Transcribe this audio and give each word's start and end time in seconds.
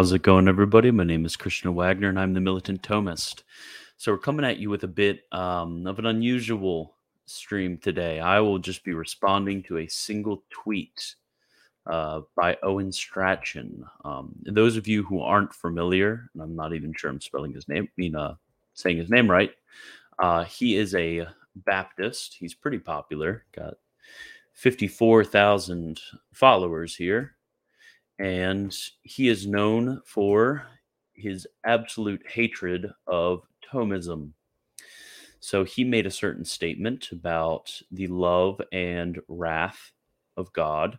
How's 0.00 0.12
it 0.12 0.22
going, 0.22 0.48
everybody? 0.48 0.90
My 0.90 1.04
name 1.04 1.26
is 1.26 1.36
Christian 1.36 1.74
Wagner, 1.74 2.08
and 2.08 2.18
I'm 2.18 2.32
the 2.32 2.40
Militant 2.40 2.80
Thomist. 2.80 3.42
So 3.98 4.10
we're 4.10 4.16
coming 4.16 4.46
at 4.46 4.56
you 4.56 4.70
with 4.70 4.82
a 4.82 4.88
bit 4.88 5.24
um, 5.30 5.86
of 5.86 5.98
an 5.98 6.06
unusual 6.06 6.94
stream 7.26 7.76
today. 7.76 8.18
I 8.18 8.40
will 8.40 8.58
just 8.58 8.82
be 8.82 8.94
responding 8.94 9.62
to 9.64 9.76
a 9.76 9.86
single 9.88 10.42
tweet 10.48 11.16
uh, 11.84 12.22
by 12.34 12.56
Owen 12.62 12.90
Strachan. 12.90 13.84
Um, 14.02 14.34
those 14.46 14.78
of 14.78 14.88
you 14.88 15.02
who 15.02 15.20
aren't 15.20 15.52
familiar, 15.52 16.30
and 16.32 16.42
I'm 16.42 16.56
not 16.56 16.72
even 16.72 16.94
sure 16.94 17.10
I'm 17.10 17.20
spelling 17.20 17.52
his 17.52 17.68
name, 17.68 17.84
I 17.86 17.92
mean, 17.98 18.16
uh, 18.16 18.36
saying 18.72 18.96
his 18.96 19.10
name 19.10 19.30
right, 19.30 19.52
uh, 20.18 20.44
he 20.44 20.76
is 20.76 20.94
a 20.94 21.26
Baptist. 21.56 22.36
He's 22.40 22.54
pretty 22.54 22.78
popular. 22.78 23.44
Got 23.54 23.74
54,000 24.54 26.00
followers 26.32 26.96
here 26.96 27.34
and 28.20 28.76
he 29.02 29.28
is 29.28 29.46
known 29.46 30.02
for 30.04 30.66
his 31.14 31.48
absolute 31.64 32.22
hatred 32.28 32.92
of 33.06 33.46
Thomism. 33.66 34.32
So 35.40 35.64
he 35.64 35.84
made 35.84 36.06
a 36.06 36.10
certain 36.10 36.44
statement 36.44 37.12
about 37.12 37.72
the 37.90 38.08
love 38.08 38.60
and 38.72 39.18
wrath 39.26 39.92
of 40.36 40.52
God, 40.52 40.98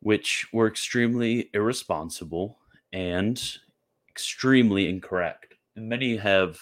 which 0.00 0.48
were 0.52 0.66
extremely 0.66 1.48
irresponsible 1.54 2.58
and 2.92 3.40
extremely 4.10 4.88
incorrect. 4.88 5.54
Many 5.76 6.16
have 6.16 6.58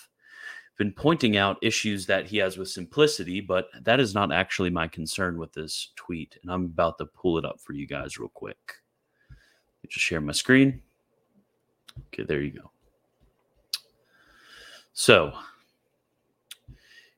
been 0.77 0.93
pointing 0.93 1.39
out 1.39 1.57
issues 1.63 2.05
that 2.05 2.27
he 2.27 2.37
has 2.37 2.59
with 2.59 2.69
simplicity, 2.69 3.41
but 3.41 3.69
that 3.81 3.99
is 4.01 4.13
not 4.13 4.31
actually 4.31 4.71
my 4.71 4.89
concern 4.89 5.39
with 5.39 5.55
this 5.55 5.93
tweet. 5.97 6.37
And 6.43 6.53
I'm 6.53 6.67
about 6.67 6.99
to 6.99 7.07
pull 7.07 7.39
it 7.39 7.47
up 7.47 7.61
for 7.61 7.73
you 7.73 7.87
guys 7.87 8.19
real 8.19 8.29
quick 8.29 8.75
just 9.89 10.05
share 10.05 10.21
my 10.21 10.33
screen. 10.33 10.83
Okay, 12.13 12.25
there 12.25 12.41
you 12.41 12.51
go. 12.51 12.71
So 14.93 15.33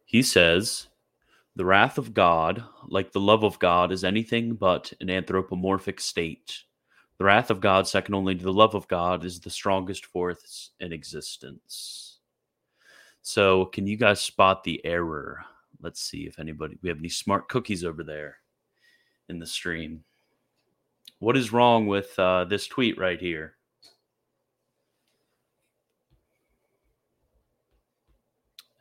he 0.07 0.23
says, 0.23 0.89
The 1.57 1.65
wrath 1.65 1.99
of 1.99 2.15
God, 2.15 2.65
like 2.89 3.13
the 3.13 3.21
love 3.21 3.45
of 3.45 3.59
God, 3.59 3.93
is 3.93 4.05
anything 4.05 4.55
but 4.55 4.93
an 5.01 5.11
anthropomorphic 5.11 6.01
state. 6.01 6.63
The 7.19 7.25
wrath 7.25 7.51
of 7.51 7.61
God, 7.61 7.87
second 7.87 8.15
only 8.15 8.35
to 8.35 8.45
the 8.45 8.53
love 8.53 8.75
of 8.75 8.89
God, 8.89 9.25
is 9.25 9.41
the 9.41 9.51
strongest 9.51 10.07
force 10.07 10.71
in 10.81 10.93
existence. 10.93 12.19
So, 13.23 13.67
can 13.67 13.87
you 13.87 13.97
guys 13.97 14.21
spot 14.21 14.65
the 14.65 14.85
error? 14.85 15.45
Let's 15.81 16.01
see 16.01 16.27
if 16.27 16.39
anybody, 16.39 16.79
we 16.83 16.89
have 16.89 16.99
any 16.99 17.09
smart 17.09 17.49
cookies 17.49 17.85
over 17.85 18.05
there 18.05 18.39
in 19.29 19.39
the 19.39 19.47
stream. 19.47 20.05
What 21.19 21.37
is 21.37 21.53
wrong 21.53 21.87
with 21.87 22.19
uh, 22.19 22.45
this 22.45 22.67
tweet 22.67 22.99
right 22.99 23.19
here? 23.19 23.57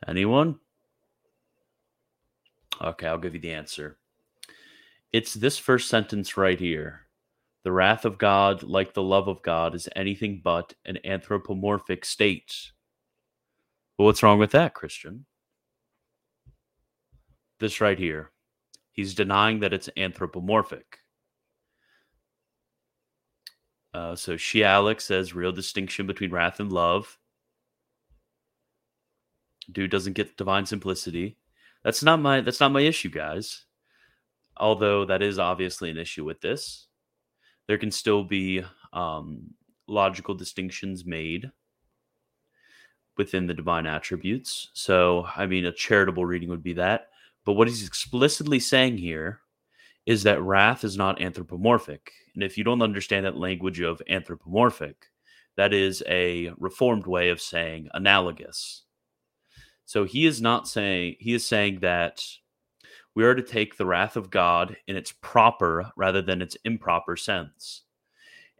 Anyone? 0.06 0.60
Okay, 2.80 3.06
I'll 3.06 3.18
give 3.18 3.34
you 3.34 3.40
the 3.40 3.52
answer. 3.52 3.98
It's 5.12 5.32
this 5.32 5.56
first 5.56 5.88
sentence 5.88 6.36
right 6.36 6.60
here. 6.60 7.06
The 7.64 7.72
wrath 7.72 8.04
of 8.04 8.18
God, 8.18 8.62
like 8.62 8.92
the 8.92 9.02
love 9.02 9.28
of 9.28 9.42
God, 9.42 9.74
is 9.74 9.88
anything 9.96 10.40
but 10.44 10.74
an 10.84 10.98
anthropomorphic 11.04 12.04
state. 12.04 12.54
Well, 13.98 14.06
what's 14.06 14.22
wrong 14.22 14.38
with 14.38 14.50
that, 14.52 14.74
Christian? 14.74 15.24
This 17.58 17.80
right 17.80 17.98
here. 17.98 18.30
He's 18.92 19.14
denying 19.14 19.60
that 19.60 19.72
it's 19.72 19.88
anthropomorphic. 19.96 20.98
Uh, 23.96 24.14
so 24.14 24.36
she 24.36 24.62
Alex 24.62 25.06
says 25.06 25.34
real 25.34 25.52
distinction 25.52 26.06
between 26.06 26.30
wrath 26.30 26.60
and 26.60 26.70
love. 26.70 27.16
Dude 29.72 29.90
doesn't 29.90 30.12
get 30.12 30.36
divine 30.36 30.66
simplicity. 30.66 31.38
That's 31.82 32.02
not 32.02 32.20
my 32.20 32.42
that's 32.42 32.60
not 32.60 32.72
my 32.72 32.82
issue, 32.82 33.08
guys. 33.08 33.64
Although 34.58 35.06
that 35.06 35.22
is 35.22 35.38
obviously 35.38 35.88
an 35.88 35.96
issue 35.96 36.26
with 36.26 36.42
this, 36.42 36.88
there 37.68 37.78
can 37.78 37.90
still 37.90 38.22
be 38.22 38.62
um, 38.92 39.54
logical 39.86 40.34
distinctions 40.34 41.06
made 41.06 41.50
within 43.16 43.46
the 43.46 43.54
divine 43.54 43.86
attributes. 43.86 44.68
So, 44.74 45.26
I 45.34 45.46
mean, 45.46 45.64
a 45.64 45.72
charitable 45.72 46.26
reading 46.26 46.50
would 46.50 46.62
be 46.62 46.74
that. 46.74 47.08
But 47.46 47.54
what 47.54 47.66
he's 47.66 47.86
explicitly 47.86 48.60
saying 48.60 48.98
here 48.98 49.40
is 50.06 50.22
that 50.22 50.40
wrath 50.40 50.84
is 50.84 50.96
not 50.96 51.20
anthropomorphic. 51.20 52.12
And 52.34 52.42
if 52.42 52.56
you 52.56 52.64
don't 52.64 52.82
understand 52.82 53.26
that 53.26 53.36
language 53.36 53.80
of 53.80 54.00
anthropomorphic, 54.08 55.06
that 55.56 55.74
is 55.74 56.02
a 56.06 56.52
reformed 56.58 57.06
way 57.06 57.30
of 57.30 57.40
saying 57.40 57.88
analogous. 57.92 58.84
So 59.84 60.04
he 60.04 60.26
is 60.26 60.40
not 60.40 60.68
saying, 60.68 61.16
he 61.18 61.34
is 61.34 61.46
saying 61.46 61.80
that 61.80 62.22
we 63.14 63.24
are 63.24 63.34
to 63.34 63.42
take 63.42 63.76
the 63.76 63.86
wrath 63.86 64.16
of 64.16 64.30
God 64.30 64.76
in 64.86 64.96
its 64.96 65.12
proper 65.12 65.90
rather 65.96 66.22
than 66.22 66.42
its 66.42 66.56
improper 66.64 67.16
sense. 67.16 67.82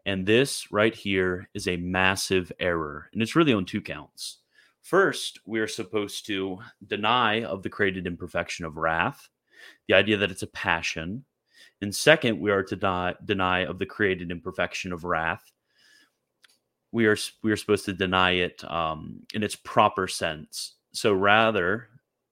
And 0.06 0.24
this 0.24 0.70
right 0.72 0.94
here 0.94 1.48
is 1.52 1.68
a 1.68 1.76
massive 1.76 2.50
error. 2.58 3.08
And 3.12 3.20
it's 3.20 3.36
really 3.36 3.52
on 3.52 3.66
two 3.66 3.80
counts. 3.80 4.38
First, 4.82 5.40
we 5.44 5.58
are 5.58 5.66
supposed 5.66 6.26
to 6.26 6.58
deny 6.86 7.42
of 7.42 7.62
the 7.62 7.68
created 7.68 8.06
imperfection 8.06 8.64
of 8.64 8.76
wrath, 8.76 9.28
the 9.88 9.94
idea 9.94 10.16
that 10.16 10.30
it's 10.30 10.44
a 10.44 10.48
passion, 10.48 11.24
and 11.82 11.94
second, 11.94 12.40
we 12.40 12.50
are 12.50 12.62
to 12.62 12.76
die, 12.76 13.14
deny 13.24 13.60
of 13.64 13.78
the 13.78 13.86
created 13.86 14.30
imperfection 14.30 14.92
of 14.92 15.04
wrath. 15.04 15.52
We 16.92 17.06
are 17.06 17.16
we 17.42 17.52
are 17.52 17.56
supposed 17.56 17.84
to 17.86 17.92
deny 17.92 18.32
it 18.32 18.64
um, 18.70 19.20
in 19.34 19.42
its 19.42 19.56
proper 19.56 20.08
sense. 20.08 20.74
So 20.92 21.12
rather 21.12 21.88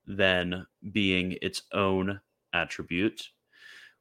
than 0.06 0.66
being 0.92 1.36
its 1.42 1.62
own 1.72 2.20
attribute, 2.54 3.28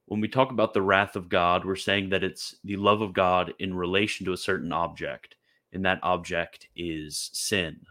when 0.06 0.22
we 0.22 0.28
talk 0.28 0.52
about 0.52 0.74
the 0.74 0.82
wrath 0.82 1.16
of 1.16 1.30
God, 1.30 1.66
we're 1.66 1.76
saying 1.76 2.09
that 2.09 2.24
it's 2.24 2.56
the 2.64 2.78
love 2.78 3.02
of 3.02 3.14
God 3.14 3.53
in 3.59 3.74
relation 3.74 4.26
to 4.26 4.34
a 4.34 4.38
certain 4.38 4.72
object, 4.72 5.36
and 5.74 5.84
that 5.86 6.00
object 6.03 6.68
is 6.76 7.30
sin. 7.34 7.82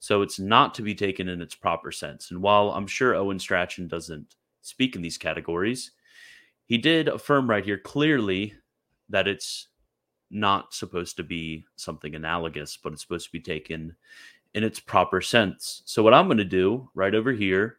So 0.00 0.22
it's 0.22 0.38
not 0.38 0.74
to 0.74 0.82
be 0.82 0.94
taken 0.94 1.28
in 1.28 1.40
its 1.40 1.54
proper 1.54 1.90
sense. 1.92 2.30
And 2.30 2.42
while 2.42 2.70
I'm 2.72 2.86
sure 2.86 3.14
Owen 3.14 3.38
Strachan 3.38 3.88
doesn't 3.88 4.34
speak 4.60 4.96
in 4.96 5.02
these 5.02 5.18
categories, 5.18 5.92
he 6.66 6.78
did 6.78 7.08
affirm 7.08 7.48
right 7.48 7.64
here 7.64 7.78
clearly 7.78 8.54
that 9.08 9.28
it's 9.28 9.68
not 10.30 10.74
supposed 10.74 11.16
to 11.16 11.22
be 11.22 11.64
something 11.76 12.14
analogous, 12.14 12.76
but 12.76 12.92
it's 12.92 13.02
supposed 13.02 13.26
to 13.26 13.32
be 13.32 13.40
taken 13.40 13.94
in 14.54 14.64
its 14.64 14.80
proper 14.80 15.20
sense. 15.20 15.82
So 15.84 16.02
what 16.02 16.14
I'm 16.14 16.26
going 16.26 16.38
to 16.38 16.44
do 16.44 16.88
right 16.94 17.14
over 17.14 17.32
here, 17.32 17.78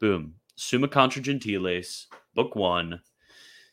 boom, 0.00 0.34
Summa 0.54 0.88
Contra 0.88 1.22
Gentiles, 1.22 2.06
book 2.34 2.54
one, 2.54 3.00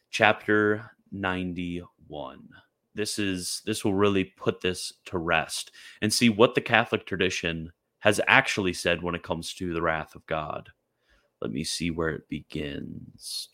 chapter 0.10 0.92
91. 1.12 2.50
This 2.96 3.20
is 3.20 3.62
this 3.66 3.86
will 3.86 3.94
really 3.94 4.26
put 4.26 4.62
this 4.62 4.94
to 5.06 5.18
rest 5.18 5.72
and 6.02 6.12
see 6.12 6.30
what 6.30 6.56
the 6.56 6.62
Catholic 6.62 7.06
tradition 7.06 7.72
has 8.00 8.20
actually 8.28 8.74
said 8.74 9.04
when 9.04 9.16
it 9.16 9.24
comes 9.24 9.54
to 9.54 9.74
the 9.74 9.82
wrath 9.82 10.16
of 10.16 10.26
God. 10.26 10.70
Let 11.42 11.52
me 11.52 11.64
see 11.64 11.92
where 11.92 12.10
it 12.10 12.28
begins 12.28 13.50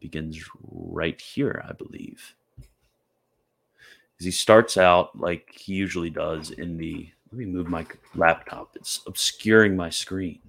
begins 0.00 0.42
right 0.70 1.20
here, 1.20 1.64
I 1.68 1.72
believe. 1.72 2.34
Because 2.56 4.24
he 4.24 4.30
starts 4.30 4.76
out 4.76 5.18
like 5.18 5.52
he 5.54 5.74
usually 5.74 6.10
does 6.10 6.50
in 6.50 6.76
the. 6.76 7.08
Let 7.30 7.38
me 7.38 7.44
move 7.44 7.68
my 7.68 7.86
laptop. 8.14 8.70
It's 8.74 9.00
obscuring 9.06 9.76
my 9.76 9.90
screen. 9.90 10.40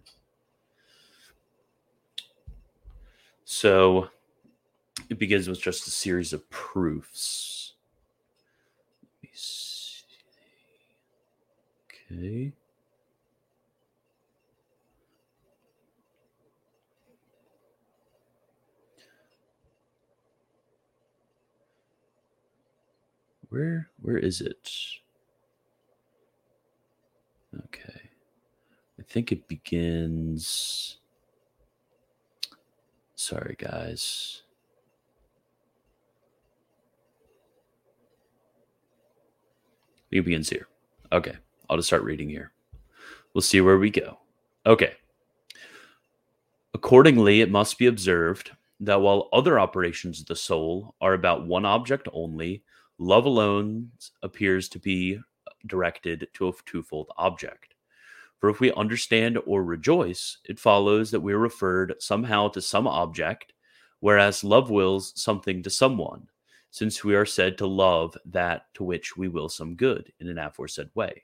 So 3.44 4.10
it 5.10 5.20
begins 5.20 5.50
with 5.50 5.62
just 5.62 5.88
a 5.88 5.92
series 5.92 6.32
of 6.34 6.50
proofs. 6.50 7.74
Okay. 12.12 12.54
Where 23.50 23.90
where 24.02 24.18
is 24.18 24.42
it? 24.42 24.70
Okay. 27.66 28.02
I 29.00 29.04
think 29.04 29.32
it 29.32 29.48
begins 29.48 31.00
Sorry 33.20 33.58
guys. 33.60 34.44
It 40.10 40.24
begins 40.24 40.50
here. 40.50 40.68
Okay. 41.12 41.36
I'll 41.70 41.76
just 41.76 41.90
start 41.90 42.04
reading 42.04 42.30
here. 42.30 42.54
We'll 43.34 43.42
see 43.42 43.60
where 43.60 43.78
we 43.78 43.90
go. 43.90 44.20
Okay. 44.66 44.94
Accordingly, 46.74 47.42
it 47.42 47.52
must 47.52 47.78
be 47.78 47.88
observed 47.88 48.52
that 48.80 49.02
while 49.02 49.28
other 49.34 49.60
operations 49.60 50.22
of 50.22 50.26
the 50.28 50.36
soul 50.38 50.96
are 51.02 51.14
about 51.14 51.46
one 51.46 51.66
object 51.66 52.08
only, 52.14 52.64
love 53.00 53.26
alone 53.26 53.90
appears 54.22 54.70
to 54.70 54.80
be 54.80 55.16
uh, 55.16 55.52
directed 55.66 56.28
to 56.34 56.50
a 56.50 56.54
twofold 56.66 57.10
object. 57.18 57.74
For 58.40 58.50
if 58.50 58.60
we 58.60 58.72
understand 58.74 59.38
or 59.46 59.64
rejoice, 59.64 60.38
it 60.46 60.60
follows 60.60 61.12
that 61.12 61.20
we 61.20 61.34
are 61.34 61.40
referred 61.40 61.96
somehow 62.00 62.50
to 62.50 62.62
some 62.62 62.88
object, 62.88 63.54
whereas 64.00 64.44
love 64.44 64.70
wills 64.70 65.14
something 65.16 65.64
to 65.64 65.70
someone, 65.70 66.28
since 66.72 67.04
we 67.04 67.16
are 67.16 67.26
said 67.26 67.58
to 67.58 67.68
love 67.68 68.18
that 68.26 68.74
to 68.76 68.84
which 68.84 69.18
we 69.18 69.28
will 69.28 69.50
some 69.50 69.76
good 69.76 70.12
in 70.20 70.30
an 70.30 70.38
aforesaid 70.38 70.90
way. 70.94 71.24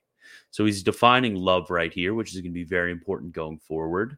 So 0.52 0.66
he's 0.66 0.84
defining 0.84 1.36
love 1.36 1.70
right 1.70 1.94
here, 1.94 2.14
which 2.14 2.34
is 2.34 2.42
going 2.42 2.52
to 2.52 2.60
be 2.60 2.64
very 2.64 2.92
important 2.92 3.32
going 3.32 3.60
forward. 3.60 4.18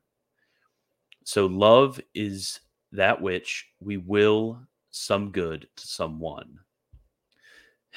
So 1.23 1.45
love 1.45 1.99
is 2.15 2.61
that 2.93 3.21
which 3.21 3.67
we 3.79 3.97
will 3.97 4.61
some 4.89 5.31
good 5.31 5.67
to 5.75 5.87
someone. 5.87 6.59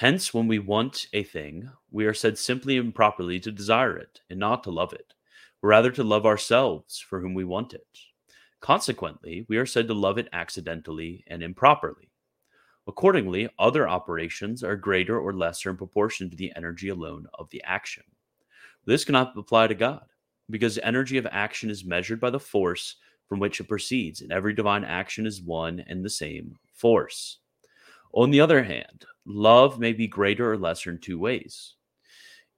Hence, 0.00 0.32
when 0.32 0.48
we 0.48 0.58
want 0.58 1.08
a 1.12 1.22
thing, 1.22 1.68
we 1.90 2.06
are 2.06 2.14
said 2.14 2.38
simply 2.38 2.78
and 2.78 2.94
properly 2.94 3.38
to 3.38 3.52
desire 3.52 3.98
it 3.98 4.22
and 4.30 4.40
not 4.40 4.64
to 4.64 4.70
love 4.70 4.94
it, 4.94 5.12
but 5.60 5.68
rather 5.68 5.90
to 5.90 6.02
love 6.02 6.24
ourselves 6.24 6.98
for 6.98 7.20
whom 7.20 7.34
we 7.34 7.44
want 7.44 7.74
it. 7.74 7.86
Consequently, 8.62 9.44
we 9.50 9.58
are 9.58 9.66
said 9.66 9.86
to 9.88 9.92
love 9.92 10.16
it 10.16 10.30
accidentally 10.32 11.22
and 11.26 11.42
improperly. 11.42 12.08
Accordingly, 12.88 13.50
other 13.58 13.86
operations 13.86 14.64
are 14.64 14.74
greater 14.74 15.20
or 15.20 15.34
lesser 15.34 15.68
in 15.68 15.76
proportion 15.76 16.30
to 16.30 16.36
the 16.36 16.50
energy 16.56 16.88
alone 16.88 17.26
of 17.34 17.50
the 17.50 17.62
action. 17.64 18.04
This 18.86 19.04
cannot 19.04 19.36
apply 19.36 19.66
to 19.66 19.74
God, 19.74 20.06
because 20.48 20.76
the 20.76 20.86
energy 20.86 21.18
of 21.18 21.26
action 21.30 21.68
is 21.68 21.84
measured 21.84 22.20
by 22.20 22.30
the 22.30 22.40
force 22.40 22.96
from 23.28 23.38
which 23.38 23.60
it 23.60 23.68
proceeds, 23.68 24.22
and 24.22 24.32
every 24.32 24.54
divine 24.54 24.82
action 24.82 25.26
is 25.26 25.42
one 25.42 25.84
and 25.88 26.02
the 26.02 26.08
same 26.08 26.56
force. 26.72 27.36
On 28.12 28.30
the 28.30 28.40
other 28.40 28.62
hand, 28.62 29.04
love 29.30 29.78
may 29.78 29.92
be 29.92 30.06
greater 30.06 30.52
or 30.52 30.58
lesser 30.58 30.90
in 30.90 30.98
two 30.98 31.18
ways. 31.18 31.74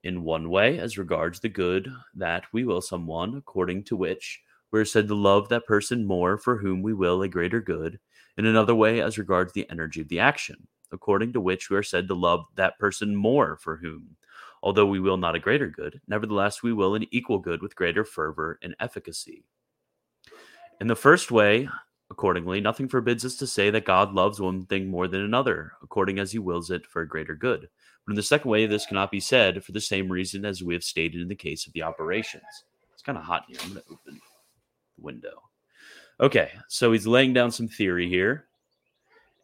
In 0.04 0.24
one 0.24 0.50
way, 0.50 0.78
as 0.78 0.98
regards 0.98 1.40
the 1.40 1.48
good 1.48 1.88
that 2.14 2.44
we 2.52 2.64
will 2.64 2.82
someone, 2.82 3.36
according 3.36 3.84
to 3.84 3.96
which 3.96 4.40
we 4.72 4.80
are 4.80 4.84
said 4.84 5.06
to 5.08 5.14
love 5.14 5.48
that 5.48 5.66
person 5.66 6.04
more 6.04 6.38
for 6.38 6.56
whom 6.56 6.82
we 6.82 6.94
will 6.94 7.22
a 7.22 7.28
greater 7.28 7.60
good. 7.60 8.00
In 8.38 8.46
another 8.46 8.74
way, 8.74 9.00
as 9.00 9.18
regards 9.18 9.52
the 9.52 9.68
energy 9.70 10.00
of 10.00 10.08
the 10.08 10.18
action, 10.18 10.66
according 10.90 11.34
to 11.34 11.40
which 11.40 11.70
we 11.70 11.76
are 11.76 11.82
said 11.82 12.08
to 12.08 12.14
love 12.14 12.44
that 12.56 12.78
person 12.78 13.14
more 13.14 13.58
for 13.58 13.76
whom, 13.76 14.16
although 14.62 14.86
we 14.86 14.98
will 14.98 15.18
not 15.18 15.36
a 15.36 15.40
greater 15.40 15.68
good, 15.68 16.00
nevertheless 16.08 16.62
we 16.62 16.72
will 16.72 16.94
an 16.94 17.06
equal 17.10 17.38
good 17.38 17.62
with 17.62 17.76
greater 17.76 18.04
fervor 18.04 18.58
and 18.62 18.74
efficacy. 18.80 19.44
In 20.80 20.86
the 20.86 20.96
first 20.96 21.30
way, 21.30 21.68
accordingly, 22.12 22.60
nothing 22.60 22.88
forbids 22.88 23.24
us 23.24 23.36
to 23.36 23.46
say 23.46 23.70
that 23.70 23.86
God 23.86 24.12
loves 24.12 24.38
one 24.38 24.66
thing 24.66 24.86
more 24.86 25.08
than 25.08 25.22
another, 25.22 25.72
according 25.82 26.18
as 26.18 26.30
he 26.30 26.38
wills 26.38 26.70
it 26.70 26.86
for 26.86 27.02
a 27.02 27.08
greater 27.08 27.34
good. 27.34 27.68
But 28.06 28.12
in 28.12 28.16
the 28.16 28.22
second 28.22 28.50
way, 28.50 28.66
this 28.66 28.86
cannot 28.86 29.10
be 29.10 29.18
said 29.18 29.64
for 29.64 29.72
the 29.72 29.80
same 29.80 30.12
reason 30.12 30.44
as 30.44 30.62
we 30.62 30.74
have 30.74 30.84
stated 30.84 31.22
in 31.22 31.28
the 31.28 31.34
case 31.34 31.66
of 31.66 31.72
the 31.72 31.82
operations. 31.82 32.44
It's 32.92 33.02
kind 33.02 33.16
of 33.16 33.24
hot 33.24 33.44
here. 33.48 33.56
I'm 33.62 33.72
going 33.72 33.82
to 33.82 33.92
open 33.92 34.14
the 34.14 35.02
window. 35.02 35.42
Okay, 36.20 36.50
so 36.68 36.92
he's 36.92 37.06
laying 37.06 37.32
down 37.32 37.50
some 37.50 37.66
theory 37.66 38.08
here. 38.08 38.44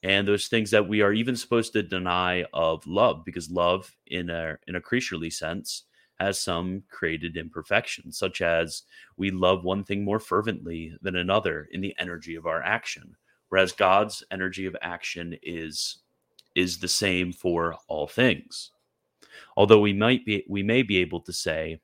And 0.03 0.29
those 0.29 0.47
things 0.47 0.71
that 0.71 0.87
we 0.87 1.01
are 1.01 1.13
even 1.13 1.35
supposed 1.35 1.73
to 1.73 1.83
deny 1.83 2.45
of 2.53 2.87
love, 2.87 3.25
because 3.25 3.51
love, 3.51 3.91
in 4.07 4.31
a 4.31 4.59
in 4.69 4.77
a 4.77 4.81
creaturely 4.81 5.31
sense, 5.31 5.85
has 6.21 6.41
some 6.41 6.83
created 6.91 7.37
imperfections, 7.37 8.19
such 8.19 8.41
as 8.41 8.83
we 9.17 9.31
love 9.31 9.65
one 9.65 9.85
thing 9.85 10.05
more 10.05 10.21
fervently 10.21 10.95
than 11.03 11.17
another 11.17 11.69
in 11.73 11.81
the 11.81 11.95
energy 11.99 12.35
of 12.35 12.47
our 12.47 12.63
action, 12.63 13.17
whereas 13.49 13.73
God's 13.73 14.23
energy 14.31 14.67
of 14.67 14.77
action 14.83 15.37
is 15.43 15.99
is 16.55 16.79
the 16.79 16.89
same 16.89 17.33
for 17.33 17.77
all 17.87 18.09
things. 18.09 18.73
Although 19.57 19.81
we 19.81 19.93
might 19.93 20.25
be 20.25 20.45
we 20.49 20.63
may 20.63 20.83
be 20.83 20.99
able 20.99 21.21
to 21.21 21.33
say 21.33 21.81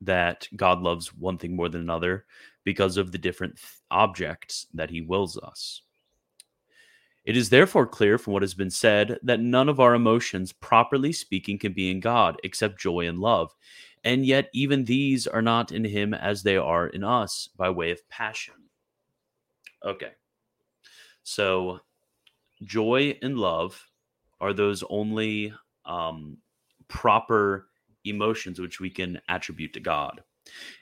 that 0.00 0.46
God 0.54 0.80
loves 0.80 1.14
one 1.14 1.38
thing 1.38 1.56
more 1.56 1.68
than 1.68 1.80
another 1.80 2.26
because 2.64 2.96
of 2.96 3.10
the 3.10 3.18
different 3.18 3.58
objects 3.90 4.66
that 4.74 4.90
he 4.90 5.00
wills 5.00 5.38
us. 5.38 5.82
It 7.28 7.36
is 7.36 7.50
therefore 7.50 7.86
clear 7.86 8.16
from 8.16 8.32
what 8.32 8.40
has 8.40 8.54
been 8.54 8.70
said 8.70 9.18
that 9.22 9.38
none 9.38 9.68
of 9.68 9.80
our 9.80 9.94
emotions, 9.94 10.50
properly 10.50 11.12
speaking, 11.12 11.58
can 11.58 11.74
be 11.74 11.90
in 11.90 12.00
God 12.00 12.40
except 12.42 12.80
joy 12.80 13.06
and 13.06 13.18
love. 13.18 13.54
And 14.02 14.24
yet, 14.24 14.48
even 14.54 14.86
these 14.86 15.26
are 15.26 15.42
not 15.42 15.70
in 15.70 15.84
Him 15.84 16.14
as 16.14 16.42
they 16.42 16.56
are 16.56 16.86
in 16.86 17.04
us 17.04 17.50
by 17.54 17.68
way 17.68 17.90
of 17.90 18.08
passion. 18.08 18.54
Okay. 19.84 20.12
So, 21.22 21.80
joy 22.62 23.18
and 23.20 23.36
love 23.36 23.78
are 24.40 24.54
those 24.54 24.82
only 24.88 25.52
um, 25.84 26.38
proper 26.88 27.68
emotions 28.06 28.58
which 28.58 28.80
we 28.80 28.88
can 28.88 29.20
attribute 29.28 29.74
to 29.74 29.80
God. 29.80 30.22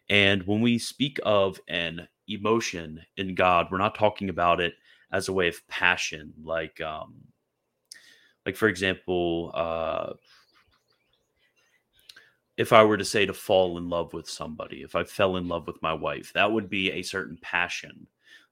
And 0.09 0.47
when 0.47 0.61
we 0.61 0.79
speak 0.79 1.19
of 1.25 1.59
an 1.67 2.07
emotion 2.29 3.03
in 3.17 3.35
God, 3.35 3.67
we're 3.69 3.79
not 3.79 3.97
talking 3.97 4.29
about 4.29 4.61
it 4.61 4.75
as 5.13 5.29
a 5.29 5.33
way 5.33 5.49
of 5.49 5.67
passion 5.69 6.33
like 6.43 6.81
um 6.81 7.15
like 8.45 8.57
for 8.57 8.69
example 8.69 9.51
uh 9.55 10.13
if 12.57 12.73
I 12.73 12.85
were 12.85 12.97
to 12.97 13.05
say 13.05 13.27
to 13.27 13.35
fall 13.35 13.77
in 13.79 13.89
love 13.89 14.15
with 14.15 14.29
somebody, 14.29 14.83
if 14.83 14.95
I 14.97 15.05
fell 15.05 15.37
in 15.37 15.49
love 15.49 15.67
with 15.67 15.81
my 15.83 15.93
wife, 15.93 16.33
that 16.33 16.51
would 16.51 16.71
be 16.71 16.91
a 16.91 17.03
certain 17.03 17.39
passion. 17.43 18.07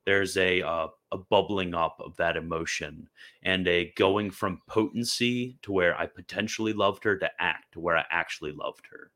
There's 0.05 0.37
a 0.37 0.61
uh, 0.61 0.89
a 1.13 1.19
bubbling 1.19 1.75
up 1.75 1.97
of 2.05 2.15
that 2.17 2.37
emotion 2.37 3.09
and 3.43 3.67
a 3.67 3.93
going 3.97 4.31
from 4.31 4.61
potency 4.67 5.57
to 5.63 5.73
where 5.73 5.99
I 5.99 6.07
potentially 6.07 6.75
loved 6.75 7.05
her 7.05 7.17
to 7.17 7.31
act 7.41 7.73
to 7.73 7.81
where 7.81 7.97
I 7.97 8.05
actually 8.11 8.53
loved 8.53 8.87
her, 8.91 9.11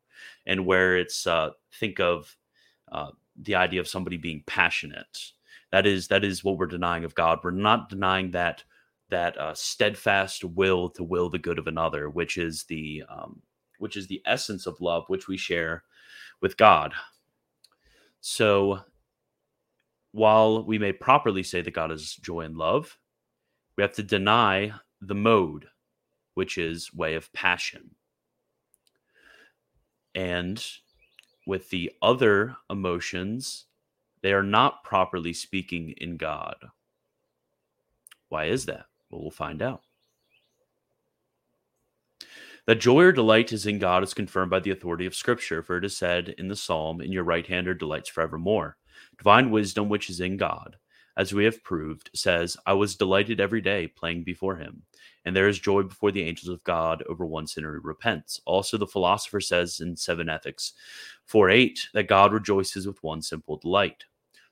and 0.47 0.65
where 0.65 0.97
it's 0.97 1.27
uh, 1.27 1.51
think 1.75 2.01
of 2.01 2.35
uh, 2.91 3.11
the 3.37 3.57
idea 3.57 3.81
of 3.81 3.89
somebody 3.89 4.17
being 4.17 4.43
passionate 4.47 5.33
that 5.73 5.87
is 5.87 6.09
that 6.09 6.25
is 6.25 6.43
what 6.43 6.59
we're 6.59 6.67
denying 6.67 7.05
of 7.05 7.15
God. 7.15 7.41
We're 7.43 7.51
not 7.51 7.89
denying 7.89 8.31
that 8.33 8.65
that 9.11 9.39
uh, 9.39 9.55
steadfast 9.55 10.45
will 10.45 10.91
to 10.91 11.03
will 11.03 11.31
the 11.31 11.39
good 11.39 11.59
of 11.59 11.67
another, 11.67 12.09
which 12.11 12.37
is 12.37 12.65
the 12.65 13.05
um, 13.09 13.43
which 13.79 13.97
is 13.97 14.07
the 14.07 14.23
essence 14.27 14.67
of 14.67 14.81
love, 14.81 15.05
which 15.09 15.29
we 15.29 15.37
share 15.37 15.85
with 16.41 16.57
God. 16.57 16.93
So, 18.21 18.81
while 20.13 20.65
we 20.65 20.79
may 20.79 20.93
properly 20.93 21.43
say 21.43 21.63
that 21.63 21.75
God 21.75 21.93
is 21.93 22.17
joy 22.17 22.41
and 22.41 22.57
love, 22.57 22.99
we 23.77 23.83
have 23.83 23.93
to 23.93 24.03
deny 24.03 24.73
the 25.01 25.15
mode, 25.15 25.67
which 26.35 26.59
is 26.59 26.93
way 26.93 27.15
of 27.15 27.33
passion. 27.33 27.91
And 30.15 30.65
with 31.47 31.71
the 31.71 31.93
other 32.03 32.57
emotions, 32.69 33.67
they 34.23 34.33
are 34.33 34.43
not 34.43 34.85
properly 34.85 35.33
speaking 35.33 35.95
in 35.99 36.17
God. 36.17 36.57
Why 38.29 38.47
is 38.47 38.67
that? 38.67 38.87
Well, 39.11 39.23
we'll 39.23 39.31
find 39.31 39.63
out. 39.63 39.83
That 42.67 42.81
joy 42.81 43.05
or 43.05 43.13
delight 43.13 43.53
is 43.53 43.65
in 43.65 43.79
God 43.79 44.03
is 44.03 44.13
confirmed 44.13 44.51
by 44.51 44.61
the 44.61 44.73
authority 44.73 45.07
of 45.07 45.15
Scripture, 45.15 45.63
for 45.63 45.79
it 45.79 45.85
is 45.87 45.97
said 45.97 46.35
in 46.37 46.49
the 46.49 46.57
psalm, 46.57 47.01
In 47.01 47.13
your 47.13 47.25
right 47.25 47.47
hand 47.47 47.67
are 47.67 47.75
delights 47.75 48.11
forevermore. 48.11 48.77
Divine 49.17 49.51
wisdom, 49.51 49.89
which 49.89 50.11
is 50.11 50.21
in 50.21 50.37
God, 50.37 50.77
as 51.19 51.35
we 51.35 51.45
have 51.45 51.65
proved, 51.65 52.11
says, 52.15 52.57
I 52.65 52.75
was 52.75 52.95
delighted 52.95 53.41
every 53.41 53.61
day 53.61 53.89
playing 53.89 54.23
before 54.23 54.57
him. 54.57 54.83
And 55.25 55.35
there 55.35 55.49
is 55.49 55.59
joy 55.59 55.83
before 55.83 56.13
the 56.13 56.23
angels 56.23 56.49
of 56.49 56.63
God 56.63 57.03
over 57.09 57.27
one 57.27 57.49
sinner 57.49 57.75
who 57.75 57.81
repents. 57.81 58.41
Also, 58.47 58.79
the 58.79 58.87
philosopher 58.87 59.41
says 59.41 59.81
in 59.81 59.97
Seven 59.97 60.29
Ethics 60.29 60.75
4 61.27 61.51
8 61.51 61.89
that 61.93 62.07
God 62.07 62.33
rejoices 62.33 62.87
with 62.87 63.03
one 63.03 63.21
simple 63.21 63.57
delight. 63.57 64.05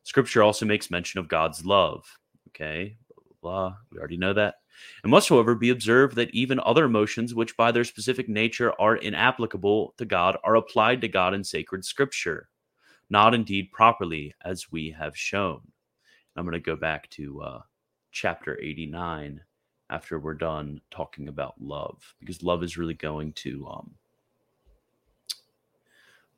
Scripture 0.03 0.43
also 0.43 0.67
makes 0.67 0.91
mention 0.91 1.21
of 1.21 1.29
God's 1.29 1.65
love. 1.65 2.05
Okay, 2.49 2.97
blah, 3.15 3.23
blah, 3.23 3.69
blah. 3.69 3.77
We 3.93 3.99
already 3.99 4.17
know 4.17 4.33
that. 4.33 4.57
It 5.05 5.09
must, 5.09 5.29
however, 5.29 5.55
be 5.55 5.71
observed 5.71 6.17
that 6.17 6.35
even 6.35 6.61
other 6.61 6.85
emotions, 6.85 7.33
which 7.33 7.57
by 7.57 7.71
their 7.71 7.85
specific 7.85 8.29
nature 8.29 8.73
are 8.81 8.97
inapplicable 8.97 9.95
to 9.99 10.05
God, 10.05 10.37
are 10.43 10.57
applied 10.57 11.01
to 11.03 11.09
God 11.09 11.33
in 11.33 11.45
sacred 11.45 11.85
Scripture, 11.85 12.49
not 13.09 13.35
indeed 13.35 13.71
properly, 13.73 14.35
as 14.45 14.71
we 14.73 14.91
have 14.91 15.17
shown. 15.17 15.61
I'm 16.37 16.45
going 16.45 16.53
to 16.53 16.61
go 16.61 16.77
back 16.77 17.09
to 17.11 17.43
uh, 17.43 17.61
chapter 18.13 18.59
89 18.61 19.41
after 19.91 20.19
we're 20.19 20.35
done 20.35 20.81
talking 20.91 21.29
about 21.29 21.55
love, 21.61 22.15
because 22.21 22.43
love 22.43 22.63
is 22.63 22.77
really 22.77 22.95
going 22.95 23.33
to. 23.35 23.67
Um, 23.69 23.95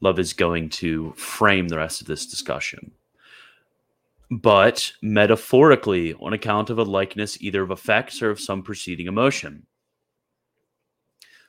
love 0.00 0.18
is 0.18 0.32
going 0.32 0.68
to 0.68 1.12
frame 1.12 1.68
the 1.68 1.78
rest 1.78 2.00
of 2.00 2.06
this 2.06 2.26
discussion 2.26 2.92
but 4.30 4.92
metaphorically 5.00 6.14
on 6.14 6.32
account 6.32 6.70
of 6.70 6.78
a 6.78 6.82
likeness 6.82 7.40
either 7.40 7.62
of 7.62 7.70
effects 7.70 8.20
or 8.20 8.30
of 8.30 8.40
some 8.40 8.62
preceding 8.62 9.06
emotion. 9.06 9.66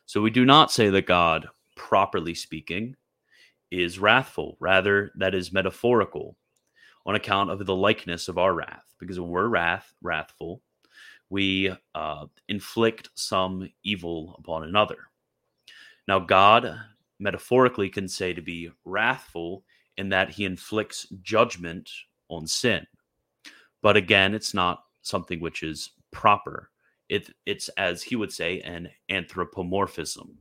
So 0.06 0.22
we 0.22 0.29
do 0.29 0.46
not 0.46 0.72
say 0.72 0.89
that 0.89 1.06
God, 1.06 1.48
properly 1.75 2.34
speaking, 2.34 2.96
is 3.70 4.00
wrathful. 4.00 4.58
Rather, 4.60 5.12
that 5.15 5.36
is 5.36 5.51
metaphorical 5.51 6.36
on 7.06 7.15
account 7.15 7.50
of 7.50 7.65
the 7.65 7.75
likeness 7.75 8.27
of 8.27 8.38
our 8.38 8.53
wrath. 8.53 8.94
Because 9.00 9.20
when 9.20 9.29
we're 9.29 9.48
wrath, 9.48 9.94
wrathful, 10.01 10.62
we 11.29 11.74
uh, 11.96 12.25
inflict 12.48 13.10
some 13.15 13.70
evil 13.84 14.36
upon 14.39 14.63
another. 14.63 14.98
Now, 16.08 16.20
God 16.20 16.79
metaphorically 17.20 17.89
can 17.89 18.08
say 18.08 18.34
to 18.34 18.41
be 18.41 18.72
wrathful 18.86 19.63
in 19.98 20.10
that 20.10 20.29
he 20.29 20.46
inflicts 20.46 21.08
judgment 21.22 21.89
on 22.29 22.48
sin. 22.48 22.86
But 23.82 23.96
again, 23.96 24.34
it's 24.34 24.53
not 24.53 24.84
something 25.01 25.39
which 25.39 25.63
is 25.63 25.91
proper. 26.12 26.72
It, 27.10 27.29
it's, 27.46 27.70
as 27.70 28.03
he 28.03 28.15
would 28.15 28.32
say, 28.32 28.62
an 28.62 28.89
anthropomorphism. 29.10 30.38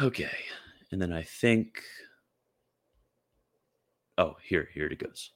Okay. 0.00 0.36
And 0.90 1.00
then 1.02 1.12
I 1.12 1.22
think. 1.22 1.82
Oh, 4.18 4.34
here, 4.42 4.68
here 4.74 4.86
it 4.86 4.98
goes. 4.98 5.30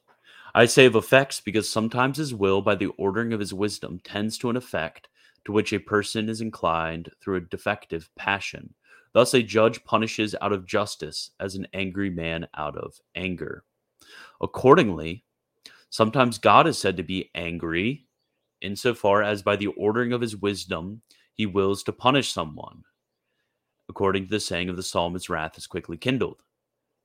I 0.53 0.65
say 0.65 0.85
of 0.85 0.95
effects 0.95 1.39
because 1.39 1.69
sometimes 1.69 2.17
his 2.17 2.33
will, 2.33 2.61
by 2.61 2.75
the 2.75 2.91
ordering 2.97 3.31
of 3.31 3.39
his 3.39 3.53
wisdom, 3.53 4.01
tends 4.03 4.37
to 4.39 4.49
an 4.49 4.57
effect 4.57 5.07
to 5.45 5.53
which 5.53 5.71
a 5.71 5.79
person 5.79 6.27
is 6.27 6.41
inclined 6.41 7.09
through 7.21 7.37
a 7.37 7.41
defective 7.41 8.09
passion. 8.17 8.73
Thus, 9.13 9.33
a 9.33 9.41
judge 9.41 9.83
punishes 9.85 10.35
out 10.41 10.51
of 10.51 10.67
justice 10.67 11.31
as 11.39 11.55
an 11.55 11.65
angry 11.73 12.09
man 12.09 12.47
out 12.55 12.77
of 12.77 12.99
anger. 13.15 13.63
Accordingly, 14.41 15.23
sometimes 15.89 16.37
God 16.37 16.67
is 16.67 16.77
said 16.77 16.97
to 16.97 17.03
be 17.03 17.31
angry 17.35 18.05
insofar 18.61 19.23
as 19.23 19.43
by 19.43 19.55
the 19.55 19.67
ordering 19.67 20.11
of 20.11 20.21
his 20.21 20.35
wisdom 20.35 21.01
he 21.33 21.45
wills 21.45 21.83
to 21.83 21.93
punish 21.93 22.33
someone. 22.33 22.83
According 23.87 24.25
to 24.25 24.29
the 24.29 24.39
saying 24.41 24.67
of 24.67 24.75
the 24.75 24.83
psalm, 24.83 25.13
his 25.13 25.29
wrath 25.29 25.57
is 25.57 25.67
quickly 25.67 25.95
kindled. 25.95 26.41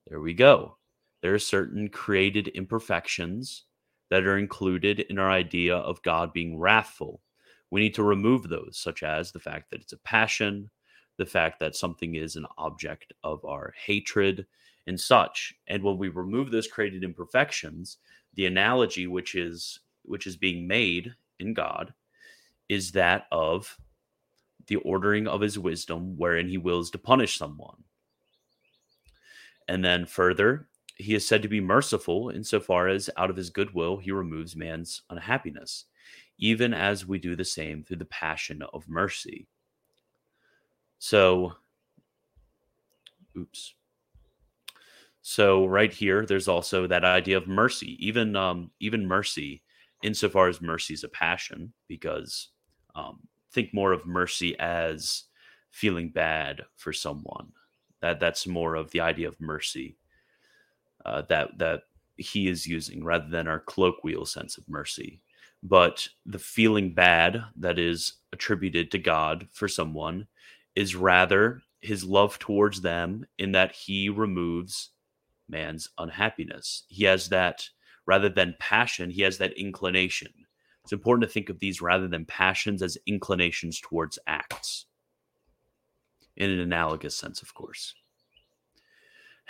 There 0.08 0.20
we 0.20 0.35
go 0.35 0.77
there 1.20 1.34
are 1.34 1.38
certain 1.38 1.88
created 1.88 2.48
imperfections 2.48 3.64
that 4.10 4.25
are 4.25 4.38
included 4.38 5.00
in 5.00 5.18
our 5.18 5.30
idea 5.30 5.76
of 5.76 6.02
God 6.02 6.32
being 6.32 6.58
wrathful. 6.58 7.20
We 7.70 7.80
need 7.80 7.94
to 7.94 8.02
remove 8.02 8.48
those, 8.48 8.78
such 8.82 9.02
as 9.02 9.30
the 9.30 9.40
fact 9.40 9.70
that 9.70 9.80
it's 9.80 9.92
a 9.92 9.98
passion, 9.98 10.70
the 11.18 11.26
fact 11.26 11.60
that 11.60 11.76
something 11.76 12.14
is 12.14 12.37
an 12.37 12.46
object 12.56 13.12
of 13.22 13.44
our 13.44 13.75
hatred, 13.76 14.46
and 14.87 14.98
such. 14.98 15.54
And 15.66 15.82
when 15.82 15.98
we 15.98 16.08
remove 16.08 16.50
those 16.50 16.66
created 16.66 17.04
imperfections, 17.04 17.98
the 18.34 18.46
analogy 18.46 19.06
which 19.06 19.34
is 19.34 19.80
which 20.04 20.26
is 20.26 20.37
being 20.37 20.66
made 20.66 21.14
in 21.38 21.52
God 21.52 21.92
is 22.68 22.92
that 22.92 23.26
of 23.30 23.76
the 24.66 24.76
ordering 24.76 25.26
of 25.26 25.42
his 25.42 25.58
wisdom 25.58 26.16
wherein 26.16 26.48
he 26.48 26.56
wills 26.56 26.90
to 26.90 26.98
punish 26.98 27.37
someone. 27.37 27.84
And 29.68 29.84
then 29.84 30.06
further, 30.06 30.68
he 30.98 31.14
is 31.14 31.26
said 31.26 31.42
to 31.42 31.48
be 31.48 31.60
merciful 31.60 32.30
insofar 32.30 32.88
as 32.88 33.08
out 33.16 33.30
of 33.30 33.36
his 33.36 33.50
goodwill 33.50 33.96
he 33.96 34.10
removes 34.10 34.56
man's 34.56 35.02
unhappiness, 35.10 35.84
even 36.38 36.74
as 36.74 37.06
we 37.06 37.18
do 37.18 37.36
the 37.36 37.44
same 37.44 37.84
through 37.84 37.96
the 37.96 38.04
passion 38.04 38.62
of 38.74 38.88
mercy. 38.88 39.46
So, 40.98 41.54
oops. 43.36 43.74
So 45.22 45.66
right 45.66 45.92
here, 45.92 46.26
there's 46.26 46.48
also 46.48 46.88
that 46.88 47.04
idea 47.04 47.36
of 47.36 47.46
mercy, 47.46 47.96
even 48.04 48.34
um, 48.34 48.72
even 48.80 49.06
mercy, 49.06 49.62
insofar 50.02 50.48
as 50.48 50.60
mercy 50.60 50.94
is 50.94 51.04
a 51.04 51.08
passion, 51.08 51.72
because 51.86 52.48
um, 52.96 53.20
think 53.52 53.72
more 53.72 53.92
of 53.92 54.06
mercy 54.06 54.58
as 54.58 55.24
feeling 55.70 56.08
bad 56.08 56.62
for 56.76 56.92
someone. 56.92 57.52
That 58.00 58.18
that's 58.18 58.46
more 58.46 58.74
of 58.74 58.90
the 58.90 59.00
idea 59.00 59.28
of 59.28 59.40
mercy 59.40 59.96
uh, 61.04 61.22
that 61.28 61.58
that 61.58 61.82
he 62.16 62.48
is 62.48 62.66
using 62.66 63.04
rather 63.04 63.28
than 63.28 63.46
our 63.46 63.60
colloquial 63.60 64.26
sense 64.26 64.58
of 64.58 64.68
mercy. 64.68 65.20
But 65.62 66.08
the 66.26 66.38
feeling 66.38 66.94
bad 66.94 67.42
that 67.56 67.78
is 67.78 68.14
attributed 68.32 68.90
to 68.90 68.98
God 68.98 69.48
for 69.52 69.68
someone 69.68 70.26
is 70.74 70.94
rather 70.94 71.62
his 71.80 72.04
love 72.04 72.38
towards 72.38 72.80
them 72.80 73.26
in 73.38 73.52
that 73.52 73.72
he 73.72 74.08
removes 74.08 74.90
man's 75.48 75.88
unhappiness. 75.98 76.84
He 76.88 77.04
has 77.04 77.28
that 77.28 77.68
rather 78.06 78.28
than 78.28 78.56
passion, 78.58 79.10
he 79.10 79.22
has 79.22 79.38
that 79.38 79.52
inclination. 79.52 80.32
It's 80.84 80.92
important 80.92 81.28
to 81.28 81.32
think 81.32 81.50
of 81.50 81.58
these 81.58 81.82
rather 81.82 82.08
than 82.08 82.24
passions 82.24 82.82
as 82.82 82.96
inclinations 83.06 83.80
towards 83.80 84.18
acts. 84.26 84.86
In 86.36 86.50
an 86.50 86.60
analogous 86.60 87.16
sense, 87.16 87.42
of 87.42 87.52
course. 87.52 87.94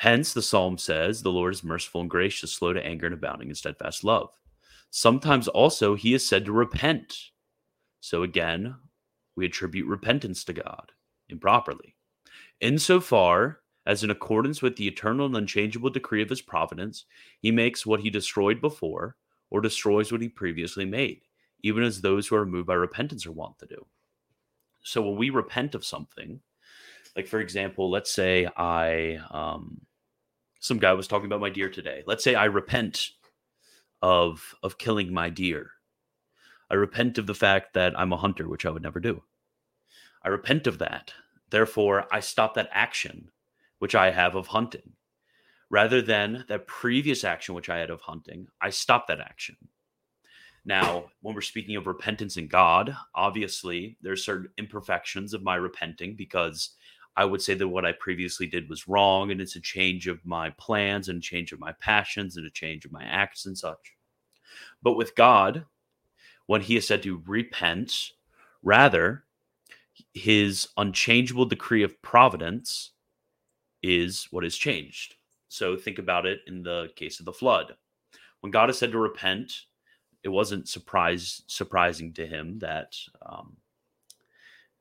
Hence, 0.00 0.32
the 0.32 0.42
psalm 0.42 0.78
says, 0.78 1.22
The 1.22 1.32
Lord 1.32 1.52
is 1.52 1.64
merciful 1.64 2.02
and 2.02 2.08
gracious, 2.08 2.52
slow 2.52 2.72
to 2.72 2.86
anger 2.86 3.06
and 3.06 3.14
abounding 3.14 3.48
in 3.48 3.56
steadfast 3.56 4.04
love. 4.04 4.30
Sometimes 4.90 5.48
also 5.48 5.96
he 5.96 6.14
is 6.14 6.24
said 6.26 6.44
to 6.44 6.52
repent. 6.52 7.18
So 7.98 8.22
again, 8.22 8.76
we 9.34 9.44
attribute 9.44 9.88
repentance 9.88 10.44
to 10.44 10.52
God 10.52 10.92
improperly. 11.28 11.96
Insofar 12.60 13.58
as, 13.86 14.04
in 14.04 14.10
accordance 14.10 14.62
with 14.62 14.76
the 14.76 14.86
eternal 14.86 15.26
and 15.26 15.36
unchangeable 15.36 15.90
decree 15.90 16.22
of 16.22 16.28
his 16.30 16.42
providence, 16.42 17.04
he 17.40 17.50
makes 17.50 17.84
what 17.84 17.98
he 17.98 18.08
destroyed 18.08 18.60
before 18.60 19.16
or 19.50 19.60
destroys 19.60 20.12
what 20.12 20.22
he 20.22 20.28
previously 20.28 20.84
made, 20.84 21.22
even 21.64 21.82
as 21.82 22.00
those 22.00 22.28
who 22.28 22.36
are 22.36 22.46
moved 22.46 22.68
by 22.68 22.74
repentance 22.74 23.26
are 23.26 23.32
wont 23.32 23.58
to 23.58 23.66
do. 23.66 23.84
So 24.84 25.02
when 25.02 25.16
we 25.16 25.30
repent 25.30 25.74
of 25.74 25.84
something, 25.84 26.38
like 27.16 27.26
for 27.26 27.40
example, 27.40 27.90
let's 27.90 28.12
say 28.12 28.48
I 28.56 29.18
um, 29.32 29.80
some 30.68 30.78
guy 30.78 30.92
was 30.92 31.08
talking 31.08 31.26
about 31.26 31.40
my 31.40 31.50
deer 31.50 31.70
today. 31.70 32.04
Let's 32.06 32.22
say 32.22 32.34
I 32.34 32.44
repent 32.44 33.10
of 34.02 34.54
of 34.62 34.78
killing 34.78 35.12
my 35.12 35.30
deer. 35.30 35.70
I 36.70 36.74
repent 36.74 37.18
of 37.18 37.26
the 37.26 37.34
fact 37.34 37.74
that 37.74 37.98
I'm 37.98 38.12
a 38.12 38.18
hunter, 38.18 38.46
which 38.46 38.66
I 38.66 38.70
would 38.70 38.82
never 38.82 39.00
do. 39.00 39.22
I 40.22 40.28
repent 40.28 40.66
of 40.66 40.78
that. 40.78 41.14
Therefore, 41.50 42.06
I 42.12 42.20
stop 42.20 42.54
that 42.54 42.68
action 42.70 43.30
which 43.78 43.94
I 43.94 44.10
have 44.10 44.34
of 44.34 44.48
hunting. 44.48 44.92
Rather 45.70 46.02
than 46.02 46.44
that 46.48 46.66
previous 46.66 47.24
action 47.24 47.54
which 47.54 47.70
I 47.70 47.78
had 47.78 47.90
of 47.90 48.02
hunting, 48.02 48.48
I 48.60 48.70
stop 48.70 49.06
that 49.08 49.20
action. 49.20 49.56
Now, 50.64 51.06
when 51.22 51.34
we're 51.34 51.40
speaking 51.40 51.76
of 51.76 51.86
repentance 51.86 52.36
in 52.36 52.48
God, 52.48 52.94
obviously 53.14 53.96
there's 54.02 54.24
certain 54.24 54.50
imperfections 54.58 55.32
of 55.32 55.42
my 55.42 55.54
repenting 55.54 56.16
because 56.16 56.70
I 57.18 57.24
would 57.24 57.42
say 57.42 57.54
that 57.54 57.66
what 57.66 57.84
I 57.84 57.90
previously 57.90 58.46
did 58.46 58.70
was 58.70 58.86
wrong, 58.86 59.32
and 59.32 59.40
it's 59.40 59.56
a 59.56 59.60
change 59.60 60.06
of 60.06 60.24
my 60.24 60.50
plans 60.50 61.08
and 61.08 61.18
a 61.18 61.20
change 61.20 61.50
of 61.50 61.58
my 61.58 61.72
passions 61.72 62.36
and 62.36 62.46
a 62.46 62.50
change 62.50 62.84
of 62.84 62.92
my 62.92 63.02
acts 63.02 63.44
and 63.44 63.58
such. 63.58 63.94
But 64.84 64.94
with 64.94 65.16
God, 65.16 65.64
when 66.46 66.60
He 66.60 66.76
is 66.76 66.86
said 66.86 67.02
to 67.02 67.20
repent, 67.26 68.12
rather, 68.62 69.24
His 70.14 70.68
unchangeable 70.76 71.44
decree 71.44 71.82
of 71.82 72.00
providence 72.02 72.92
is 73.82 74.28
what 74.30 74.44
is 74.44 74.56
changed. 74.56 75.16
So 75.48 75.76
think 75.76 75.98
about 75.98 76.24
it 76.24 76.42
in 76.46 76.62
the 76.62 76.90
case 76.94 77.18
of 77.18 77.26
the 77.26 77.32
flood. 77.32 77.74
When 78.42 78.52
God 78.52 78.70
is 78.70 78.78
said 78.78 78.92
to 78.92 78.98
repent, 78.98 79.52
it 80.22 80.28
wasn't 80.28 80.68
surprise 80.68 81.42
surprising 81.48 82.12
to 82.12 82.26
him 82.26 82.60
that 82.60 82.96
um, 83.26 83.56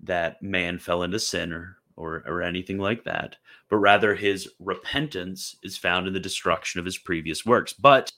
that 0.01 0.44
man 0.44 0.77
fell 0.77 1.01
into 1.01 1.20
sin 1.20 1.51
or 1.51 1.76
or, 1.98 2.24
or 2.25 2.42
anything 2.42 2.77
like 2.77 3.04
that, 3.04 3.36
but 3.70 3.77
rather 3.77 4.16
his 4.16 4.48
repentance 4.60 5.58
is 5.63 5.75
found 5.75 6.08
in 6.08 6.13
the 6.13 6.20
destruction 6.20 6.80
of 6.80 6.86
his 6.86 6.98
previous 6.98 7.46
works. 7.46 7.74
But 7.74 8.13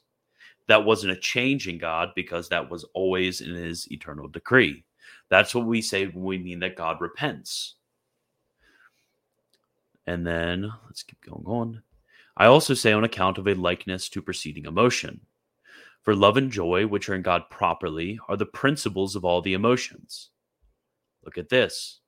that 0.68 0.86
wasn't 0.86 1.14
a 1.14 1.20
change 1.20 1.68
in 1.68 1.80
God 1.80 2.10
because 2.16 2.50
that 2.50 2.70
was 2.70 2.84
always 2.94 3.42
in 3.42 3.56
his 3.56 3.92
eternal 3.92 4.28
decree. 4.28 4.84
That's 5.30 5.56
what 5.56 5.66
we 5.66 5.82
say 5.82 6.06
when 6.06 6.24
we 6.24 6.38
mean 6.38 6.60
that 6.60 6.76
God 6.76 7.02
repents. 7.02 7.76
And 10.06 10.26
then 10.28 10.72
let's 10.86 11.04
keep 11.04 11.22
going 11.22 11.46
on. 11.46 11.82
I 12.38 12.46
also 12.46 12.74
say 12.74 12.94
on 12.94 13.04
account 13.04 13.38
of 13.38 13.48
a 13.48 13.54
likeness 13.54 14.10
to 14.10 14.22
preceding 14.22 14.66
emotion. 14.66 15.22
For 16.04 16.16
love 16.16 16.38
and 16.38 16.52
joy, 16.52 16.88
which 16.88 17.10
are 17.10 17.16
in 17.16 17.22
God 17.22 17.44
properly, 17.50 18.20
are 18.28 18.38
the 18.38 18.46
principles 18.46 19.16
of 19.16 19.26
all 19.26 19.42
the 19.42 19.54
emotions. 19.54 20.30
Look 21.24 21.38
at 21.38 21.50
this 21.50 22.00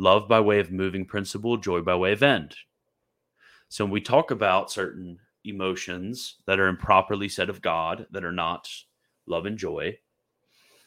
love 0.00 0.26
by 0.26 0.40
way 0.40 0.58
of 0.60 0.72
moving 0.72 1.04
principle, 1.04 1.58
joy 1.58 1.82
by 1.82 1.94
way 1.94 2.12
of 2.12 2.22
end. 2.22 2.56
So 3.68 3.84
when 3.84 3.92
we 3.92 4.00
talk 4.00 4.30
about 4.30 4.72
certain 4.72 5.18
emotions 5.44 6.36
that 6.46 6.58
are 6.58 6.68
improperly 6.68 7.28
said 7.28 7.50
of 7.50 7.60
God, 7.60 8.06
that 8.10 8.24
are 8.24 8.32
not 8.32 8.68
love 9.26 9.44
and 9.44 9.58
joy, 9.58 9.98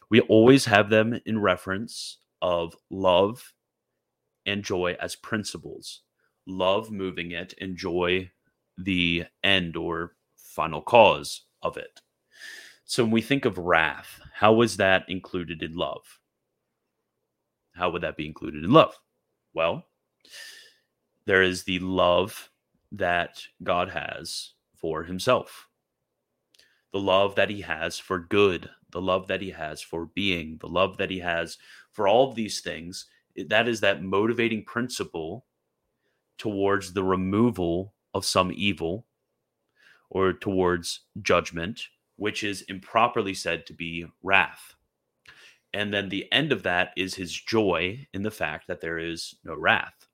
we 0.10 0.22
always 0.22 0.65
have 0.65 0.89
them 0.89 1.20
in 1.27 1.39
reference 1.39 2.17
of 2.41 2.75
love 2.89 3.53
and 4.48 4.63
joy 4.63 4.98
as 5.00 5.15
principles. 5.15 6.01
Love 6.48 6.91
moving 6.91 7.32
it, 7.32 7.53
and 7.62 7.77
joy 7.77 8.29
the 8.77 9.25
end 9.43 9.77
or 9.77 10.15
final 10.36 10.82
cause 10.82 11.43
of 11.62 11.77
it. 11.77 12.01
So 12.84 13.03
when 13.03 13.12
we 13.12 13.22
think 13.22 13.46
of 13.46 13.60
wrath, 13.60 14.20
how 14.34 14.62
is 14.62 14.77
that 14.77 15.05
included 15.08 15.62
in 15.63 15.75
love? 15.75 16.20
How 17.75 17.91
would 17.91 18.01
that 18.01 18.17
be 18.17 18.25
included 18.25 18.63
in 18.63 18.72
love? 18.74 19.00
Well, 19.53 19.86
there 21.25 21.43
is 21.43 21.63
the 21.63 21.79
love 21.79 22.50
that 22.91 23.41
God 23.62 23.89
has 23.89 24.53
for 24.75 25.03
himself, 25.03 25.67
the 26.91 27.00
love 27.00 27.36
that 27.36 27.50
he 27.50 27.62
has 27.62 27.98
for 27.98 28.19
good, 28.19 28.69
the 28.91 29.01
love 29.01 29.27
that 29.27 29.41
he 29.41 29.51
has 29.51 29.81
for 29.81 30.05
being, 30.07 30.57
the 30.60 30.67
love 30.67 30.98
that 30.98 31.10
he 31.10 31.19
has 31.19 31.57
for 31.91 32.07
all 32.07 32.29
of 32.29 32.36
these 32.36 32.62
things, 32.62 33.05
that 33.48 33.67
is 33.67 33.79
that 33.81 34.03
motivating 34.03 34.63
principle 34.63 35.45
towards 36.38 36.93
the 36.93 37.03
removal 37.03 37.93
of 38.13 38.25
some 38.25 38.51
evil 38.53 39.05
or 40.10 40.33
towards 40.33 41.01
judgment, 41.22 41.88
which 42.17 42.43
is 42.43 42.62
improperly 42.63 43.33
said 43.33 43.65
to 43.65 43.74
be 43.74 44.05
wrath. 44.22 44.75
And 45.73 45.93
then 45.93 46.09
the 46.09 46.31
end 46.31 46.51
of 46.51 46.63
that 46.63 46.91
is 46.95 47.15
his 47.15 47.33
joy 47.33 48.07
in 48.13 48.21
the 48.21 48.31
fact 48.31 48.67
that 48.67 48.81
there 48.81 48.99
is 48.99 49.35
no 49.43 49.55
wrath. 49.55 50.07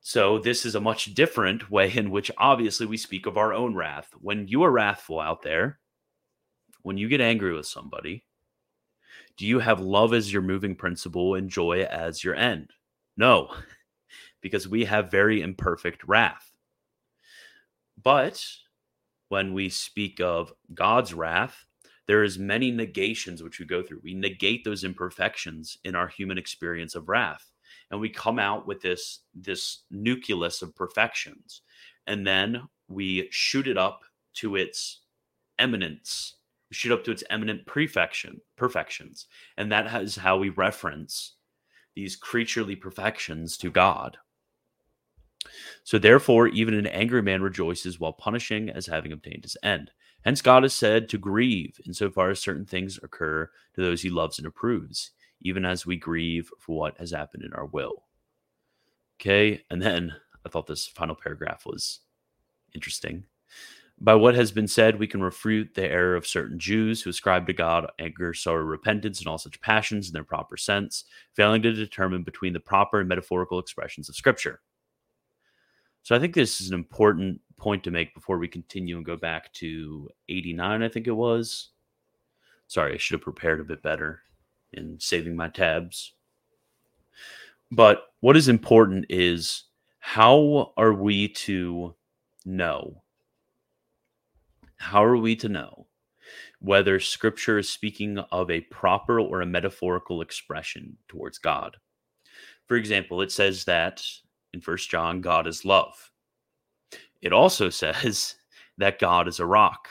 So, 0.00 0.38
this 0.38 0.66
is 0.66 0.74
a 0.74 0.80
much 0.80 1.14
different 1.14 1.70
way 1.70 1.90
in 1.92 2.10
which 2.10 2.30
obviously 2.38 2.86
we 2.86 2.96
speak 2.96 3.26
of 3.26 3.36
our 3.38 3.52
own 3.52 3.74
wrath. 3.74 4.10
When 4.20 4.46
you 4.46 4.62
are 4.62 4.70
wrathful 4.70 5.18
out 5.18 5.42
there, 5.42 5.80
when 6.82 6.98
you 6.98 7.08
get 7.08 7.20
angry 7.20 7.54
with 7.54 7.66
somebody, 7.66 8.24
do 9.36 9.46
you 9.46 9.58
have 9.58 9.80
love 9.80 10.12
as 10.12 10.32
your 10.32 10.42
moving 10.42 10.76
principle 10.76 11.34
and 11.34 11.48
joy 11.48 11.82
as 11.82 12.22
your 12.22 12.34
end? 12.34 12.70
No, 13.16 13.48
because 14.40 14.68
we 14.68 14.84
have 14.84 15.10
very 15.10 15.40
imperfect 15.40 16.04
wrath. 16.06 16.52
But 18.00 18.46
when 19.28 19.54
we 19.54 19.70
speak 19.70 20.20
of 20.20 20.52
God's 20.72 21.14
wrath, 21.14 21.66
there 22.06 22.22
is 22.22 22.38
many 22.38 22.70
negations 22.70 23.42
which 23.42 23.58
we 23.58 23.66
go 23.66 23.82
through. 23.82 24.00
We 24.02 24.14
negate 24.14 24.64
those 24.64 24.84
imperfections 24.84 25.78
in 25.84 25.94
our 25.94 26.08
human 26.08 26.38
experience 26.38 26.94
of 26.94 27.08
wrath 27.08 27.50
and 27.90 28.00
we 28.00 28.08
come 28.08 28.38
out 28.38 28.66
with 28.66 28.80
this 28.80 29.20
this 29.34 29.82
nucleus 29.90 30.62
of 30.62 30.74
perfections 30.74 31.62
and 32.06 32.26
then 32.26 32.62
we 32.88 33.28
shoot 33.30 33.66
it 33.66 33.78
up 33.78 34.02
to 34.34 34.56
its 34.56 35.00
eminence. 35.58 36.36
We 36.70 36.74
shoot 36.74 36.92
up 36.92 37.04
to 37.04 37.10
its 37.10 37.24
eminent 37.30 37.66
perfection 37.66 38.40
perfections 38.56 39.26
and 39.56 39.72
that 39.72 40.02
is 40.02 40.16
how 40.16 40.36
we 40.36 40.50
reference 40.50 41.34
these 41.94 42.16
creaturely 42.16 42.76
perfections 42.76 43.56
to 43.58 43.70
god. 43.70 44.18
So 45.84 45.98
therefore 45.98 46.48
even 46.48 46.74
an 46.74 46.86
angry 46.86 47.22
man 47.22 47.42
rejoices 47.42 48.00
while 48.00 48.12
punishing 48.12 48.68
as 48.70 48.86
having 48.86 49.12
obtained 49.12 49.44
his 49.44 49.56
end 49.62 49.90
hence 50.24 50.42
god 50.42 50.64
is 50.64 50.74
said 50.74 51.08
to 51.08 51.18
grieve 51.18 51.80
insofar 51.86 52.30
as 52.30 52.40
certain 52.40 52.66
things 52.66 52.98
occur 53.02 53.48
to 53.74 53.80
those 53.80 54.02
he 54.02 54.10
loves 54.10 54.38
and 54.38 54.46
approves 54.46 55.12
even 55.44 55.64
as 55.64 55.86
we 55.86 55.96
grieve 55.96 56.50
for 56.58 56.76
what 56.76 56.98
has 56.98 57.12
happened 57.12 57.44
in 57.44 57.52
our 57.52 57.66
will. 57.66 58.04
Okay. 59.20 59.62
And 59.70 59.80
then 59.80 60.14
I 60.44 60.48
thought 60.48 60.66
this 60.66 60.86
final 60.86 61.14
paragraph 61.14 61.64
was 61.66 62.00
interesting. 62.74 63.24
By 64.00 64.16
what 64.16 64.34
has 64.34 64.50
been 64.50 64.66
said, 64.66 64.98
we 64.98 65.06
can 65.06 65.22
refute 65.22 65.74
the 65.74 65.88
error 65.88 66.16
of 66.16 66.26
certain 66.26 66.58
Jews 66.58 67.00
who 67.00 67.10
ascribe 67.10 67.46
to 67.46 67.52
God 67.52 67.88
anger, 68.00 68.34
sorrow, 68.34 68.64
repentance, 68.64 69.20
and 69.20 69.28
all 69.28 69.38
such 69.38 69.60
passions 69.60 70.08
in 70.08 70.12
their 70.12 70.24
proper 70.24 70.56
sense, 70.56 71.04
failing 71.34 71.62
to 71.62 71.72
determine 71.72 72.24
between 72.24 72.54
the 72.54 72.60
proper 72.60 72.98
and 72.98 73.08
metaphorical 73.08 73.60
expressions 73.60 74.08
of 74.08 74.16
Scripture. 74.16 74.60
So 76.02 76.16
I 76.16 76.18
think 76.18 76.34
this 76.34 76.60
is 76.60 76.70
an 76.70 76.74
important 76.74 77.40
point 77.64 77.82
to 77.82 77.90
make 77.90 78.12
before 78.12 78.36
we 78.36 78.46
continue 78.46 78.98
and 78.98 79.06
go 79.06 79.16
back 79.16 79.50
to 79.54 80.10
89, 80.28 80.82
I 80.82 80.88
think 80.90 81.06
it 81.06 81.12
was. 81.12 81.70
Sorry, 82.66 82.92
I 82.92 82.98
should 82.98 83.14
have 83.14 83.22
prepared 83.22 83.58
a 83.58 83.64
bit 83.64 83.82
better 83.82 84.20
in 84.74 85.00
saving 85.00 85.34
my 85.34 85.48
tabs. 85.48 86.12
But 87.72 88.02
what 88.20 88.36
is 88.36 88.48
important 88.48 89.06
is 89.08 89.64
how 89.98 90.74
are 90.76 90.92
we 90.92 91.28
to 91.28 91.94
know? 92.44 93.02
How 94.76 95.02
are 95.02 95.16
we 95.16 95.34
to 95.36 95.48
know 95.48 95.86
whether 96.60 97.00
scripture 97.00 97.56
is 97.56 97.70
speaking 97.70 98.18
of 98.18 98.50
a 98.50 98.60
proper 98.60 99.18
or 99.18 99.40
a 99.40 99.46
metaphorical 99.46 100.20
expression 100.20 100.98
towards 101.08 101.38
God? 101.38 101.78
For 102.66 102.76
example, 102.76 103.22
it 103.22 103.32
says 103.32 103.64
that 103.64 104.04
in 104.52 104.60
First 104.60 104.90
John, 104.90 105.22
God 105.22 105.46
is 105.46 105.64
love. 105.64 106.10
It 107.24 107.32
also 107.32 107.70
says 107.70 108.36
that 108.78 109.00
God 109.00 109.26
is 109.26 109.40
a 109.40 109.46
rock. 109.46 109.88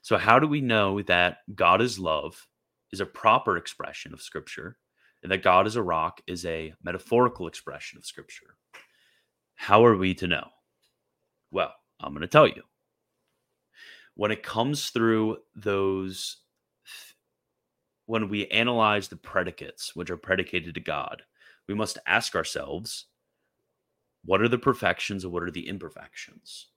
So, 0.00 0.16
how 0.16 0.38
do 0.38 0.46
we 0.46 0.60
know 0.60 1.02
that 1.02 1.38
God 1.54 1.82
is 1.82 1.98
love 1.98 2.46
is 2.92 3.00
a 3.00 3.06
proper 3.06 3.56
expression 3.56 4.14
of 4.14 4.22
Scripture 4.22 4.76
and 5.22 5.32
that 5.32 5.42
God 5.42 5.66
is 5.66 5.76
a 5.76 5.82
rock 5.82 6.20
is 6.26 6.46
a 6.46 6.72
metaphorical 6.82 7.46
expression 7.46 7.98
of 7.98 8.06
Scripture? 8.06 8.56
How 9.56 9.84
are 9.84 9.96
we 9.96 10.14
to 10.14 10.26
know? 10.26 10.46
Well, 11.50 11.72
I'm 12.00 12.12
going 12.12 12.22
to 12.22 12.26
tell 12.26 12.46
you. 12.46 12.62
When 14.16 14.30
it 14.30 14.42
comes 14.42 14.90
through 14.90 15.38
those, 15.56 16.36
when 18.06 18.28
we 18.28 18.46
analyze 18.48 19.08
the 19.08 19.16
predicates 19.16 19.96
which 19.96 20.10
are 20.10 20.16
predicated 20.16 20.74
to 20.74 20.80
God, 20.80 21.22
we 21.66 21.74
must 21.74 21.98
ask 22.06 22.36
ourselves 22.36 23.06
what 24.24 24.40
are 24.40 24.48
the 24.48 24.58
perfections 24.58 25.24
and 25.24 25.32
what 25.32 25.42
are 25.42 25.50
the 25.50 25.68
imperfections? 25.68 26.68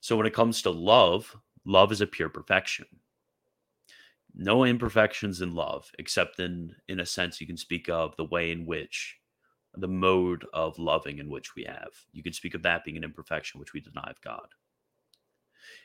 So 0.00 0.16
when 0.16 0.26
it 0.26 0.34
comes 0.34 0.62
to 0.62 0.70
love, 0.70 1.36
love 1.64 1.92
is 1.92 2.00
a 2.00 2.06
pure 2.06 2.28
perfection. 2.28 2.86
No 4.34 4.64
imperfections 4.64 5.40
in 5.40 5.54
love 5.54 5.90
except 5.98 6.38
in 6.38 6.74
in 6.86 7.00
a 7.00 7.06
sense 7.06 7.40
you 7.40 7.46
can 7.46 7.56
speak 7.56 7.88
of 7.88 8.14
the 8.16 8.24
way 8.24 8.52
in 8.52 8.66
which 8.66 9.16
the 9.74 9.88
mode 9.88 10.46
of 10.52 10.78
loving 10.78 11.18
in 11.18 11.28
which 11.28 11.54
we 11.54 11.64
have. 11.64 11.90
You 12.12 12.22
can 12.22 12.32
speak 12.32 12.54
of 12.54 12.62
that 12.62 12.84
being 12.84 12.96
an 12.96 13.04
imperfection 13.04 13.58
which 13.58 13.72
we 13.72 13.80
deny 13.80 14.08
of 14.08 14.20
god. 14.20 14.48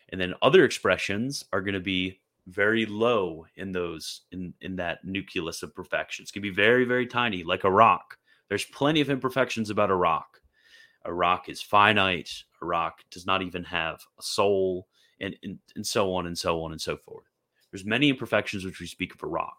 And 0.09 0.21
then 0.21 0.35
other 0.41 0.63
expressions 0.65 1.43
are 1.51 1.61
going 1.61 1.73
to 1.73 1.79
be 1.79 2.19
very 2.47 2.85
low 2.85 3.45
in 3.55 3.71
those 3.71 4.21
in 4.31 4.53
in 4.61 4.75
that 4.75 5.03
nucleus 5.05 5.63
of 5.63 5.73
perfection 5.73 6.21
it's 6.21 6.31
going 6.31 6.43
to 6.43 6.49
be 6.49 6.53
very 6.53 6.83
very 6.83 7.07
tiny 7.07 7.41
like 7.41 7.63
a 7.63 7.71
rock 7.71 8.17
there's 8.53 8.65
plenty 8.65 9.01
of 9.01 9.09
imperfections 9.09 9.71
about 9.71 9.89
a 9.89 9.95
rock 9.95 10.39
a 11.05 11.11
rock 11.11 11.49
is 11.49 11.59
finite 11.59 12.43
a 12.61 12.65
rock 12.67 12.99
does 13.09 13.25
not 13.25 13.41
even 13.41 13.63
have 13.63 13.99
a 14.19 14.21
soul 14.21 14.87
and, 15.19 15.35
and, 15.41 15.57
and 15.75 15.87
so 15.87 16.13
on 16.13 16.27
and 16.27 16.37
so 16.37 16.61
on 16.61 16.71
and 16.71 16.79
so 16.79 16.95
forth. 16.95 17.25
There's 17.71 17.83
many 17.83 18.09
imperfections 18.09 18.63
which 18.63 18.79
we 18.79 18.85
speak 18.85 19.15
of 19.15 19.23
a 19.23 19.27
rock. 19.27 19.57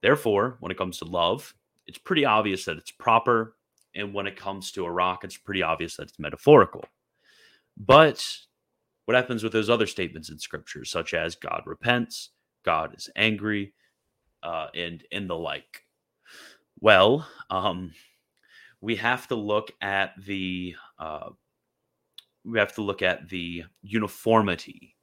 Therefore, 0.00 0.56
when 0.60 0.72
it 0.72 0.78
comes 0.78 0.96
to 0.98 1.04
love, 1.04 1.54
it's 1.86 1.98
pretty 1.98 2.24
obvious 2.24 2.64
that 2.64 2.78
it's 2.78 2.90
proper. 2.90 3.56
And 3.94 4.14
when 4.14 4.26
it 4.26 4.36
comes 4.36 4.72
to 4.72 4.86
a 4.86 4.90
rock, 4.90 5.22
it's 5.22 5.36
pretty 5.36 5.62
obvious 5.62 5.96
that 5.96 6.08
it's 6.08 6.18
metaphorical. 6.18 6.86
But 7.76 8.26
what 9.04 9.16
happens 9.16 9.44
with 9.44 9.52
those 9.52 9.68
other 9.68 9.86
statements 9.86 10.30
in 10.30 10.38
scripture, 10.38 10.86
such 10.86 11.12
as 11.12 11.34
God 11.34 11.62
repents, 11.66 12.30
God 12.64 12.94
is 12.96 13.10
angry, 13.16 13.74
uh, 14.42 14.68
and 14.74 15.04
and 15.12 15.28
the 15.28 15.36
like? 15.36 15.84
Well, 16.80 17.26
um, 17.50 17.92
we 18.80 18.96
have 18.96 19.26
to 19.28 19.34
look 19.34 19.72
at 19.80 20.12
the 20.24 20.76
uh, 20.98 21.30
we 22.44 22.58
have 22.58 22.74
to 22.74 22.82
look 22.82 23.02
at 23.02 23.28
the 23.28 23.64
uniformity 23.82 24.96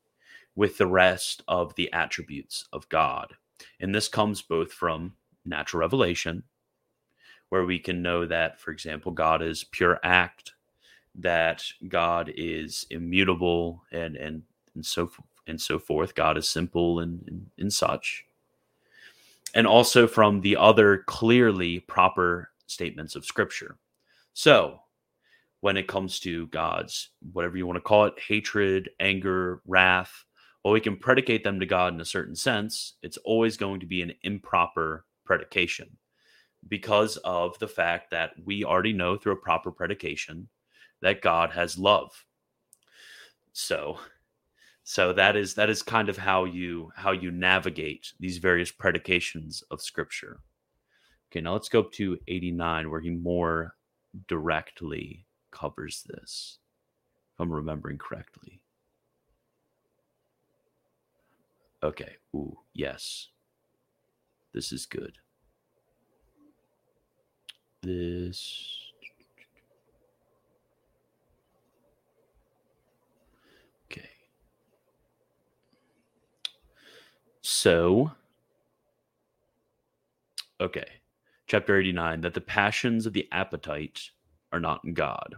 with 0.56 0.78
the 0.78 0.88
rest 0.88 1.44
of 1.48 1.76
the 1.76 1.92
attributes 1.92 2.66
of 2.72 2.88
God. 2.90 3.34
And 3.80 3.94
this 3.94 4.08
comes 4.08 4.42
both 4.42 4.72
from 4.72 5.14
natural 5.46 5.82
revelation, 5.82 6.44
where 7.50 7.66
we 7.66 7.80
can 7.80 8.02
know 8.02 8.26
that, 8.26 8.60
for 8.60 8.72
example, 8.72 9.12
God 9.12 9.42
is 9.42 9.64
pure 9.66 10.00
act, 10.04 10.54
that 11.16 11.64
God 11.88 12.32
is 12.36 12.86
immutable, 12.90 13.84
and 13.92 14.16
and 14.16 14.44
and 14.76 14.86
so 14.86 15.12
and 15.48 15.60
so 15.62 15.80
forth. 15.80 16.16
God 16.16 16.38
is 16.38 16.50
simple 16.50 17.00
and, 17.00 17.24
and, 17.28 17.48
and 17.58 17.74
such. 17.74 18.25
And 19.56 19.66
also 19.66 20.06
from 20.06 20.42
the 20.42 20.58
other 20.58 21.00
clearly 21.08 21.80
proper 21.80 22.52
statements 22.68 23.16
of 23.16 23.26
Scripture. 23.26 23.78
So 24.34 24.82
when 25.62 25.78
it 25.78 25.88
comes 25.88 26.20
to 26.20 26.46
God's, 26.48 27.10
whatever 27.34 27.58
you 27.58 27.66
want 27.66 27.78
to 27.78 27.82
call 27.82 28.06
it, 28.06 28.14
hatred, 28.20 28.90
anger, 29.00 29.62
wrath. 29.66 30.26
Well, 30.64 30.74
we 30.74 30.80
can 30.80 30.96
predicate 30.96 31.44
them 31.44 31.60
to 31.60 31.66
God 31.66 31.92
in 31.92 32.02
a 32.02 32.06
certain 32.06 32.36
sense. 32.36 32.94
It's 33.02 33.18
always 33.18 33.58
going 33.58 33.80
to 33.80 33.88
be 33.88 34.04
an 34.04 34.14
improper 34.22 35.06
predication 35.26 35.98
because 36.68 37.18
of 37.18 37.58
the 37.58 37.68
fact 37.68 38.12
that 38.12 38.34
we 38.44 38.64
already 38.64 38.94
know 38.94 39.18
through 39.18 39.34
a 39.34 39.38
proper 39.38 39.72
predication 39.72 40.50
that 41.02 41.24
God 41.24 41.50
has 41.50 41.80
love. 41.80 42.12
So, 43.54 44.00
so 44.86 45.12
that 45.14 45.36
is 45.36 45.56
that 45.56 45.70
is 45.70 45.82
kind 45.82 46.10
of 46.10 46.18
how 46.18 46.46
you 46.46 46.92
how 46.96 47.12
you 47.12 47.32
navigate 47.32 48.14
these 48.20 48.38
various 48.38 48.72
predications 48.72 49.64
of 49.72 49.82
scripture. 49.82 50.42
Okay, 51.32 51.42
now 51.42 51.54
let's 51.54 51.70
go 51.70 51.80
up 51.80 51.92
to 51.94 52.20
89 52.28 52.92
where 52.92 53.02
he 53.02 53.10
more 53.10 53.76
directly 54.28 55.26
covers 55.52 56.06
this, 56.08 56.60
if 57.34 57.40
I'm 57.42 57.52
remembering 57.52 57.98
correctly. 57.98 58.62
Okay. 61.82 62.18
Ooh, 62.36 62.60
yes. 62.74 63.30
This 64.54 64.72
is 64.72 64.86
good. 64.86 65.18
This. 67.82 68.85
So, 77.48 78.12
okay. 80.60 80.88
Chapter 81.46 81.80
89 81.80 82.22
that 82.22 82.34
the 82.34 82.42
passions 82.42 83.06
of 83.06 83.14
the 83.14 83.28
appetite 83.32 84.10
are 84.52 84.60
not 84.60 84.84
in 84.84 84.96
God. 84.96 85.36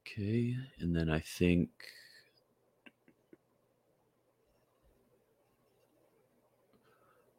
Okay. 0.00 0.56
And 0.80 0.96
then 0.96 1.08
I 1.08 1.20
think. 1.20 1.68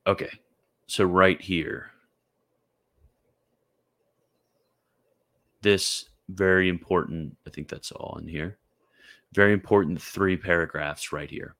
Okay. 0.07 0.31
So, 0.87 1.03
right 1.03 1.41
here, 1.41 1.91
this 5.61 6.05
very 6.29 6.69
important, 6.69 7.35
I 7.45 7.49
think 7.49 7.67
that's 7.67 7.91
all 7.91 8.17
in 8.17 8.29
here. 8.29 8.57
Very 9.33 9.51
important 9.51 10.01
three 10.01 10.37
paragraphs 10.37 11.11
right 11.11 11.29
here. 11.29 11.57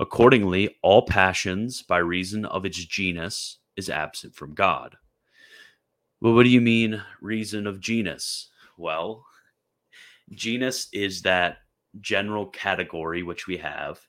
Accordingly, 0.00 0.76
all 0.82 1.02
passions, 1.02 1.82
by 1.82 1.98
reason 1.98 2.44
of 2.44 2.64
its 2.64 2.84
genus, 2.84 3.58
is 3.76 3.90
absent 3.90 4.34
from 4.34 4.54
God. 4.54 4.96
Well, 6.20 6.34
what 6.34 6.44
do 6.44 6.50
you 6.50 6.60
mean, 6.60 7.02
reason 7.20 7.66
of 7.66 7.80
genus? 7.80 8.48
Well, 8.76 9.24
genus 10.32 10.88
is 10.92 11.22
that 11.22 11.58
general 12.00 12.46
category 12.46 13.22
which 13.22 13.46
we 13.46 13.56
have. 13.56 14.00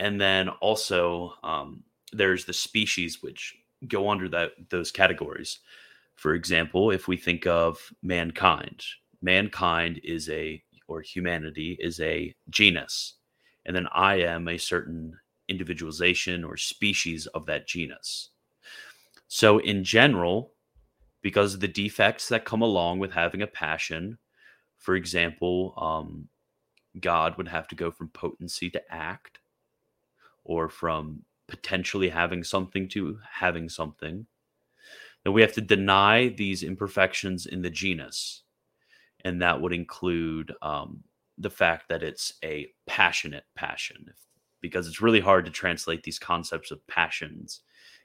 And 0.00 0.20
then 0.20 0.48
also, 0.48 1.34
um, 1.42 1.82
there's 2.12 2.44
the 2.44 2.52
species 2.52 3.22
which 3.22 3.54
go 3.86 4.08
under 4.08 4.28
that 4.28 4.52
those 4.70 4.90
categories. 4.90 5.60
For 6.14 6.34
example, 6.34 6.90
if 6.90 7.06
we 7.08 7.16
think 7.16 7.46
of 7.46 7.92
mankind, 8.02 8.82
mankind 9.22 10.00
is 10.04 10.28
a 10.30 10.62
or 10.88 11.00
humanity 11.00 11.76
is 11.80 12.00
a 12.00 12.34
genus, 12.48 13.14
and 13.68 13.76
then 13.76 13.88
I 13.92 14.16
am 14.16 14.48
a 14.48 14.58
certain 14.58 15.18
individualization 15.48 16.42
or 16.44 16.56
species 16.56 17.28
of 17.28 17.46
that 17.46 17.68
genus. 17.68 18.30
So, 19.28 19.58
in 19.58 19.84
general, 19.84 20.54
because 21.22 21.54
of 21.54 21.60
the 21.60 21.68
defects 21.68 22.28
that 22.30 22.46
come 22.46 22.62
along 22.62 22.98
with 22.98 23.12
having 23.12 23.42
a 23.42 23.46
passion, 23.46 24.18
for 24.78 24.96
example, 24.96 25.74
um, 25.76 26.28
God 27.00 27.36
would 27.36 27.48
have 27.48 27.68
to 27.68 27.76
go 27.76 27.90
from 27.92 28.08
potency 28.08 28.70
to 28.70 28.82
act, 28.92 29.40
or 30.44 30.70
from 30.70 31.24
potentially 31.48 32.08
having 32.08 32.44
something 32.44 32.88
to 32.90 33.18
having 33.30 33.68
something 33.68 34.26
Then 35.24 35.34
we 35.34 35.42
have 35.42 35.52
to 35.54 35.60
deny 35.60 36.28
these 36.28 36.62
imperfections 36.62 37.46
in 37.46 37.62
the 37.62 37.70
genus. 37.70 38.42
And 39.24 39.42
that 39.42 39.60
would 39.60 39.72
include 39.72 40.54
um, 40.62 41.04
the 41.38 41.50
fact 41.50 41.88
that 41.88 42.02
it's 42.02 42.32
a 42.44 42.68
passionate 42.86 43.44
passion, 43.54 44.12
because 44.60 44.88
it's 44.88 45.00
really 45.00 45.20
hard 45.20 45.44
to 45.44 45.50
translate 45.50 46.02
these 46.02 46.18
concepts 46.18 46.70
of 46.70 46.86
passions 46.86 47.60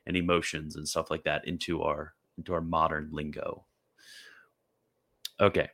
and 0.05 0.15
emotions 0.15 0.75
and 0.75 0.87
stuff 0.87 1.09
like 1.09 1.23
that 1.23 1.47
into 1.47 1.81
our 1.81 2.13
into 2.37 2.53
our 2.53 2.61
modern 2.61 3.09
lingo. 3.11 3.65
Okay. 5.39 5.69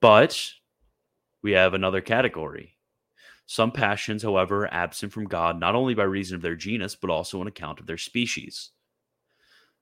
But 0.00 0.50
we 1.42 1.52
have 1.52 1.74
another 1.74 2.00
category. 2.00 2.76
Some 3.46 3.72
passions, 3.72 4.22
however, 4.22 4.64
are 4.64 4.74
absent 4.74 5.12
from 5.12 5.26
God 5.26 5.58
not 5.58 5.74
only 5.74 5.94
by 5.94 6.04
reason 6.04 6.36
of 6.36 6.42
their 6.42 6.54
genus, 6.54 6.94
but 6.94 7.10
also 7.10 7.40
on 7.40 7.46
account 7.46 7.80
of 7.80 7.86
their 7.86 7.98
species. 7.98 8.70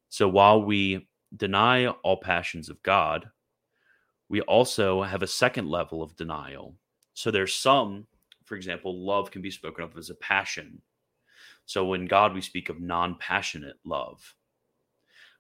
So 0.09 0.29
while 0.29 0.63
we 0.63 1.09
deny 1.37 1.87
all 1.87 2.17
passions 2.17 2.69
of 2.69 2.83
God, 2.83 3.31
we 4.29 4.41
also 4.43 5.03
have 5.03 5.23
a 5.23 5.29
second 5.29 5.69
level 5.69 6.03
of 6.03 6.17
denial. 6.17 6.75
So 7.15 7.31
there's 7.31 7.55
some, 7.55 8.07
for 8.45 8.55
example, 8.57 9.05
love 9.05 9.31
can 9.31 9.43
be 9.43 9.51
spoken 9.51 9.85
of 9.85 9.97
as 9.97 10.11
a 10.11 10.15
passion. 10.15 10.81
So 11.67 11.95
in 11.95 12.07
God, 12.07 12.35
we 12.35 12.41
speak 12.41 12.69
of 12.69 12.81
non 12.81 13.17
passionate 13.19 13.77
love. 13.85 14.35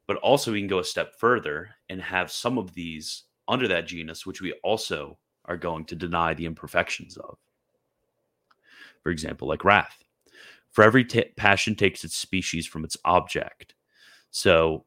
But 0.07 0.17
also, 0.19 0.53
we 0.53 0.61
can 0.61 0.69
go 0.69 0.81
a 0.81 0.85
step 0.85 1.15
further 1.19 1.71
and 1.89 2.03
have 2.03 2.33
some 2.33 2.59
of 2.59 2.75
these 2.75 3.25
under 3.47 3.69
that 3.69 3.87
genus, 3.87 4.27
which 4.27 4.41
we 4.41 4.53
also 4.65 5.19
are 5.45 5.57
going 5.57 5.85
to 5.87 5.97
deny 5.97 6.35
the 6.35 6.47
imperfections 6.47 7.17
of. 7.17 7.37
For 9.03 9.11
example, 9.11 9.49
like 9.49 9.65
wrath. 9.65 10.03
For 10.71 10.85
every 10.85 11.05
t- 11.05 11.25
passion 11.37 11.75
takes 11.75 12.05
its 12.05 12.17
species 12.17 12.67
from 12.67 12.85
its 12.85 12.97
object. 13.05 13.75
So 14.31 14.85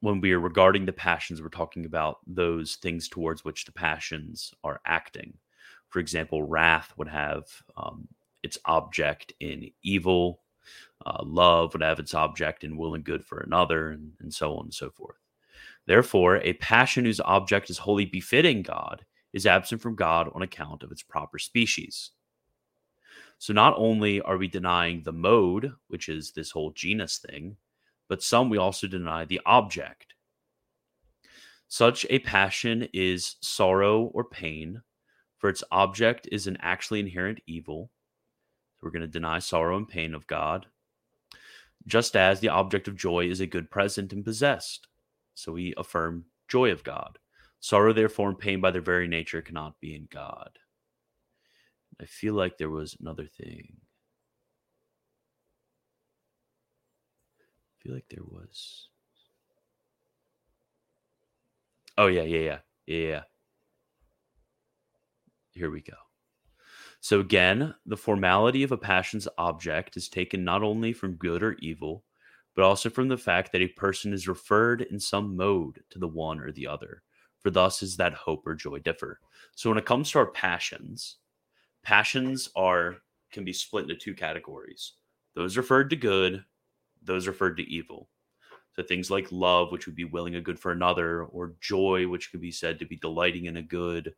when 0.00 0.20
we 0.20 0.32
are 0.32 0.40
regarding 0.40 0.84
the 0.84 0.92
passions, 0.92 1.40
we're 1.40 1.48
talking 1.48 1.86
about 1.86 2.18
those 2.26 2.76
things 2.76 3.08
towards 3.08 3.44
which 3.44 3.64
the 3.64 3.72
passions 3.72 4.52
are 4.62 4.80
acting. 4.86 5.34
For 5.96 6.00
example, 6.00 6.42
wrath 6.42 6.92
would 6.98 7.08
have 7.08 7.46
um, 7.74 8.06
its 8.42 8.58
object 8.66 9.32
in 9.40 9.70
evil, 9.82 10.42
uh, 11.06 11.22
love 11.24 11.72
would 11.72 11.82
have 11.82 11.98
its 11.98 12.12
object 12.12 12.64
in 12.64 12.76
will 12.76 12.94
and 12.94 13.02
good 13.02 13.24
for 13.24 13.38
another, 13.38 13.92
and, 13.92 14.12
and 14.20 14.30
so 14.30 14.58
on 14.58 14.66
and 14.66 14.74
so 14.74 14.90
forth. 14.90 15.16
Therefore, 15.86 16.36
a 16.36 16.52
passion 16.52 17.06
whose 17.06 17.18
object 17.20 17.70
is 17.70 17.78
wholly 17.78 18.04
befitting 18.04 18.60
God 18.60 19.06
is 19.32 19.46
absent 19.46 19.80
from 19.80 19.94
God 19.94 20.30
on 20.34 20.42
account 20.42 20.82
of 20.82 20.92
its 20.92 21.02
proper 21.02 21.38
species. 21.38 22.10
So, 23.38 23.54
not 23.54 23.72
only 23.78 24.20
are 24.20 24.36
we 24.36 24.48
denying 24.48 25.02
the 25.02 25.12
mode, 25.12 25.72
which 25.88 26.10
is 26.10 26.30
this 26.30 26.50
whole 26.50 26.72
genus 26.72 27.16
thing, 27.16 27.56
but 28.06 28.22
some 28.22 28.50
we 28.50 28.58
also 28.58 28.86
deny 28.86 29.24
the 29.24 29.40
object. 29.46 30.12
Such 31.68 32.04
a 32.10 32.18
passion 32.18 32.86
is 32.92 33.36
sorrow 33.40 34.10
or 34.12 34.24
pain, 34.24 34.82
for 35.46 35.50
its 35.50 35.62
object 35.70 36.28
is 36.32 36.48
an 36.48 36.58
actually 36.60 36.98
inherent 36.98 37.40
evil. 37.46 37.92
We're 38.82 38.90
going 38.90 39.02
to 39.02 39.06
deny 39.06 39.38
sorrow 39.38 39.76
and 39.76 39.88
pain 39.88 40.12
of 40.12 40.26
God, 40.26 40.66
just 41.86 42.16
as 42.16 42.40
the 42.40 42.48
object 42.48 42.88
of 42.88 42.96
joy 42.96 43.28
is 43.28 43.38
a 43.38 43.46
good 43.46 43.70
present 43.70 44.12
and 44.12 44.24
possessed. 44.24 44.88
So 45.34 45.52
we 45.52 45.72
affirm 45.76 46.24
joy 46.48 46.72
of 46.72 46.82
God. 46.82 47.20
Sorrow, 47.60 47.92
therefore, 47.92 48.30
and 48.30 48.36
pain 48.36 48.60
by 48.60 48.72
their 48.72 48.82
very 48.82 49.06
nature 49.06 49.40
cannot 49.40 49.78
be 49.78 49.94
in 49.94 50.08
God. 50.10 50.50
I 52.02 52.06
feel 52.06 52.34
like 52.34 52.58
there 52.58 52.68
was 52.68 52.96
another 52.98 53.28
thing. 53.28 53.76
I 57.70 57.84
feel 57.84 57.94
like 57.94 58.08
there 58.10 58.24
was. 58.24 58.88
Oh 61.96 62.08
yeah, 62.08 62.22
yeah, 62.22 62.40
yeah, 62.40 62.58
yeah, 62.88 63.06
yeah. 63.06 63.22
Here 65.56 65.70
we 65.70 65.80
go. 65.80 65.94
So 67.00 67.20
again, 67.20 67.74
the 67.86 67.96
formality 67.96 68.62
of 68.62 68.72
a 68.72 68.76
passion's 68.76 69.28
object 69.38 69.96
is 69.96 70.08
taken 70.08 70.44
not 70.44 70.62
only 70.62 70.92
from 70.92 71.14
good 71.14 71.42
or 71.42 71.54
evil, 71.60 72.04
but 72.54 72.64
also 72.64 72.90
from 72.90 73.08
the 73.08 73.18
fact 73.18 73.52
that 73.52 73.62
a 73.62 73.68
person 73.68 74.12
is 74.12 74.28
referred 74.28 74.82
in 74.82 75.00
some 75.00 75.36
mode 75.36 75.82
to 75.90 75.98
the 75.98 76.08
one 76.08 76.40
or 76.40 76.52
the 76.52 76.66
other. 76.66 77.02
For 77.40 77.50
thus 77.50 77.82
is 77.82 77.96
that 77.96 78.14
hope 78.14 78.46
or 78.46 78.54
joy 78.54 78.80
differ. 78.80 79.20
So 79.54 79.70
when 79.70 79.78
it 79.78 79.86
comes 79.86 80.10
to 80.10 80.18
our 80.18 80.26
passions, 80.26 81.16
passions 81.82 82.50
are 82.56 82.96
can 83.30 83.44
be 83.44 83.52
split 83.52 83.84
into 83.84 83.96
two 83.96 84.14
categories. 84.14 84.92
Those 85.34 85.56
referred 85.56 85.90
to 85.90 85.96
good 85.96 86.44
those 87.06 87.26
referred 87.26 87.56
to 87.56 87.70
evil. 87.70 88.08
So 88.72 88.82
things 88.82 89.10
like 89.10 89.28
love, 89.30 89.72
which 89.72 89.86
would 89.86 89.94
be 89.94 90.04
willing 90.04 90.34
a 90.34 90.40
good 90.40 90.58
for 90.58 90.72
another, 90.72 91.24
or 91.24 91.54
joy, 91.60 92.06
which 92.06 92.30
could 92.30 92.42
be 92.42 92.50
said 92.50 92.78
to 92.78 92.84
be 92.84 92.96
delighting 92.96 93.46
in 93.46 93.56
a 93.56 93.62
good. 93.62 94.14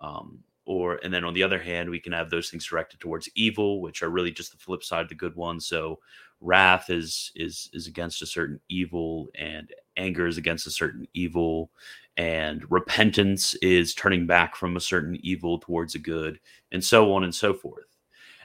Um, 0.00 0.40
or 0.66 0.98
and 1.02 1.14
then 1.14 1.24
on 1.24 1.32
the 1.32 1.42
other 1.42 1.60
hand, 1.60 1.88
we 1.88 2.00
can 2.00 2.12
have 2.12 2.28
those 2.28 2.50
things 2.50 2.66
directed 2.66 3.00
towards 3.00 3.28
evil, 3.34 3.80
which 3.80 4.02
are 4.02 4.10
really 4.10 4.32
just 4.32 4.52
the 4.52 4.58
flip 4.58 4.82
side 4.84 5.02
of 5.02 5.08
the 5.08 5.14
good 5.14 5.36
one. 5.36 5.60
So 5.60 6.00
wrath 6.40 6.90
is 6.90 7.32
is 7.36 7.70
is 7.72 7.86
against 7.86 8.20
a 8.20 8.26
certain 8.26 8.60
evil, 8.68 9.28
and 9.34 9.72
anger 9.96 10.26
is 10.26 10.36
against 10.36 10.66
a 10.66 10.70
certain 10.70 11.06
evil, 11.14 11.70
and 12.16 12.64
repentance 12.70 13.54
is 13.56 13.94
turning 13.94 14.26
back 14.26 14.56
from 14.56 14.76
a 14.76 14.80
certain 14.80 15.16
evil 15.22 15.58
towards 15.58 15.94
a 15.94 16.00
good, 16.00 16.40
and 16.72 16.84
so 16.84 17.14
on 17.14 17.24
and 17.24 17.34
so 17.34 17.54
forth. 17.54 17.86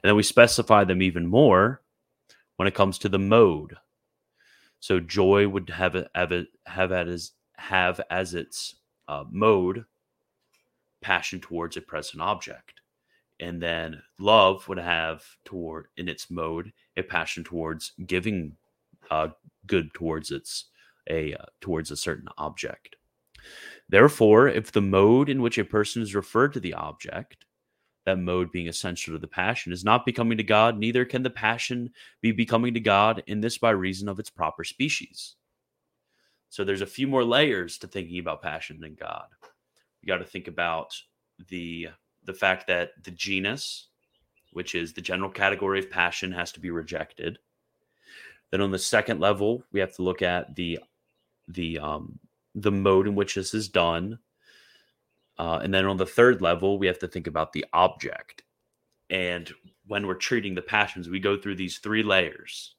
And 0.03 0.09
then 0.09 0.15
we 0.15 0.23
specify 0.23 0.83
them 0.83 1.01
even 1.01 1.27
more 1.27 1.81
when 2.57 2.67
it 2.67 2.75
comes 2.75 2.97
to 2.99 3.09
the 3.09 3.19
mode. 3.19 3.75
So 4.79 4.99
joy 4.99 5.47
would 5.47 5.69
have 5.69 5.95
it, 5.95 6.09
have 6.15 6.31
it, 6.31 6.47
have 6.65 6.91
as 6.91 7.31
have 7.57 8.01
as 8.09 8.33
its 8.33 8.75
uh, 9.07 9.23
mode 9.29 9.85
passion 11.01 11.39
towards 11.39 11.77
a 11.77 11.81
present 11.81 12.21
object, 12.21 12.81
and 13.39 13.61
then 13.61 14.01
love 14.19 14.67
would 14.67 14.77
have 14.77 15.23
toward 15.45 15.87
in 15.97 16.07
its 16.07 16.29
mode 16.29 16.71
a 16.97 17.03
passion 17.03 17.43
towards 17.43 17.93
giving 18.05 18.55
uh, 19.09 19.29
good 19.67 19.93
towards 19.93 20.31
its 20.31 20.65
a 21.09 21.33
uh, 21.33 21.45
towards 21.59 21.91
a 21.91 21.97
certain 21.97 22.27
object. 22.37 22.95
Therefore, 23.89 24.47
if 24.47 24.71
the 24.71 24.81
mode 24.81 25.29
in 25.29 25.41
which 25.41 25.57
a 25.57 25.65
person 25.65 26.01
is 26.01 26.15
referred 26.15 26.53
to 26.53 26.59
the 26.59 26.73
object 26.73 27.45
that 28.05 28.17
mode 28.17 28.51
being 28.51 28.67
essential 28.67 29.13
to 29.13 29.19
the 29.19 29.27
passion 29.27 29.71
is 29.71 29.83
not 29.83 30.05
becoming 30.05 30.37
to 30.37 30.43
God, 30.43 30.77
neither 30.77 31.05
can 31.05 31.23
the 31.23 31.29
passion 31.29 31.91
be 32.21 32.31
becoming 32.31 32.73
to 32.73 32.79
God 32.79 33.23
in 33.27 33.41
this 33.41 33.57
by 33.57 33.71
reason 33.71 34.07
of 34.07 34.19
its 34.19 34.29
proper 34.29 34.63
species. 34.63 35.35
So 36.49 36.63
there's 36.63 36.81
a 36.81 36.87
few 36.87 37.07
more 37.07 37.23
layers 37.23 37.77
to 37.79 37.87
thinking 37.87 38.19
about 38.19 38.41
passion 38.41 38.79
than 38.79 38.95
God. 38.95 39.27
You 40.01 40.07
got 40.07 40.17
to 40.17 40.25
think 40.25 40.47
about 40.47 40.93
the 41.49 41.89
the 42.23 42.33
fact 42.33 42.67
that 42.67 42.91
the 43.03 43.11
genus 43.11 43.87
which 44.51 44.75
is 44.75 44.93
the 44.93 45.01
general 45.01 45.29
category 45.29 45.79
of 45.79 45.89
passion 45.89 46.31
has 46.31 46.51
to 46.51 46.59
be 46.59 46.69
rejected. 46.69 47.39
Then 48.51 48.61
on 48.61 48.71
the 48.71 48.79
second 48.79 49.19
level, 49.19 49.63
we 49.71 49.79
have 49.79 49.95
to 49.95 50.03
look 50.03 50.21
at 50.21 50.55
the 50.55 50.79
the 51.47 51.79
um, 51.79 52.19
the 52.55 52.71
mode 52.71 53.07
in 53.07 53.15
which 53.15 53.35
this 53.35 53.53
is 53.53 53.69
done. 53.69 54.19
Uh, 55.37 55.59
and 55.63 55.73
then 55.73 55.85
on 55.85 55.97
the 55.97 56.05
third 56.05 56.41
level, 56.41 56.77
we 56.77 56.87
have 56.87 56.99
to 56.99 57.07
think 57.07 57.27
about 57.27 57.53
the 57.53 57.65
object. 57.73 58.43
And 59.09 59.51
when 59.87 60.05
we're 60.05 60.15
treating 60.15 60.53
the 60.53 60.61
passions, 60.61 61.09
we 61.09 61.19
go 61.19 61.37
through 61.37 61.55
these 61.55 61.79
three 61.79 62.03
layers. 62.03 62.75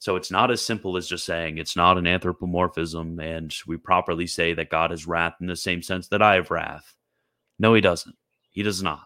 So 0.00 0.16
it's 0.16 0.30
not 0.30 0.50
as 0.50 0.62
simple 0.62 0.96
as 0.96 1.06
just 1.06 1.26
saying 1.26 1.58
it's 1.58 1.76
not 1.76 1.98
an 1.98 2.06
anthropomorphism 2.06 3.20
and 3.20 3.54
we 3.66 3.76
properly 3.76 4.26
say 4.26 4.54
that 4.54 4.70
God 4.70 4.92
has 4.92 5.06
wrath 5.06 5.34
in 5.42 5.46
the 5.46 5.54
same 5.54 5.82
sense 5.82 6.08
that 6.08 6.22
I 6.22 6.36
have 6.36 6.50
wrath. 6.50 6.94
No, 7.58 7.74
he 7.74 7.82
doesn't. 7.82 8.16
He 8.50 8.62
does 8.62 8.82
not. 8.82 9.04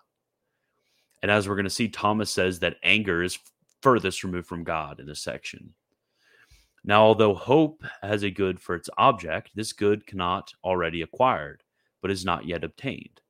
And 1.20 1.32
as 1.32 1.48
we're 1.48 1.56
going 1.56 1.64
to 1.64 1.70
see, 1.70 1.88
Thomas 1.88 2.30
says 2.30 2.60
that 2.60 2.76
anger 2.84 3.24
is 3.24 3.40
furthest 3.82 4.22
removed 4.22 4.46
from 4.46 4.62
God 4.62 5.00
in 5.00 5.06
this 5.06 5.20
section. 5.20 5.74
Now, 6.84 7.02
although 7.02 7.34
hope 7.34 7.82
has 8.00 8.22
a 8.22 8.30
good 8.30 8.60
for 8.60 8.76
its 8.76 8.88
object, 8.96 9.50
this 9.56 9.72
good 9.72 10.06
cannot 10.06 10.52
already 10.62 11.02
acquired, 11.02 11.64
but 12.02 12.12
is 12.12 12.24
not 12.24 12.46
yet 12.46 12.62
obtained. 12.62 13.20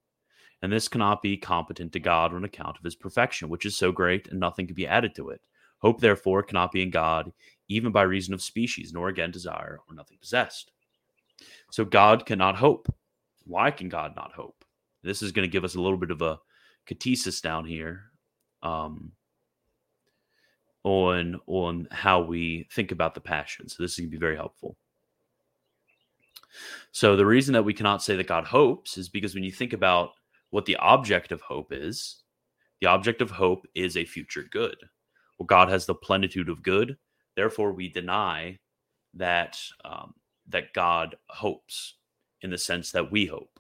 And 0.61 0.71
this 0.71 0.89
cannot 0.89 1.23
be 1.23 1.39
competent 1.39 1.93
to 1.95 2.01
God 2.01 2.35
on 2.35 2.45
account 2.45 2.77
of 2.77 2.85
his 2.85 2.95
perfection, 2.95 3.49
which 3.49 3.65
is 3.65 3.75
so 3.75 3.91
great 3.91 4.29
and 4.29 4.39
nothing 4.39 4.67
can 4.67 4.75
be 4.75 4.87
added 4.87 5.15
to 5.15 5.31
it. 5.31 5.41
Hope, 5.85 6.01
therefore, 6.01 6.43
cannot 6.43 6.73
be 6.73 6.81
in 6.81 6.89
God, 6.89 7.31
even 7.69 7.93
by 7.93 8.03
reason 8.03 8.33
of 8.33 8.41
species, 8.41 8.95
nor 8.95 9.09
again 9.09 9.31
desire 9.31 9.81
or 9.87 9.95
nothing 9.95 10.17
possessed. 10.19 10.73
So 11.71 11.85
God 11.85 12.25
cannot 12.25 12.57
hope. 12.57 12.89
Why 13.45 13.71
can 13.71 13.91
God 13.91 14.17
not 14.17 14.33
hope? 14.33 14.65
This 15.03 15.21
is 15.21 15.31
going 15.31 15.47
to 15.47 15.53
give 15.53 15.63
us 15.63 15.75
a 15.75 15.81
little 15.83 15.99
bit 15.99 16.11
of 16.11 16.23
a 16.23 16.39
catechesis 16.89 17.43
down 17.43 17.67
here 17.67 18.05
um, 18.63 19.13
on 20.85 21.39
on 21.47 21.87
how 21.91 22.23
we 22.23 22.67
think 22.73 22.91
about 22.91 23.15
the 23.15 23.21
passion. 23.21 23.69
So 23.69 23.83
this 23.83 23.93
is 23.93 23.99
going 23.99 24.09
to 24.09 24.17
be 24.17 24.19
very 24.19 24.37
helpful. 24.37 24.79
So 26.93 27.15
the 27.15 27.27
reason 27.27 27.53
that 27.53 27.65
we 27.65 27.75
cannot 27.75 28.03
say 28.03 28.17
that 28.17 28.27
God 28.27 28.45
hopes 28.45 28.97
is 28.97 29.11
because 29.11 29.35
when 29.35 29.45
you 29.45 29.53
think 29.53 29.75
about 29.75 30.13
what 30.49 30.65
the 30.65 30.77
object 30.77 31.31
of 31.31 31.43
hope 31.43 31.73
is, 31.73 32.23
the 32.81 32.87
object 32.87 33.21
of 33.21 33.31
hope 33.31 33.67
is 33.75 33.99
a 33.99 34.07
future 34.07 34.47
good. 34.51 34.77
Well, 35.39 35.47
God 35.47 35.69
has 35.69 35.87
the 35.87 35.95
plenitude 35.95 36.49
of 36.49 36.63
good. 36.63 36.97
Therefore, 37.37 37.73
we 37.73 37.89
deny 37.89 38.59
that 39.15 39.59
um, 39.85 40.15
that 40.49 40.73
God 40.73 41.17
hopes 41.29 41.95
in 42.43 42.51
the 42.51 42.59
sense 42.59 42.93
that 42.93 43.11
we 43.11 43.27
hope. 43.27 43.59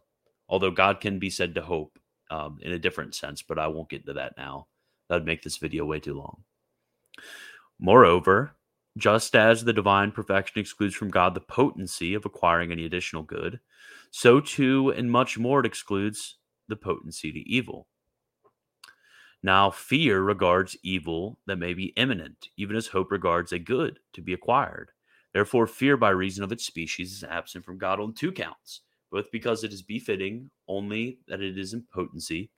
Although 0.48 0.70
God 0.70 1.00
can 1.00 1.18
be 1.18 1.30
said 1.30 1.54
to 1.54 1.62
hope 1.62 1.98
um, 2.30 2.58
in 2.60 2.72
a 2.72 2.78
different 2.78 3.14
sense, 3.14 3.42
but 3.42 3.58
I 3.58 3.66
won't 3.66 3.88
get 3.88 4.02
into 4.02 4.12
that 4.14 4.36
now. 4.36 4.66
That 5.08 5.16
would 5.16 5.26
make 5.26 5.42
this 5.42 5.56
video 5.56 5.84
way 5.84 6.00
too 6.00 6.14
long. 6.14 6.44
Moreover, 7.78 8.52
just 8.96 9.34
as 9.34 9.64
the 9.64 9.72
divine 9.72 10.12
perfection 10.12 10.60
excludes 10.60 10.94
from 10.94 11.10
God 11.10 11.34
the 11.34 11.40
potency 11.40 12.14
of 12.14 12.24
acquiring 12.24 12.70
any 12.70 12.84
additional 12.84 13.22
good, 13.22 13.58
so 14.10 14.40
too, 14.40 14.90
and 14.90 15.10
much 15.10 15.38
more, 15.38 15.60
it 15.60 15.66
excludes 15.66 16.36
the 16.68 16.76
potency 16.76 17.32
to 17.32 17.40
evil. 17.40 17.88
Now, 19.44 19.70
fear 19.70 20.22
regards 20.22 20.74
evil 20.82 21.38
that 21.46 21.58
may 21.58 21.74
be 21.74 21.92
imminent, 21.98 22.48
even 22.56 22.76
as 22.76 22.86
hope 22.86 23.12
regards 23.12 23.52
a 23.52 23.58
good 23.58 23.98
to 24.14 24.22
be 24.22 24.32
acquired. 24.32 24.90
Therefore, 25.34 25.66
fear 25.66 25.98
by 25.98 26.10
reason 26.10 26.42
of 26.42 26.50
its 26.50 26.64
species 26.64 27.12
is 27.12 27.24
absent 27.24 27.62
from 27.62 27.76
God 27.76 28.00
on 28.00 28.14
two 28.14 28.32
counts, 28.32 28.80
both 29.12 29.30
because 29.30 29.62
it 29.62 29.70
is 29.70 29.82
befitting 29.82 30.50
only 30.66 31.18
that 31.28 31.42
it 31.42 31.58
is 31.58 31.74
in 31.74 31.84
potency, 31.92 32.48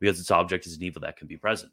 because 0.00 0.20
its 0.20 0.30
object 0.30 0.66
is 0.66 0.76
an 0.76 0.82
evil 0.82 1.00
that 1.00 1.16
can 1.16 1.26
be 1.26 1.38
present. 1.38 1.72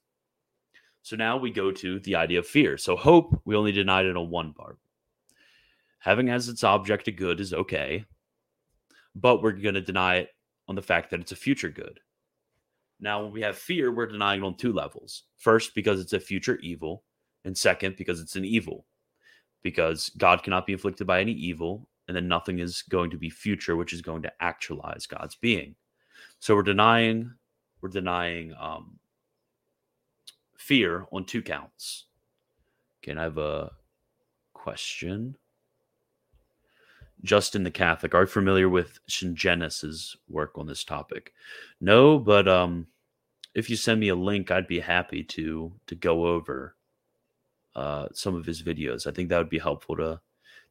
So 1.02 1.18
now 1.18 1.36
we 1.36 1.52
go 1.52 1.74
to 1.74 2.00
the 2.00 2.16
idea 2.16 2.40
of 2.40 2.48
fear. 2.48 2.78
So 2.78 2.96
hope, 2.96 3.42
we 3.44 3.58
only 3.58 3.74
denied 3.74 4.06
it 4.06 4.16
on 4.16 4.30
one 4.30 4.54
part. 4.54 4.80
Having 6.00 6.30
as 6.30 6.48
its 6.48 6.64
object 6.64 7.10
a 7.10 7.12
good 7.12 7.42
is 7.42 7.54
okay, 7.54 8.06
but 9.16 9.44
we're 9.44 9.52
going 9.52 9.76
to 9.76 9.82
deny 9.82 10.16
it 10.16 10.30
on 10.70 10.76
the 10.76 10.82
fact 10.82 11.10
that 11.12 11.20
it's 11.20 11.34
a 11.34 11.36
future 11.36 11.68
good. 11.68 12.00
Now, 13.02 13.24
when 13.24 13.32
we 13.32 13.42
have 13.42 13.58
fear, 13.58 13.92
we're 13.92 14.06
denying 14.06 14.44
it 14.44 14.46
on 14.46 14.56
two 14.56 14.72
levels. 14.72 15.24
First, 15.38 15.74
because 15.74 16.00
it's 16.00 16.14
a 16.14 16.20
future 16.20 16.58
evil, 16.60 17.04
and 17.44 17.58
second, 17.58 17.96
because 17.98 18.22
it's 18.22 18.36
an 18.36 18.46
evil. 18.46 18.86
Because 19.64 20.10
God 20.18 20.44
cannot 20.44 20.68
be 20.68 20.74
inflicted 20.74 21.08
by 21.08 21.20
any 21.20 21.32
evil, 21.32 21.90
and 22.08 22.16
then 22.16 22.28
nothing 22.28 22.60
is 22.60 22.84
going 22.84 23.10
to 23.10 23.18
be 23.18 23.30
future, 23.30 23.76
which 23.76 23.92
is 23.92 24.02
going 24.02 24.22
to 24.22 24.32
actualize 24.40 25.08
God's 25.08 25.36
being. 25.36 25.76
So 26.40 26.56
we're 26.56 26.64
denying, 26.64 27.32
we're 27.82 27.90
denying 27.90 28.54
um, 28.60 29.00
fear 30.58 31.08
on 31.12 31.26
two 31.26 31.42
counts. 31.42 32.06
Okay, 33.04 33.18
I 33.18 33.24
have 33.24 33.40
a 33.40 33.72
question. 34.54 35.36
Justin 37.24 37.64
the 37.64 37.72
Catholic, 37.72 38.16
are 38.16 38.22
you 38.22 38.28
familiar 38.28 38.70
with 38.70 39.00
Shingenis's 39.08 40.16
work 40.28 40.58
on 40.58 40.68
this 40.68 40.84
topic? 40.84 41.34
No, 41.80 42.18
but 42.18 42.48
um, 42.48 42.88
if 43.54 43.70
you 43.70 43.76
send 43.76 44.00
me 44.00 44.10
a 44.10 44.16
link, 44.16 44.52
I'd 44.52 44.68
be 44.68 44.80
happy 44.80 45.24
to 45.24 45.74
to 45.88 45.96
go 45.96 46.26
over 46.28 46.76
uh, 47.76 48.08
some 48.14 48.36
of 48.36 48.46
his 48.46 48.64
videos. 48.64 49.08
I 49.08 49.12
think 49.12 49.30
that 49.30 49.38
would 49.38 49.50
be 49.50 49.60
helpful 49.60 49.96
to 49.98 50.20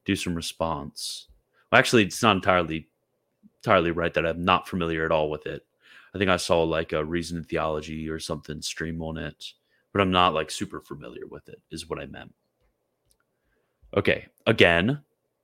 do 0.05 0.15
some 0.15 0.35
response. 0.35 1.27
Well, 1.71 1.79
actually, 1.79 2.03
it's 2.03 2.21
not 2.21 2.35
entirely 2.35 2.87
entirely 3.63 3.91
right 3.91 4.13
that 4.13 4.25
I'm 4.25 4.43
not 4.43 4.67
familiar 4.67 5.05
at 5.05 5.11
all 5.11 5.29
with 5.29 5.45
it. 5.45 5.65
I 6.13 6.17
think 6.17 6.29
I 6.29 6.37
saw 6.37 6.63
like 6.63 6.93
a 6.93 7.05
Reason 7.05 7.43
Theology 7.43 8.09
or 8.09 8.19
something 8.19 8.61
stream 8.61 9.01
on 9.01 9.17
it, 9.17 9.45
but 9.93 10.01
I'm 10.01 10.11
not 10.11 10.33
like 10.33 10.51
super 10.51 10.81
familiar 10.81 11.27
with 11.29 11.47
it. 11.47 11.61
Is 11.71 11.89
what 11.89 11.99
I 11.99 12.07
meant. 12.07 12.33
Okay, 13.95 14.27
again, 14.47 15.01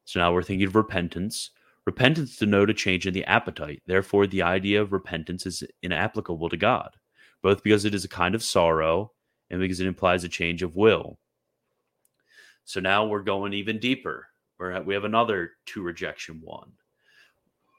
so 0.07 0.21
now 0.21 0.31
we're 0.31 0.41
thinking 0.41 0.65
of 0.65 0.75
repentance. 0.77 1.51
Repentance 1.85 2.37
denote 2.37 2.69
a 2.69 2.73
change 2.73 3.05
in 3.05 3.13
the 3.13 3.25
appetite. 3.25 3.81
Therefore, 3.87 4.25
the 4.25 4.41
idea 4.41 4.81
of 4.81 4.93
repentance 4.93 5.45
is 5.45 5.65
inapplicable 5.83 6.47
to 6.47 6.55
God, 6.55 6.95
both 7.43 7.61
because 7.61 7.83
it 7.83 7.93
is 7.93 8.05
a 8.05 8.09
kind 8.09 8.33
of 8.33 8.41
sorrow 8.41 9.11
and 9.49 9.59
because 9.59 9.81
it 9.81 9.85
implies 9.85 10.23
a 10.23 10.29
change 10.29 10.63
of 10.63 10.77
will. 10.77 11.19
So 12.63 12.79
now 12.79 13.05
we're 13.05 13.21
going 13.21 13.51
even 13.51 13.79
deeper. 13.79 14.27
We're, 14.57 14.81
we 14.81 14.93
have 14.93 15.03
another 15.03 15.51
two 15.65 15.81
rejection 15.81 16.39
one. 16.41 16.71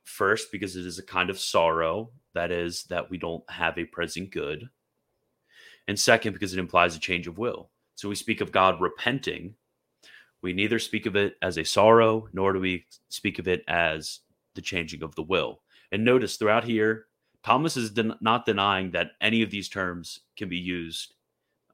First, 0.05 0.53
because 0.53 0.77
it 0.77 0.85
is 0.85 0.99
a 0.99 1.03
kind 1.03 1.31
of 1.31 1.41
sorrow, 1.41 2.11
that 2.35 2.51
is, 2.53 2.83
that 2.91 3.09
we 3.09 3.17
don't 3.17 3.49
have 3.49 3.79
a 3.79 3.87
present 3.87 4.33
good. 4.33 4.69
And 5.87 5.99
second, 5.99 6.35
because 6.35 6.53
it 6.53 6.59
implies 6.59 6.95
a 6.95 7.01
change 7.01 7.27
of 7.27 7.39
will. 7.39 7.71
So 7.95 8.11
we 8.11 8.17
speak 8.17 8.43
of 8.43 8.53
God 8.53 8.83
repenting 8.83 9.55
we 10.43 10.53
neither 10.53 10.79
speak 10.79 11.07
of 11.07 11.17
it 11.17 11.37
as 11.43 11.59
a 11.59 11.65
sorrow, 11.65 12.29
nor 12.33 12.53
do 12.53 12.61
we 12.61 12.87
speak 13.09 13.39
of 13.39 13.49
it 13.49 13.65
as 13.69 14.21
the 14.55 14.63
changing 14.63 15.03
of 15.03 15.15
the 15.15 15.23
will. 15.23 15.61
And 15.93 16.05
notice 16.05 16.37
throughout 16.37 16.65
here, 16.65 17.07
Thomas 17.43 17.77
is 17.77 17.91
den- 17.91 18.17
not 18.21 18.47
denying 18.47 18.91
that 18.93 19.13
any 19.21 19.43
of 19.43 19.51
these 19.51 19.69
terms 19.69 20.21
can 20.37 20.49
be 20.49 20.59
used 20.59 21.15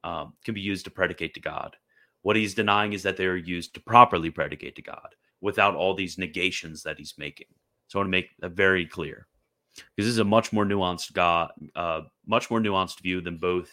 um, 0.03 0.33
can 0.43 0.53
be 0.53 0.61
used 0.61 0.85
to 0.85 0.91
predicate 0.91 1.33
to 1.33 1.39
God. 1.39 1.75
What 2.21 2.35
he's 2.35 2.53
denying 2.53 2.93
is 2.93 3.01
that 3.03 3.17
they 3.17 3.25
are 3.25 3.35
used 3.35 3.73
to 3.73 3.79
properly 3.81 4.29
predicate 4.29 4.75
to 4.75 4.83
God 4.83 5.15
without 5.41 5.75
all 5.75 5.95
these 5.95 6.17
negations 6.19 6.83
that 6.83 6.99
he's 6.99 7.15
making. 7.17 7.47
So 7.87 7.97
I 7.97 8.01
want 8.01 8.07
to 8.07 8.11
make 8.11 8.29
that 8.39 8.51
very 8.51 8.85
clear 8.85 9.27
because 9.75 10.05
this 10.05 10.13
is 10.13 10.19
a 10.19 10.23
much 10.23 10.53
more 10.53 10.65
nuanced 10.65 11.13
God, 11.13 11.51
uh, 11.75 12.01
much 12.25 12.49
more 12.49 12.59
nuanced 12.59 13.01
view 13.01 13.19
than 13.19 13.37
both 13.37 13.69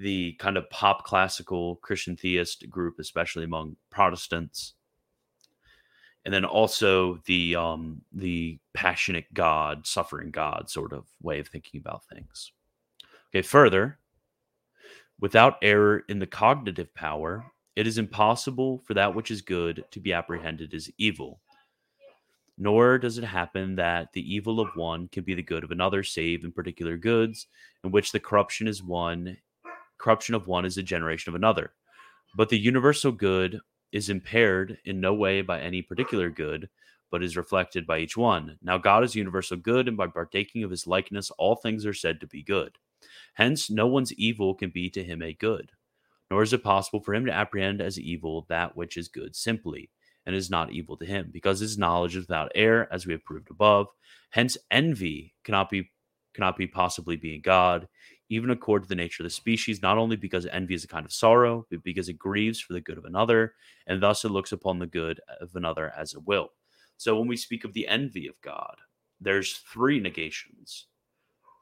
the 0.00 0.32
kind 0.34 0.56
of 0.56 0.68
pop 0.70 1.04
classical 1.04 1.76
Christian 1.76 2.16
theist 2.16 2.68
group, 2.70 2.98
especially 2.98 3.44
among 3.44 3.76
Protestants, 3.90 4.72
and 6.24 6.32
then 6.32 6.44
also 6.44 7.20
the 7.26 7.54
um, 7.54 8.00
the 8.12 8.58
passionate 8.72 9.32
God, 9.34 9.86
suffering 9.86 10.30
God 10.30 10.70
sort 10.70 10.94
of 10.94 11.04
way 11.22 11.38
of 11.38 11.48
thinking 11.48 11.80
about 11.80 12.06
things. 12.06 12.52
Okay, 13.28 13.42
further, 13.42 13.98
without 15.20 15.58
error 15.60 16.02
in 16.08 16.18
the 16.18 16.26
cognitive 16.26 16.92
power, 16.94 17.44
it 17.76 17.86
is 17.86 17.98
impossible 17.98 18.82
for 18.86 18.94
that 18.94 19.14
which 19.14 19.30
is 19.30 19.42
good 19.42 19.84
to 19.90 20.00
be 20.00 20.14
apprehended 20.14 20.72
as 20.72 20.90
evil. 20.96 21.40
Nor 22.56 22.98
does 22.98 23.18
it 23.18 23.24
happen 23.24 23.76
that 23.76 24.12
the 24.12 24.34
evil 24.34 24.60
of 24.60 24.68
one 24.76 25.08
can 25.08 25.24
be 25.24 25.34
the 25.34 25.42
good 25.42 25.62
of 25.62 25.70
another, 25.70 26.02
save 26.02 26.44
in 26.44 26.52
particular 26.52 26.96
goods, 26.96 27.46
in 27.84 27.90
which 27.90 28.12
the 28.12 28.20
corruption 28.20 28.66
is 28.66 28.82
one 28.82 29.36
corruption 30.00 30.34
of 30.34 30.46
one 30.46 30.64
is 30.64 30.78
a 30.78 30.82
generation 30.82 31.30
of 31.30 31.34
another. 31.34 31.72
But 32.34 32.48
the 32.48 32.58
universal 32.58 33.12
good 33.12 33.60
is 33.92 34.08
impaired 34.08 34.78
in 34.84 35.00
no 35.00 35.14
way 35.14 35.42
by 35.42 35.60
any 35.60 35.82
particular 35.82 36.30
good, 36.30 36.68
but 37.10 37.22
is 37.22 37.36
reflected 37.36 37.86
by 37.86 37.98
each 37.98 38.16
one. 38.16 38.56
Now, 38.62 38.78
God 38.78 39.02
is 39.04 39.16
universal 39.16 39.56
good, 39.56 39.88
and 39.88 39.96
by 39.96 40.06
partaking 40.06 40.62
of 40.62 40.70
his 40.70 40.86
likeness, 40.86 41.30
all 41.32 41.56
things 41.56 41.84
are 41.84 41.92
said 41.92 42.20
to 42.20 42.26
be 42.26 42.42
good. 42.42 42.78
Hence, 43.34 43.70
no 43.70 43.86
one's 43.86 44.12
evil 44.14 44.54
can 44.54 44.70
be 44.70 44.90
to 44.90 45.02
him 45.02 45.22
a 45.22 45.32
good, 45.32 45.72
nor 46.30 46.42
is 46.42 46.52
it 46.52 46.62
possible 46.62 47.00
for 47.00 47.14
him 47.14 47.26
to 47.26 47.32
apprehend 47.32 47.80
as 47.80 47.98
evil 47.98 48.46
that 48.48 48.76
which 48.76 48.96
is 48.96 49.08
good 49.08 49.34
simply, 49.34 49.90
and 50.24 50.36
is 50.36 50.50
not 50.50 50.70
evil 50.70 50.96
to 50.98 51.06
him, 51.06 51.30
because 51.32 51.58
his 51.58 51.78
knowledge 51.78 52.14
is 52.14 52.28
without 52.28 52.52
error, 52.54 52.86
as 52.92 53.06
we 53.06 53.12
have 53.12 53.24
proved 53.24 53.50
above. 53.50 53.88
Hence, 54.30 54.56
envy 54.70 55.34
cannot 55.44 55.68
be 55.70 55.90
cannot 56.32 56.56
be 56.56 56.68
possibly 56.68 57.16
being 57.16 57.40
God, 57.40 57.88
even 58.30 58.50
accord 58.50 58.84
to 58.84 58.88
the 58.88 58.94
nature 58.94 59.22
of 59.22 59.26
the 59.26 59.30
species, 59.30 59.82
not 59.82 59.98
only 59.98 60.16
because 60.16 60.46
envy 60.46 60.74
is 60.74 60.84
a 60.84 60.88
kind 60.88 61.04
of 61.04 61.12
sorrow, 61.12 61.66
but 61.68 61.82
because 61.82 62.08
it 62.08 62.18
grieves 62.18 62.60
for 62.60 62.72
the 62.72 62.80
good 62.80 62.96
of 62.96 63.04
another, 63.04 63.54
and 63.88 64.00
thus 64.00 64.24
it 64.24 64.30
looks 64.30 64.52
upon 64.52 64.78
the 64.78 64.86
good 64.86 65.20
of 65.40 65.54
another 65.54 65.92
as 65.96 66.14
a 66.14 66.20
will. 66.20 66.50
So 66.96 67.18
when 67.18 67.28
we 67.28 67.36
speak 67.36 67.64
of 67.64 67.72
the 67.72 67.88
envy 67.88 68.28
of 68.28 68.40
God, 68.40 68.76
there's 69.20 69.58
three 69.72 69.98
negations. 69.98 70.86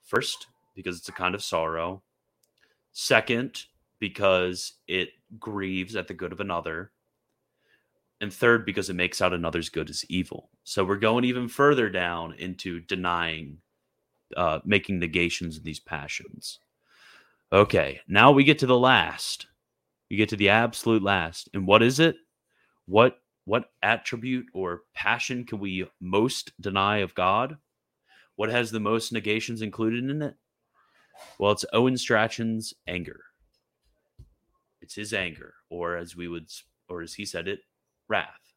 First, 0.05 0.47
because 0.75 0.99
it's 0.99 1.09
a 1.09 1.13
kind 1.13 1.35
of 1.35 1.43
sorrow. 1.43 2.03
Second, 2.93 3.65
because 3.99 4.75
it 4.87 5.11
grieves 5.39 5.97
at 5.97 6.07
the 6.07 6.15
good 6.15 6.33
of 6.33 6.41
another. 6.41 6.93
And 8.21 8.33
third, 8.33 8.67
because 8.67 8.91
it 8.91 8.95
makes 8.95 9.23
out 9.23 9.33
another's 9.33 9.69
good 9.69 9.89
as 9.91 10.05
evil. 10.09 10.51
So 10.65 10.85
we're 10.85 10.97
going 10.97 11.25
even 11.25 11.49
further 11.49 11.89
down 11.89 12.35
into 12.35 12.81
denying 12.81 13.59
uh, 14.37 14.61
making 14.65 14.99
negations 14.99 15.57
in 15.57 15.63
these 15.63 15.81
passions. 15.81 16.61
Okay, 17.53 18.01
now 18.09 18.31
we 18.31 18.45
get 18.45 18.59
to 18.61 18.67
the 18.67 18.79
last. 18.79 19.47
We 20.11 20.17
get 20.17 20.29
to 20.31 20.37
the 20.37 20.51
absolute 20.51 21.03
last. 21.03 21.49
And 21.55 21.67
what 21.67 21.83
is 21.83 22.01
it? 22.01 22.17
What 22.87 23.19
what 23.45 23.71
attribute 23.83 24.47
or 24.53 24.83
passion 24.95 25.45
can 25.45 25.59
we 25.59 25.89
most 26.01 26.53
deny 26.61 26.99
of 26.99 27.15
God? 27.15 27.57
What 28.37 28.51
has 28.51 28.71
the 28.71 28.81
most 28.81 29.13
negations 29.13 29.63
included 29.63 30.09
in 30.09 30.21
it? 30.21 30.35
Well, 31.39 31.53
it's 31.53 31.65
Owen 31.73 31.97
Strachan's 31.97 32.75
anger. 32.87 33.21
It's 34.83 34.95
his 34.95 35.15
anger, 35.15 35.55
or 35.71 35.97
as 35.97 36.15
we 36.15 36.29
would, 36.29 36.51
or 36.89 37.01
as 37.01 37.15
he 37.15 37.25
said 37.25 37.49
it, 37.49 37.61
wrath. 38.07 38.55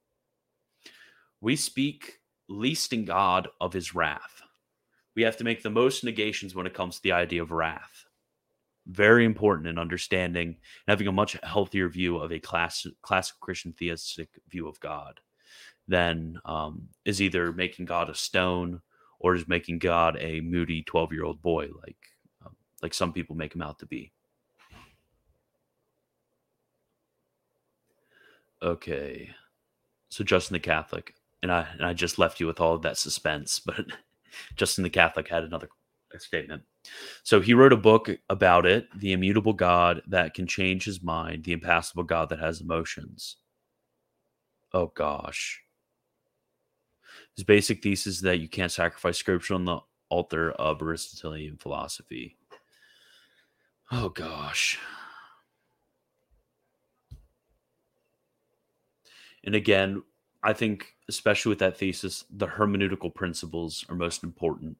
We 1.40 1.56
speak 1.56 2.20
least 2.50 2.92
in 2.92 3.06
God 3.06 3.48
of 3.60 3.74
his 3.74 3.96
wrath 3.96 4.41
we 5.16 5.24
have 5.24 5.38
to 5.38 5.44
make 5.44 5.64
the 5.64 5.70
most 5.70 6.04
negations 6.04 6.56
when 6.56 6.66
it 6.66 6.74
comes 6.74 6.96
to 6.96 7.04
the 7.04 7.12
idea 7.12 7.42
of 7.42 7.52
wrath. 7.52 8.06
Very 8.88 9.26
important 9.26 9.68
in 9.68 9.78
understanding 9.78 10.48
and 10.48 10.58
having 10.88 11.08
a 11.08 11.12
much 11.12 11.38
healthier 11.44 11.88
view 11.90 12.18
of 12.18 12.32
a 12.32 12.40
class, 12.40 12.88
classic 13.02 13.36
Christian 13.40 13.74
theistic 13.74 14.30
view 14.50 14.68
of 14.68 14.80
God 14.80 15.20
than 15.88 16.40
um, 16.46 16.88
is 17.06 17.22
either 17.22 17.52
making 17.52 17.86
God 17.86 18.10
a 18.10 18.16
stone 18.16 18.82
or 19.20 19.36
is 19.36 19.48
making 19.48 19.80
God 19.80 20.18
a 20.20 20.42
moody 20.42 20.84
12 20.84 21.14
year 21.14 21.26
old 21.26 21.42
boy, 21.42 21.70
like, 21.84 21.98
um, 22.46 22.56
like 22.82 22.94
some 22.94 23.14
people 23.14 23.36
make 23.36 23.54
him 23.54 23.62
out 23.62 23.80
to 23.80 23.86
be. 23.86 24.12
Okay. 28.64 29.32
So 30.10 30.24
Justin 30.24 30.54
the 30.54 30.60
Catholic, 30.60 31.16
and 31.42 31.52
I 31.52 31.68
and 31.74 31.86
I 31.86 31.94
just 31.94 32.20
left 32.20 32.40
you 32.40 32.48
with 32.48 32.60
all 32.60 32.76
of 32.76 32.82
that 32.84 32.98
suspense, 32.98 33.60
but 33.60 33.86
Justin 34.56 34.84
the 34.84 34.90
Catholic 34.90 35.28
had 35.28 35.44
another 35.44 35.70
statement. 36.18 36.64
So 37.24 37.40
he 37.40 37.54
wrote 37.54 37.74
a 37.74 37.78
book 37.78 38.10
about 38.30 38.66
it, 38.66 38.88
the 38.96 39.14
immutable 39.14 39.54
God 39.54 40.02
that 40.08 40.34
can 40.34 40.48
change 40.48 40.84
his 40.84 41.02
mind, 41.02 41.44
the 41.44 41.54
impassible 41.54 42.04
God 42.04 42.30
that 42.30 42.40
has 42.40 42.62
emotions. 42.62 43.38
Oh 44.74 44.88
gosh. 44.88 45.62
His 47.36 47.44
basic 47.44 47.82
thesis 47.82 48.16
is 48.16 48.22
that 48.22 48.40
you 48.40 48.50
can't 48.50 48.72
sacrifice 48.72 49.18
scripture 49.18 49.54
on 49.54 49.66
the 49.66 49.80
altar 50.10 50.52
of 50.52 50.82
Aristotelian 50.82 51.58
philosophy. 51.58 52.38
Oh 53.92 54.10
gosh. 54.10 54.80
And 59.44 59.56
again, 59.56 60.04
I 60.44 60.54
think, 60.54 60.96
especially 61.08 61.50
with 61.52 61.60
that 61.60 61.78
thesis, 61.78 62.26
the 62.30 62.48
hermeneutical 62.48 63.14
principles 63.14 63.86
are 63.90 63.96
most 63.96 64.24
important. 64.24 64.78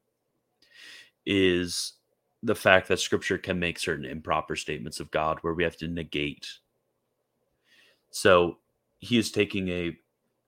Is 1.24 1.94
the 2.42 2.54
fact 2.54 2.88
that 2.88 2.98
scripture 2.98 3.38
can 3.38 3.58
make 3.58 3.78
certain 3.78 4.04
improper 4.04 4.56
statements 4.56 4.98
of 5.00 5.10
God 5.10 5.38
where 5.40 5.54
we 5.54 5.62
have 5.62 5.76
to 5.76 5.88
negate. 5.88 6.48
So 8.10 8.58
he 8.98 9.16
is 9.16 9.30
taking 9.30 9.68
a 9.68 9.96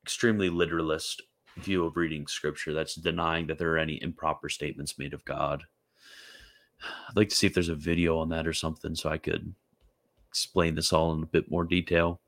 extremely 0.03 0.51
literalist 0.51 1.23
view 1.57 1.85
of 1.85 1.97
reading 1.97 2.27
scripture 2.27 2.75
that's 2.75 2.97
denying 2.97 3.47
that 3.47 3.59
there 3.59 3.73
are 3.73 3.79
any 3.79 4.03
improper 4.03 4.49
statements 4.49 4.99
made 4.99 5.15
of 5.15 5.25
God. 5.25 5.63
I'd 7.09 7.17
like 7.17 7.29
to 7.29 7.37
see 7.37 7.47
if 7.47 7.55
there's 7.55 7.69
a 7.69 7.77
video 7.77 8.19
on 8.19 8.29
that 8.31 8.47
or 8.47 8.53
something 8.53 8.95
so 8.95 9.09
I 9.09 9.19
could 9.19 9.55
explain 10.29 10.75
this 10.75 10.93
all 10.93 11.13
in 11.13 11.23
a 11.23 11.27
bit 11.27 11.51
more 11.51 11.65
detail. 11.65 12.21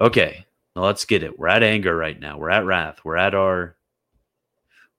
Okay, 0.00 0.46
now 0.74 0.82
let's 0.82 1.04
get 1.04 1.22
it. 1.22 1.38
We're 1.38 1.48
at 1.48 1.62
anger 1.62 1.96
right 1.96 2.18
now. 2.18 2.38
We're 2.38 2.50
at 2.50 2.64
wrath. 2.64 3.00
We're 3.04 3.16
at 3.16 3.34
our 3.34 3.76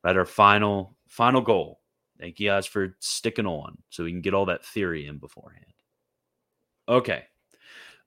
we're 0.04 0.10
at 0.12 0.18
our 0.18 0.26
final 0.26 0.96
final 1.08 1.42
goal. 1.42 1.80
Thank 2.20 2.40
you 2.40 2.50
guys 2.50 2.66
for 2.66 2.96
sticking 3.00 3.48
on 3.48 3.78
so 3.90 4.04
we 4.04 4.12
can 4.12 4.22
get 4.22 4.34
all 4.34 4.46
that 4.46 4.66
theory 4.66 5.08
in 5.08 5.18
beforehand. 5.18 5.66
Okay. 6.88 7.24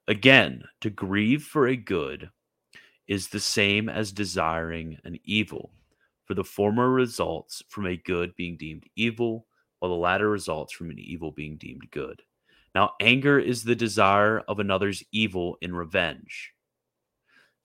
Again, 0.09 0.63
to 0.83 0.91
grieve 0.91 1.43
for 1.43 1.67
a 1.67 1.77
good 1.77 2.31
is 3.09 3.29
the 3.29 3.41
same 3.41 3.89
as 3.89 4.13
desiring 4.13 4.99
an 5.05 5.19
evil, 5.25 5.73
for 6.25 6.35
the 6.35 6.45
former 6.45 6.91
results 6.91 7.63
from 7.69 7.87
a 7.87 7.97
good 7.97 8.35
being 8.37 8.57
deemed 8.57 8.85
evil, 8.97 9.47
while 9.79 9.91
the 9.91 9.97
latter 9.97 10.29
results 10.29 10.73
from 10.73 10.91
an 10.91 10.99
evil 10.99 11.31
being 11.33 11.57
deemed 11.57 11.91
good. 11.91 12.23
Now, 12.75 12.93
anger 13.01 13.39
is 13.39 13.65
the 13.65 13.75
desire 13.75 14.41
of 14.49 14.61
another's 14.61 15.03
evil 15.13 15.57
in 15.61 15.75
revenge. 15.75 16.53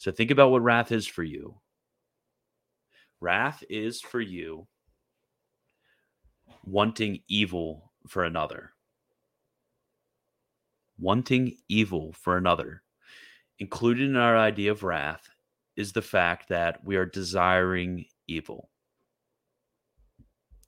So 0.02 0.12
think 0.12 0.32
about 0.32 0.50
what 0.50 0.64
wrath 0.64 0.92
is 0.92 1.06
for 1.06 1.22
you. 1.22 1.62
Wrath 3.20 3.64
is 3.70 4.02
for 4.02 4.20
you 4.20 4.66
wanting 6.66 7.20
evil 7.28 7.92
for 8.08 8.24
another. 8.24 8.72
Wanting 10.98 11.56
evil 11.70 12.14
for 12.14 12.36
another. 12.36 12.82
Included 13.60 14.10
in 14.10 14.16
our 14.16 14.36
idea 14.36 14.72
of 14.72 14.82
wrath 14.82 15.30
is 15.76 15.92
the 15.92 16.02
fact 16.02 16.50
that 16.50 16.84
we 16.84 16.96
are 16.96 17.06
desiring 17.06 18.06
evil. 18.28 18.72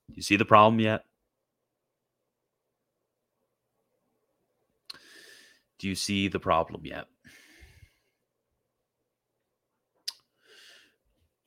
You 0.10 0.22
see 0.22 0.36
the 0.36 0.46
problem 0.46 0.80
yet? 0.80 1.06
Do 5.80 5.88
you 5.88 5.96
see 5.96 6.28
the 6.28 6.40
problem 6.40 6.86
yet? 6.86 7.08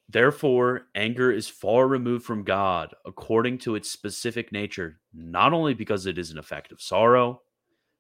Therefore, 0.09 0.87
anger 0.95 1.33
is 1.33 1.49
far 1.49 1.89
removed 1.89 2.25
from 2.25 2.45
God 2.45 2.95
according 3.05 3.59
to 3.59 3.75
its 3.75 3.91
specific 3.91 4.53
nature, 4.53 5.01
not 5.13 5.53
only 5.53 5.75
because 5.75 6.07
it 6.07 6.17
is 6.17 6.31
an 6.31 6.39
effect 6.39 6.71
of 6.71 6.81
sorrow, 6.81 7.43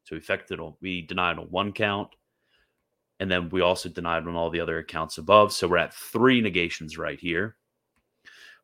so 0.04 0.14
we 0.14 0.18
affected 0.18 0.60
we 0.80 1.02
denied 1.02 1.38
on 1.38 1.46
one 1.50 1.72
count, 1.72 2.10
and 3.18 3.28
then 3.28 3.48
we 3.48 3.60
also 3.60 3.88
denied 3.88 4.22
on 4.26 4.36
all 4.36 4.50
the 4.50 4.60
other 4.60 4.78
accounts 4.78 5.18
above. 5.18 5.52
So 5.52 5.66
we're 5.66 5.78
at 5.78 5.94
three 5.94 6.40
negations 6.40 6.96
right 6.96 7.18
here. 7.18 7.56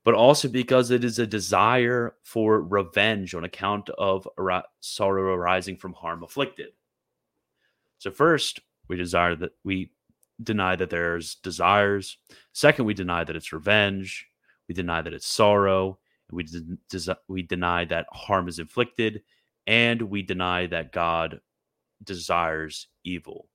But 0.05 0.14
also 0.14 0.49
because 0.49 0.91
it 0.91 1.03
is 1.03 1.19
a 1.19 1.27
desire 1.27 2.14
for 2.23 2.61
revenge 2.62 3.35
on 3.35 3.45
account 3.45 3.89
of 3.91 4.29
sorrow 4.81 5.35
arising 5.35 5.77
from 5.77 5.95
harm 5.95 6.23
afflicted. 6.23 6.71
So 7.99 8.11
first, 8.11 8.61
we 8.89 8.97
desire 8.97 9.35
that 9.37 9.53
we 9.64 9.91
deny 10.43 10.76
that 10.76 10.90
there's 10.90 11.36
desires. 11.36 12.18
Second, 12.53 12.84
we 12.84 12.95
deny 12.95 13.24
that 13.24 13.36
it's 13.36 13.53
revenge. 13.53 14.26
We 14.68 14.74
deny 14.74 15.03
that 15.03 15.12
it's 15.12 15.26
sorrow. 15.26 15.99
We 16.30 16.45
de- 16.45 17.18
we 17.28 17.43
deny 17.43 17.84
that 17.86 18.07
harm 18.11 18.49
is 18.49 18.59
inflicted, 18.59 19.22
and 19.66 20.01
we 20.01 20.22
deny 20.22 20.66
that 20.66 20.93
God 20.93 21.40
desires 22.05 22.88
evil. 23.05 23.49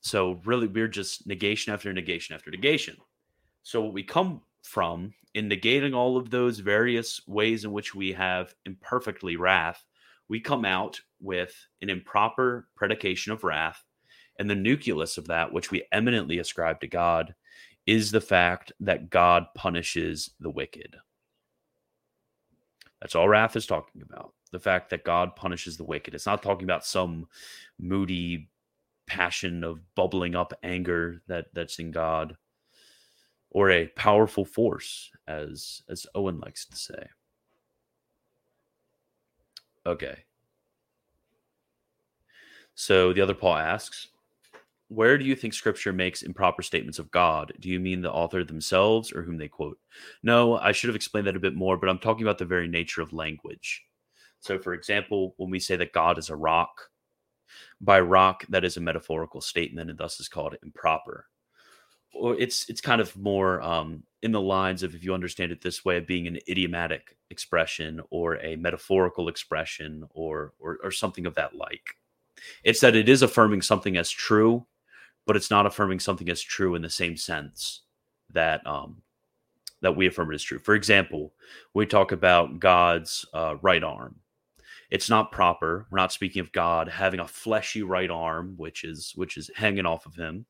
So 0.00 0.40
really, 0.44 0.66
we're 0.66 0.88
just 0.88 1.26
negation 1.26 1.72
after 1.72 1.92
negation 1.92 2.34
after 2.34 2.50
negation. 2.50 2.96
So 3.62 3.80
what 3.80 3.92
we 3.92 4.02
come 4.02 4.40
from 4.62 5.14
in 5.34 5.48
negating 5.48 5.94
all 5.94 6.16
of 6.16 6.30
those 6.30 6.58
various 6.58 7.20
ways 7.28 7.64
in 7.64 7.72
which 7.72 7.94
we 7.94 8.12
have 8.12 8.54
imperfectly 8.66 9.36
wrath, 9.36 9.86
we 10.28 10.40
come 10.40 10.64
out 10.64 11.00
with 11.20 11.54
an 11.82 11.90
improper 11.90 12.68
predication 12.74 13.32
of 13.32 13.44
wrath 13.44 13.84
and 14.40 14.48
the 14.48 14.54
nucleus 14.54 15.18
of 15.18 15.26
that, 15.26 15.52
which 15.52 15.70
we 15.70 15.84
eminently 15.92 16.38
ascribe 16.38 16.80
to 16.80 16.86
God, 16.86 17.34
is 17.86 18.10
the 18.10 18.22
fact 18.22 18.72
that 18.80 19.10
God 19.10 19.44
punishes 19.54 20.30
the 20.40 20.48
wicked. 20.48 20.96
That's 23.02 23.14
all 23.14 23.28
wrath 23.28 23.54
is 23.54 23.66
talking 23.66 24.00
about. 24.00 24.32
The 24.50 24.58
fact 24.58 24.88
that 24.90 25.04
God 25.04 25.36
punishes 25.36 25.76
the 25.76 25.84
wicked. 25.84 26.14
It's 26.14 26.24
not 26.24 26.42
talking 26.42 26.64
about 26.64 26.86
some 26.86 27.28
moody 27.78 28.48
passion 29.06 29.62
of 29.62 29.80
bubbling 29.94 30.34
up 30.34 30.54
anger 30.62 31.20
that 31.26 31.46
that's 31.52 31.78
in 31.78 31.90
God 31.90 32.34
or 33.50 33.70
a 33.70 33.88
powerful 33.88 34.46
force 34.46 35.10
as 35.28 35.82
as 35.90 36.06
Owen 36.14 36.40
likes 36.40 36.64
to 36.64 36.76
say. 36.76 37.08
Okay. 39.84 40.24
So 42.74 43.12
the 43.12 43.20
other 43.20 43.34
Paul 43.34 43.56
asks, 43.56 44.08
where 44.90 45.16
do 45.16 45.24
you 45.24 45.36
think 45.36 45.54
scripture 45.54 45.92
makes 45.92 46.22
improper 46.22 46.62
statements 46.62 46.98
of 46.98 47.12
God? 47.12 47.52
Do 47.60 47.68
you 47.68 47.78
mean 47.78 48.02
the 48.02 48.10
author 48.10 48.42
themselves 48.42 49.12
or 49.12 49.22
whom 49.22 49.38
they 49.38 49.46
quote? 49.46 49.78
No, 50.24 50.58
I 50.58 50.72
should 50.72 50.88
have 50.88 50.96
explained 50.96 51.28
that 51.28 51.36
a 51.36 51.40
bit 51.40 51.54
more, 51.54 51.76
but 51.76 51.88
I'm 51.88 52.00
talking 52.00 52.24
about 52.24 52.38
the 52.38 52.44
very 52.44 52.66
nature 52.66 53.00
of 53.00 53.12
language. 53.12 53.84
So, 54.40 54.58
for 54.58 54.74
example, 54.74 55.34
when 55.36 55.48
we 55.48 55.60
say 55.60 55.76
that 55.76 55.92
God 55.92 56.18
is 56.18 56.28
a 56.28 56.34
rock, 56.34 56.90
by 57.80 58.00
rock, 58.00 58.44
that 58.48 58.64
is 58.64 58.76
a 58.76 58.80
metaphorical 58.80 59.40
statement 59.40 59.90
and 59.90 59.98
thus 59.98 60.18
is 60.18 60.28
called 60.28 60.56
improper. 60.60 61.26
Or 62.12 62.34
it's 62.40 62.68
it's 62.68 62.80
kind 62.80 63.00
of 63.00 63.16
more 63.16 63.62
um, 63.62 64.02
in 64.22 64.32
the 64.32 64.40
lines 64.40 64.82
of 64.82 64.96
if 64.96 65.04
you 65.04 65.14
understand 65.14 65.52
it 65.52 65.62
this 65.62 65.84
way 65.84 65.98
of 65.98 66.06
being 66.08 66.26
an 66.26 66.38
idiomatic 66.48 67.16
expression 67.30 68.00
or 68.10 68.38
a 68.38 68.56
metaphorical 68.56 69.28
expression 69.28 70.04
or, 70.10 70.52
or 70.58 70.78
or 70.82 70.90
something 70.90 71.26
of 71.26 71.36
that 71.36 71.54
like. 71.54 71.94
It's 72.64 72.80
that 72.80 72.96
it 72.96 73.08
is 73.08 73.22
affirming 73.22 73.62
something 73.62 73.96
as 73.96 74.10
true, 74.10 74.66
but 75.26 75.36
it's 75.36 75.50
not 75.50 75.66
affirming 75.66 76.00
something 76.00 76.28
as 76.28 76.40
true 76.40 76.74
in 76.74 76.82
the 76.82 76.90
same 76.90 77.16
sense 77.16 77.82
that 78.32 78.66
um, 78.66 79.02
that 79.82 79.96
we 79.96 80.06
affirm 80.06 80.30
it 80.30 80.34
as 80.34 80.42
true. 80.42 80.58
For 80.58 80.74
example, 80.74 81.32
we 81.74 81.86
talk 81.86 82.12
about 82.12 82.60
God's 82.60 83.24
uh, 83.32 83.56
right 83.62 83.82
arm 83.82 84.16
it's 84.90 85.08
not 85.08 85.30
proper. 85.30 85.86
We're 85.90 85.98
not 85.98 86.12
speaking 86.12 86.40
of 86.40 86.52
God 86.52 86.88
having 86.88 87.20
a 87.20 87.28
fleshy 87.28 87.82
right 87.82 88.10
arm, 88.10 88.54
which 88.56 88.84
is 88.84 89.12
which 89.14 89.36
is 89.36 89.50
hanging 89.54 89.86
off 89.86 90.06
of 90.06 90.16
him. 90.16 90.46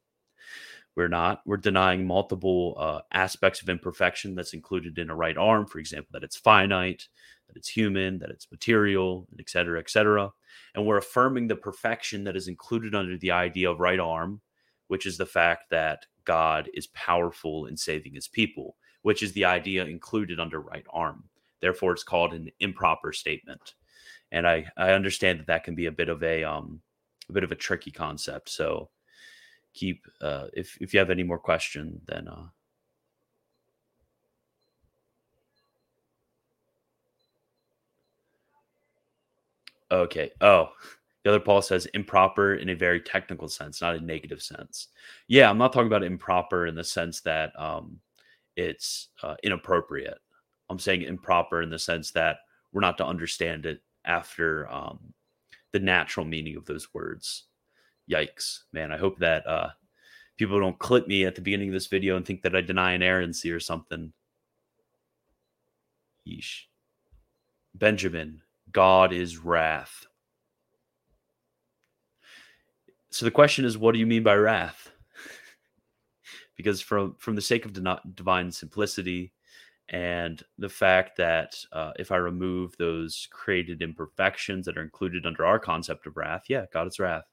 We're 0.97 1.09
not. 1.09 1.43
We're 1.47 1.59
denying 1.59 2.07
multiple 2.07 2.75
uh, 2.79 3.01
aspects 3.12 3.62
of 3.62 3.68
imperfection 3.68 4.35
that's 4.35 4.55
included 4.55 4.99
in 4.99 5.11
a 5.11 5.14
right 5.14 5.37
arm. 5.37 5.66
For 5.66 5.79
example, 5.79 6.09
that 6.12 6.25
it's 6.25 6.37
finite, 6.37 7.07
that 7.49 7.57
it's 7.57 7.68
human, 7.68 8.18
that 8.18 8.31
it's 8.31 8.51
material, 8.51 9.29
et 9.39 9.49
cetera, 9.49 9.79
et 9.79 9.91
cetera. 9.91 10.33
And 10.75 10.87
we're 10.87 10.99
affirming 10.99 11.47
the 11.47 11.57
perfection 11.57 12.25
that 12.25 12.37
is 12.37 12.49
included 12.49 12.95
under 12.95 13.16
the 13.18 13.31
idea 13.31 13.71
of 13.71 13.79
right 13.79 14.01
arm, 14.01 14.41
which 14.91 15.07
is 15.07 15.16
the 15.16 15.26
fact 15.26 15.70
that 15.70 16.07
God 16.24 16.68
is 16.74 16.88
powerful 16.88 17.66
in 17.66 17.76
saving 17.76 18.14
his 18.14 18.28
people, 18.28 18.76
which 19.03 19.22
is 19.22 19.32
the 19.32 19.45
idea 19.45 19.84
included 19.86 20.41
under 20.41 20.61
right 20.61 20.86
arm. 20.91 21.24
Therefore, 21.61 21.93
it's 21.93 22.03
called 22.03 22.34
an 22.34 22.51
improper 22.61 23.12
statement 23.12 23.74
and 24.32 24.47
I 24.47 24.66
I 24.76 24.93
understand 24.93 25.41
that 25.41 25.47
that 25.49 25.64
can 25.64 25.74
be 25.74 25.86
a 25.86 25.93
bit 25.93 26.09
of 26.09 26.22
a 26.22 26.45
um 26.45 26.80
a 27.28 27.32
bit 27.32 27.45
of 27.45 27.53
a 27.53 27.57
tricky 27.57 27.91
concept. 27.91 28.49
So 28.49 28.91
keep 29.74 30.07
uh, 30.20 30.47
if 30.53 30.76
if 30.80 30.93
you 30.93 31.01
have 31.01 31.11
any 31.11 31.22
more 31.22 31.38
question, 31.38 32.01
then 32.07 32.28
uh, 32.28 32.47
okay. 39.91 40.30
Oh, 40.41 40.70
the 41.23 41.31
other 41.31 41.41
Paul 41.41 41.61
says 41.62 41.87
improper 41.87 42.55
in 42.55 42.71
a 42.71 42.75
very 42.75 43.01
technical 43.01 43.49
sense, 43.49 43.81
not 43.81 43.97
a 43.97 44.01
negative 44.01 44.43
sense. 44.43 44.89
Yeah, 45.29 45.51
I'm 45.51 45.59
not 45.59 45.73
talking 45.73 45.87
about 45.87 46.03
improper 46.03 46.66
in 46.66 46.75
the 46.75 46.85
sense 46.85 47.21
that 47.23 47.53
um, 47.61 48.01
it's 48.57 49.09
uh, 49.23 49.35
inappropriate. 49.43 50.18
I'm 50.71 50.79
saying 50.79 51.03
improper 51.03 51.62
in 51.62 51.71
the 51.71 51.79
sense 51.79 52.11
that 52.12 52.39
we're 52.73 52.81
not 52.81 52.97
to 52.99 53.07
understand 53.07 53.66
it 53.66 53.83
after 54.05 54.71
um, 54.73 55.12
the 55.73 55.81
natural 55.81 56.25
meaning 56.25 56.57
of 56.57 56.64
those 56.64 56.95
words. 56.95 57.45
Yikes, 58.11 58.61
man! 58.73 58.91
I 58.91 58.97
hope 58.97 59.18
that 59.18 59.47
uh, 59.47 59.68
people 60.39 60.59
don't 60.59 60.79
clip 60.79 61.07
me 61.07 61.27
at 61.27 61.35
the 61.35 61.43
beginning 61.43 61.68
of 61.68 61.75
this 61.75 61.87
video 61.87 62.16
and 62.16 62.25
think 62.25 62.43
that 62.43 62.57
I 62.57 62.61
deny 62.61 62.93
an 62.93 63.03
inerrancy 63.03 63.51
or 63.51 63.61
something. 63.61 64.12
Yeesh. 66.27 66.62
Benjamin, 67.75 68.43
God 68.73 69.12
is 69.12 69.39
wrath. 69.39 70.07
So 73.11 73.24
the 73.24 73.30
question 73.30 73.64
is, 73.64 73.76
what 73.76 73.92
do 73.92 73.98
you 73.98 74.06
mean 74.06 74.22
by 74.22 74.34
wrath? 74.34 74.90
because 76.56 76.80
from 76.80 77.16
from 77.18 77.34
the 77.34 77.42
sake 77.42 77.64
of 77.64 77.72
divine 78.14 78.52
simplicity, 78.52 79.32
and 79.90 80.40
the 80.56 80.68
fact 80.68 81.16
that 81.16 81.56
uh, 81.72 81.92
if 81.98 82.12
I 82.12 82.16
remove 82.16 82.76
those 82.76 83.26
created 83.32 83.82
imperfections 83.82 84.66
that 84.66 84.78
are 84.78 84.82
included 84.82 85.26
under 85.26 85.44
our 85.44 85.58
concept 85.58 86.06
of 86.06 86.16
wrath, 86.16 86.44
yeah, 86.48 86.66
God 86.72 86.86
is 86.86 87.00
wrath. 87.00 87.24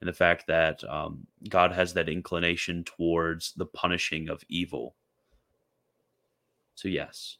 And 0.00 0.08
the 0.08 0.12
fact 0.12 0.46
that 0.46 0.84
um, 0.84 1.26
God 1.48 1.72
has 1.72 1.94
that 1.94 2.10
inclination 2.10 2.84
towards 2.84 3.54
the 3.54 3.64
punishing 3.64 4.28
of 4.28 4.44
evil. 4.48 4.94
So, 6.74 6.88
yes. 6.88 7.38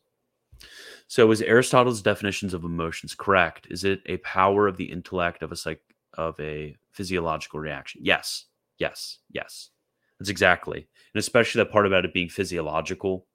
So, 1.06 1.30
is 1.30 1.42
Aristotle's 1.42 2.00
definitions 2.00 2.54
of 2.54 2.64
emotions 2.64 3.14
correct? 3.14 3.66
Is 3.70 3.84
it 3.84 4.00
a 4.06 4.16
power 4.18 4.66
of 4.66 4.78
the 4.78 4.90
intellect 4.90 5.42
of 5.42 5.52
a 5.52 5.56
psych 5.56 5.82
of 6.14 6.40
a 6.40 6.74
physiological 6.96 7.60
reaction? 7.60 8.00
Yes, 8.04 8.46
yes, 8.78 9.18
yes. 9.30 9.70
That's 10.18 10.30
exactly, 10.30 10.88
and 11.14 11.20
especially 11.20 11.62
that 11.62 11.70
part 11.70 11.86
about 11.86 12.06
it 12.06 12.14
being 12.14 12.30
physiological 12.30 13.26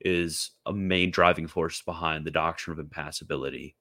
is 0.00 0.50
a 0.66 0.72
main 0.72 1.10
driving 1.10 1.46
force 1.46 1.82
behind 1.82 2.24
the 2.24 2.30
doctrine 2.30 2.72
of 2.72 2.84
impassibility 2.84 3.76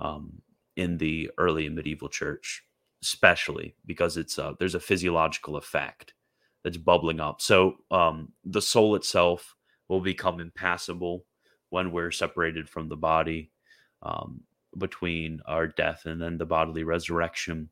um, 0.00 0.42
in 0.76 0.98
the 0.98 1.30
early 1.38 1.66
and 1.66 1.76
medieval 1.76 2.08
church, 2.08 2.64
especially 3.02 3.76
because 3.86 4.16
it's 4.16 4.38
uh, 4.38 4.52
there's 4.58 4.74
a 4.74 4.80
physiological 4.80 5.56
effect 5.56 6.14
that's 6.64 6.76
bubbling 6.76 7.20
up. 7.20 7.40
So 7.40 7.76
um, 7.90 8.32
the 8.44 8.62
soul 8.62 8.96
itself 8.96 9.54
will 9.88 10.00
become 10.00 10.40
impassible 10.40 11.24
when 11.70 11.92
we're 11.92 12.10
separated 12.10 12.68
from 12.68 12.88
the 12.88 12.96
body 12.96 13.52
um, 14.02 14.40
between 14.76 15.40
our 15.46 15.66
death 15.66 16.02
and 16.06 16.20
then 16.20 16.38
the 16.38 16.46
bodily 16.46 16.84
resurrection. 16.84 17.68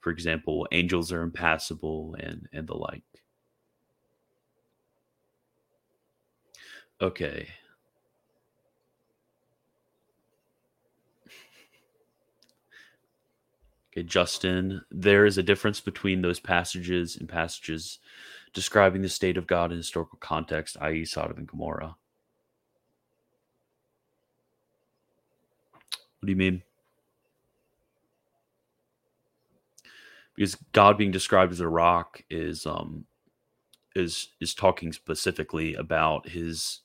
For 0.00 0.10
example, 0.10 0.66
angels 0.72 1.12
are 1.12 1.22
impassible 1.22 2.16
and 2.20 2.48
and 2.52 2.66
the 2.68 2.74
like. 2.76 3.04
Okay. 7.00 7.48
Okay, 13.92 14.04
Justin, 14.04 14.82
there 14.90 15.26
is 15.26 15.38
a 15.38 15.42
difference 15.42 15.80
between 15.80 16.22
those 16.22 16.40
passages 16.40 17.16
and 17.16 17.28
passages 17.28 17.98
describing 18.52 19.02
the 19.02 19.08
state 19.08 19.36
of 19.36 19.48
God 19.48 19.72
in 19.72 19.78
historical 19.78 20.18
context, 20.20 20.76
i.e., 20.80 21.04
Sodom 21.04 21.38
and 21.38 21.48
Gomorrah. 21.48 21.96
What 26.20 26.26
do 26.26 26.30
you 26.32 26.36
mean? 26.36 26.62
Because 30.40 30.54
God 30.72 30.96
being 30.96 31.10
described 31.10 31.52
as 31.52 31.60
a 31.60 31.68
rock 31.68 32.22
is 32.30 32.64
um 32.64 33.04
is 33.94 34.28
is 34.40 34.54
talking 34.54 34.90
specifically 34.90 35.74
about 35.74 36.30
his 36.30 36.80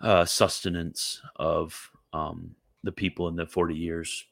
uh, 0.00 0.24
sustenance 0.24 1.20
of 1.34 1.90
um, 2.12 2.54
the 2.84 2.92
people 2.92 3.26
in 3.26 3.34
the 3.34 3.44
40 3.44 3.74
years 3.74 4.24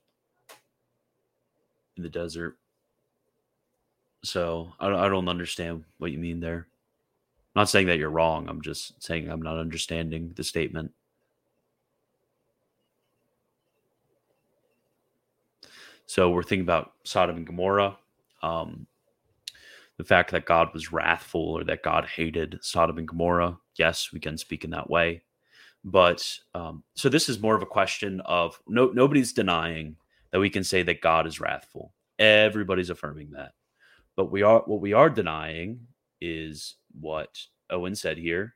in 1.97 2.05
the 2.05 2.09
desert. 2.09 2.59
So 4.23 4.73
I, 4.79 4.87
I 4.87 5.09
don't 5.09 5.29
understand 5.29 5.83
what 5.99 6.13
you 6.13 6.19
mean 6.19 6.39
there. 6.39 6.69
I'm 7.57 7.63
not 7.63 7.69
saying 7.69 7.89
that 7.89 7.99
you're 7.99 8.09
wrong. 8.09 8.49
I'm 8.49 8.63
just 8.63 9.03
saying 9.03 9.29
I'm 9.29 9.43
not 9.43 9.59
understanding 9.59 10.33
the 10.37 10.45
statement. 10.45 10.93
So 16.07 16.31
we're 16.31 16.43
thinking 16.43 16.65
about 16.65 16.93
Sodom 17.05 17.37
and 17.37 17.47
Gomorrah. 17.47 17.99
Um, 18.43 18.87
the 19.99 20.05
fact 20.05 20.31
that 20.33 20.45
God 20.45 20.69
was 20.73 20.93
wrathful 20.93 21.41
or 21.41 21.65
that 21.65 21.83
God 21.83 22.05
hated 22.05 22.59
Sodom 22.63 22.99
and 22.99 23.09
Gomorrah. 23.09 23.59
Yes, 23.77 24.13
we 24.13 24.21
can 24.21 24.37
speak 24.37 24.65
in 24.65 24.71
that 24.71 24.91
way. 24.91 25.23
But 25.85 26.39
um, 26.55 26.83
so 26.95 27.09
this 27.09 27.29
is 27.29 27.41
more 27.41 27.55
of 27.57 27.63
a 27.63 27.67
question 27.67 28.21
of 28.25 28.61
no 28.67 28.89
nobody's 28.89 29.33
denying 29.33 29.97
that 30.33 30.41
we 30.41 30.51
can 30.51 30.65
say 30.65 30.83
that 30.83 31.01
God 31.01 31.27
is 31.27 31.41
wrathful. 31.41 31.95
Everybody's 32.19 32.91
affirming 32.91 33.31
that. 33.33 33.53
But 34.17 34.31
we 34.31 34.43
are 34.43 34.63
what 34.67 34.81
we 34.81 34.93
are 34.93 35.11
denying 35.11 35.87
is 36.21 36.77
what 36.99 37.39
Owen 37.71 37.95
said 37.95 38.19
here 38.19 38.55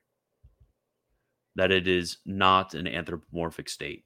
that 1.55 1.71
it 1.71 1.87
is 1.87 2.17
not 2.25 2.73
an 2.73 2.87
anthropomorphic 2.87 3.69
state 3.69 4.05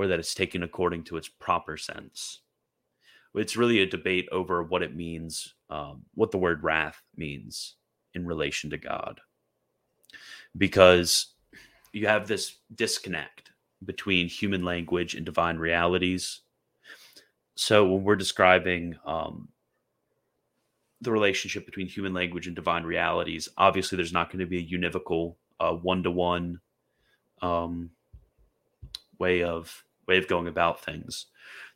or 0.00 0.06
that 0.06 0.18
it's 0.18 0.34
taken 0.34 0.62
according 0.62 1.04
to 1.04 1.18
its 1.18 1.28
proper 1.28 1.76
sense. 1.76 2.40
It's 3.34 3.54
really 3.54 3.80
a 3.80 3.86
debate 3.86 4.26
over 4.32 4.62
what 4.62 4.82
it 4.82 4.96
means, 4.96 5.52
um, 5.68 6.06
what 6.14 6.30
the 6.30 6.38
word 6.38 6.62
wrath 6.62 7.02
means 7.16 7.74
in 8.14 8.26
relation 8.26 8.70
to 8.70 8.78
God 8.78 9.20
because 10.56 11.34
you 11.92 12.06
have 12.06 12.26
this 12.26 12.56
disconnect 12.74 13.52
between 13.84 14.26
human 14.26 14.64
language 14.64 15.14
and 15.14 15.26
divine 15.26 15.58
realities. 15.58 16.40
So 17.54 17.86
when 17.86 18.02
we're 18.02 18.16
describing 18.16 18.96
um, 19.04 19.50
the 21.02 21.12
relationship 21.12 21.66
between 21.66 21.88
human 21.88 22.14
language 22.14 22.46
and 22.46 22.56
divine 22.56 22.84
realities, 22.84 23.50
obviously 23.58 23.96
there's 23.96 24.14
not 24.14 24.28
going 24.28 24.40
to 24.40 24.46
be 24.46 24.60
a 24.60 24.78
univocal, 24.78 25.34
one 25.58 26.02
to 26.04 26.10
one 26.10 26.58
way 29.20 29.42
of 29.42 29.84
way 30.10 30.18
of 30.18 30.28
going 30.28 30.48
about 30.48 30.84
things. 30.84 31.26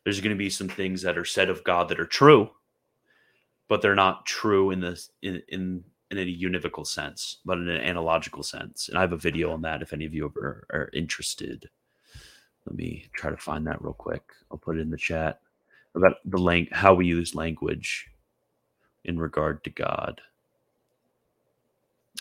There's 0.03 0.21
going 0.21 0.35
to 0.35 0.37
be 0.37 0.49
some 0.49 0.67
things 0.67 1.01
that 1.01 1.17
are 1.17 1.25
said 1.25 1.49
of 1.49 1.63
God 1.63 1.89
that 1.89 1.99
are 1.99 2.05
true, 2.05 2.49
but 3.67 3.81
they're 3.81 3.95
not 3.95 4.25
true 4.25 4.71
in 4.71 4.79
this 4.81 5.09
in, 5.21 5.41
in 5.47 5.83
in 6.11 6.19
a 6.19 6.21
univocal 6.21 6.85
sense, 6.85 7.37
but 7.45 7.57
in 7.57 7.67
an 7.67 7.81
analogical 7.81 8.43
sense. 8.43 8.89
And 8.89 8.97
I 8.97 9.01
have 9.01 9.13
a 9.13 9.17
video 9.17 9.51
on 9.51 9.61
that 9.63 9.81
if 9.81 9.91
any 9.91 10.05
of 10.05 10.13
you 10.13 10.31
are, 10.37 10.67
are 10.71 10.89
interested. 10.93 11.67
Let 12.65 12.75
me 12.75 13.07
try 13.13 13.31
to 13.31 13.37
find 13.37 13.65
that 13.67 13.81
real 13.81 13.93
quick. 13.93 14.23
I'll 14.51 14.57
put 14.57 14.77
it 14.77 14.81
in 14.81 14.91
the 14.91 14.97
chat 14.97 15.41
about 15.95 16.17
the 16.25 16.37
lang- 16.37 16.69
how 16.71 16.93
we 16.93 17.05
use 17.07 17.35
language 17.35 18.07
in 19.05 19.17
regard 19.17 19.63
to 19.63 19.69
God. 19.69 20.21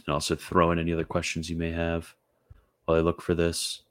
And 0.07 0.15
also 0.15 0.35
throw 0.35 0.71
in 0.71 0.79
any 0.79 0.93
other 0.93 1.05
questions 1.05 1.51
you 1.51 1.57
may 1.57 1.73
have 1.73 2.15
while 2.85 2.97
I 2.97 3.01
look 3.01 3.23
for 3.23 3.35
this. 3.35 3.84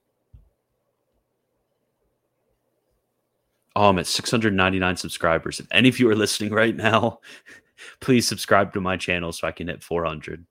Oh, 3.76 3.90
I'm 3.90 4.00
at 4.00 4.08
699 4.08 4.98
subscribers. 4.98 5.60
If 5.60 5.68
any 5.72 5.90
of 5.90 6.00
you 6.00 6.10
are 6.10 6.16
listening 6.16 6.54
right 6.54 6.76
now, 6.76 7.20
please 8.00 8.28
subscribe 8.28 8.74
to 8.74 8.82
my 8.82 8.98
channel 8.98 9.32
so 9.32 9.48
I 9.48 9.52
can 9.52 9.68
hit 9.68 9.84
400. 9.84 10.46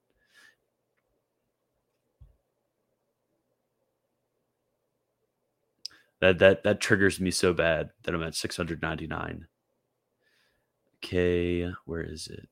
That 6.20 6.38
that 6.38 6.62
that 6.62 6.80
triggers 6.80 7.18
me 7.18 7.32
so 7.32 7.52
bad 7.52 7.90
that 8.04 8.14
I'm 8.14 8.22
at 8.22 8.36
699. 8.36 9.48
Okay, 10.98 11.68
where 11.84 12.02
is 12.02 12.28
it? 12.28 12.48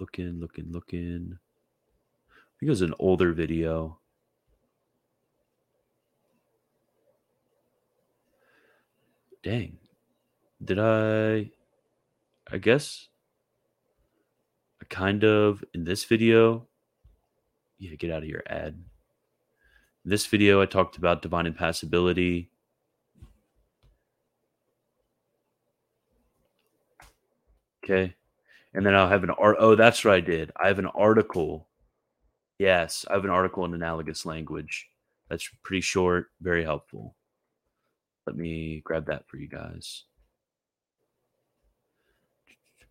Looking, 0.00 0.40
looking, 0.40 0.72
looking. 0.72 1.38
I 1.38 2.50
think 2.58 2.66
it 2.66 2.68
was 2.68 2.82
an 2.82 2.94
older 2.98 3.32
video. 3.32 3.99
Dang. 9.42 9.78
Did 10.62 10.78
I 10.78 11.50
I 12.52 12.58
guess 12.58 13.08
I 14.82 14.84
kind 14.88 15.24
of 15.24 15.64
in 15.72 15.84
this 15.84 16.04
video 16.04 16.66
yeah, 17.78 17.94
get 17.94 18.10
out 18.10 18.22
of 18.22 18.28
your 18.28 18.42
ad. 18.46 18.74
In 20.04 20.10
this 20.10 20.26
video 20.26 20.60
I 20.60 20.66
talked 20.66 20.98
about 20.98 21.22
divine 21.22 21.46
impassibility. 21.46 22.50
Okay. 27.82 28.14
And 28.74 28.84
then 28.84 28.94
I'll 28.94 29.08
have 29.08 29.24
an 29.24 29.30
art. 29.30 29.56
Oh, 29.58 29.74
that's 29.74 30.04
what 30.04 30.14
I 30.14 30.20
did. 30.20 30.52
I 30.62 30.68
have 30.68 30.78
an 30.78 30.86
article. 30.86 31.66
Yes, 32.58 33.06
I 33.08 33.14
have 33.14 33.24
an 33.24 33.30
article 33.30 33.64
in 33.64 33.72
analogous 33.72 34.26
language. 34.26 34.90
That's 35.30 35.48
pretty 35.62 35.80
short, 35.80 36.26
very 36.42 36.62
helpful. 36.62 37.16
Let 38.30 38.36
me 38.38 38.80
grab 38.84 39.06
that 39.06 39.26
for 39.26 39.38
you 39.38 39.48
guys. 39.48 40.04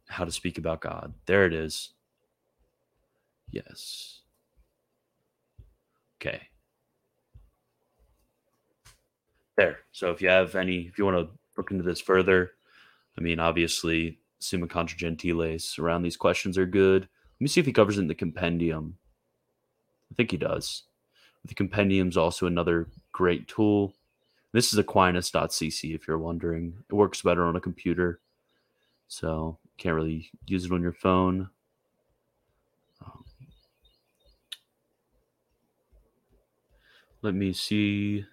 How 0.10 0.26
to 0.26 0.34
speak 0.34 0.58
about 0.58 0.82
God. 0.82 1.14
There 1.28 1.46
it 1.46 1.54
is. 1.54 1.92
Yes. 3.50 4.20
Okay. 6.22 6.42
There. 9.56 9.78
So 9.94 10.12
if 10.12 10.22
you 10.22 10.28
have 10.28 10.56
any, 10.56 10.82
if 10.82 10.98
you 10.98 11.06
want 11.06 11.16
to 11.16 11.34
look 11.56 11.72
into 11.72 11.86
this 11.86 12.02
further, 12.02 12.52
I 13.18 13.22
mean, 13.22 13.40
obviously, 13.40 14.20
Summa 14.40 14.68
Contra 14.68 14.98
Gentiles 14.98 15.80
around 15.80 16.02
these 16.02 16.18
questions 16.18 16.58
are 16.58 16.66
good. 16.66 17.04
Let 17.04 17.40
me 17.40 17.48
see 17.48 17.62
if 17.62 17.66
he 17.66 17.72
covers 17.72 17.98
it 17.98 18.02
in 18.02 18.08
the 18.10 18.14
compendium. 18.14 18.98
I 20.12 20.16
think 20.16 20.32
he 20.32 20.38
does. 20.38 20.84
The 21.46 21.54
compendium 21.54 22.10
is 22.10 22.18
also 22.18 22.46
another 22.46 22.90
great 23.14 23.48
tool. 23.48 23.94
This 24.52 24.74
is 24.74 24.80
Aquinas.cc 24.80 25.94
if 25.96 26.08
you're 26.08 26.18
wondering. 26.18 26.74
It 26.90 26.94
works 26.94 27.22
better 27.22 27.46
on 27.46 27.56
a 27.56 27.62
computer. 27.62 28.20
So 29.08 29.58
can't 29.78 29.96
really 29.96 30.30
use 30.46 30.66
it 30.66 30.72
on 30.72 30.82
your 30.82 30.94
phone. 30.94 31.50
Um, 33.04 33.24
let 37.22 37.34
me 37.34 37.54
see. 37.54 38.26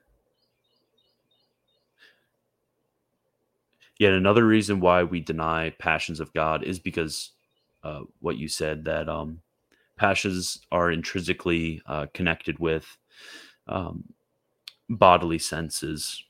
Yet 3.99 4.13
another 4.13 4.47
reason 4.47 4.81
why 4.81 5.05
we 5.05 5.21
deny 5.21 5.71
passions 5.79 6.21
of 6.21 6.33
God 6.35 6.65
is 6.65 6.79
because 6.79 7.33
uh, 7.83 8.01
what 8.21 8.37
you 8.37 8.49
said 8.49 8.85
that 8.85 9.09
um, 9.09 9.41
passions 9.97 10.61
are 10.71 10.91
intrinsically 10.91 11.81
uh, 11.87 12.07
connected 12.13 12.59
with 12.59 12.85
um, 13.69 14.05
bodily 14.89 15.39
senses 15.39 16.23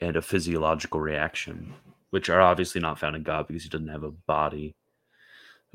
and 0.00 0.16
a 0.16 0.22
physiological 0.22 1.00
reaction, 1.00 1.74
which 2.10 2.28
are 2.28 2.40
obviously 2.40 2.80
not 2.80 2.98
found 2.98 3.16
in 3.16 3.22
God 3.22 3.46
because 3.46 3.62
he 3.62 3.68
doesn't 3.68 3.88
have 3.88 4.04
a 4.04 4.10
body. 4.10 4.74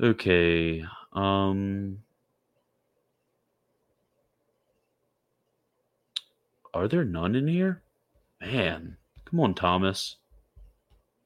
Okay. 0.00 0.84
Um 1.12 1.98
Are 6.74 6.88
there 6.88 7.04
none 7.04 7.36
in 7.36 7.46
here? 7.46 7.82
Man, 8.40 8.96
come 9.24 9.38
on, 9.38 9.54
Thomas. 9.54 10.16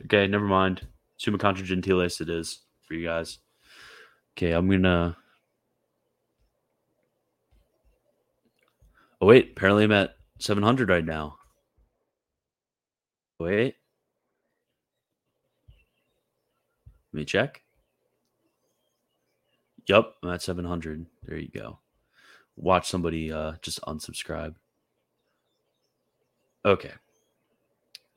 Okay, 0.05 0.27
never 0.27 0.45
mind. 0.45 0.87
Summa 1.17 1.39
contra 1.39 1.65
gentiles 1.65 2.21
it 2.21 2.29
is 2.29 2.61
for 2.87 2.95
you 2.95 3.07
guys. 3.07 3.39
Okay, 4.37 4.53
I'm 4.53 4.69
gonna. 4.69 5.17
Oh 9.23 9.27
wait, 9.27 9.53
apparently 9.53 9.85
I'm 9.85 9.93
at 9.93 10.18
700 10.39 10.89
right 10.89 11.05
now. 11.05 11.39
Wait. 13.39 13.77
Let 17.13 17.19
me 17.19 17.25
check. 17.25 17.63
Yep, 19.87 20.15
I'm 20.23 20.31
at 20.31 20.43
700. 20.43 21.07
There 21.27 21.39
you 21.39 21.49
go. 21.49 21.79
Watch 22.57 22.89
somebody 22.89 23.33
uh, 23.33 23.53
just 23.63 23.81
unsubscribe. 23.83 24.55
Okay. 26.65 26.93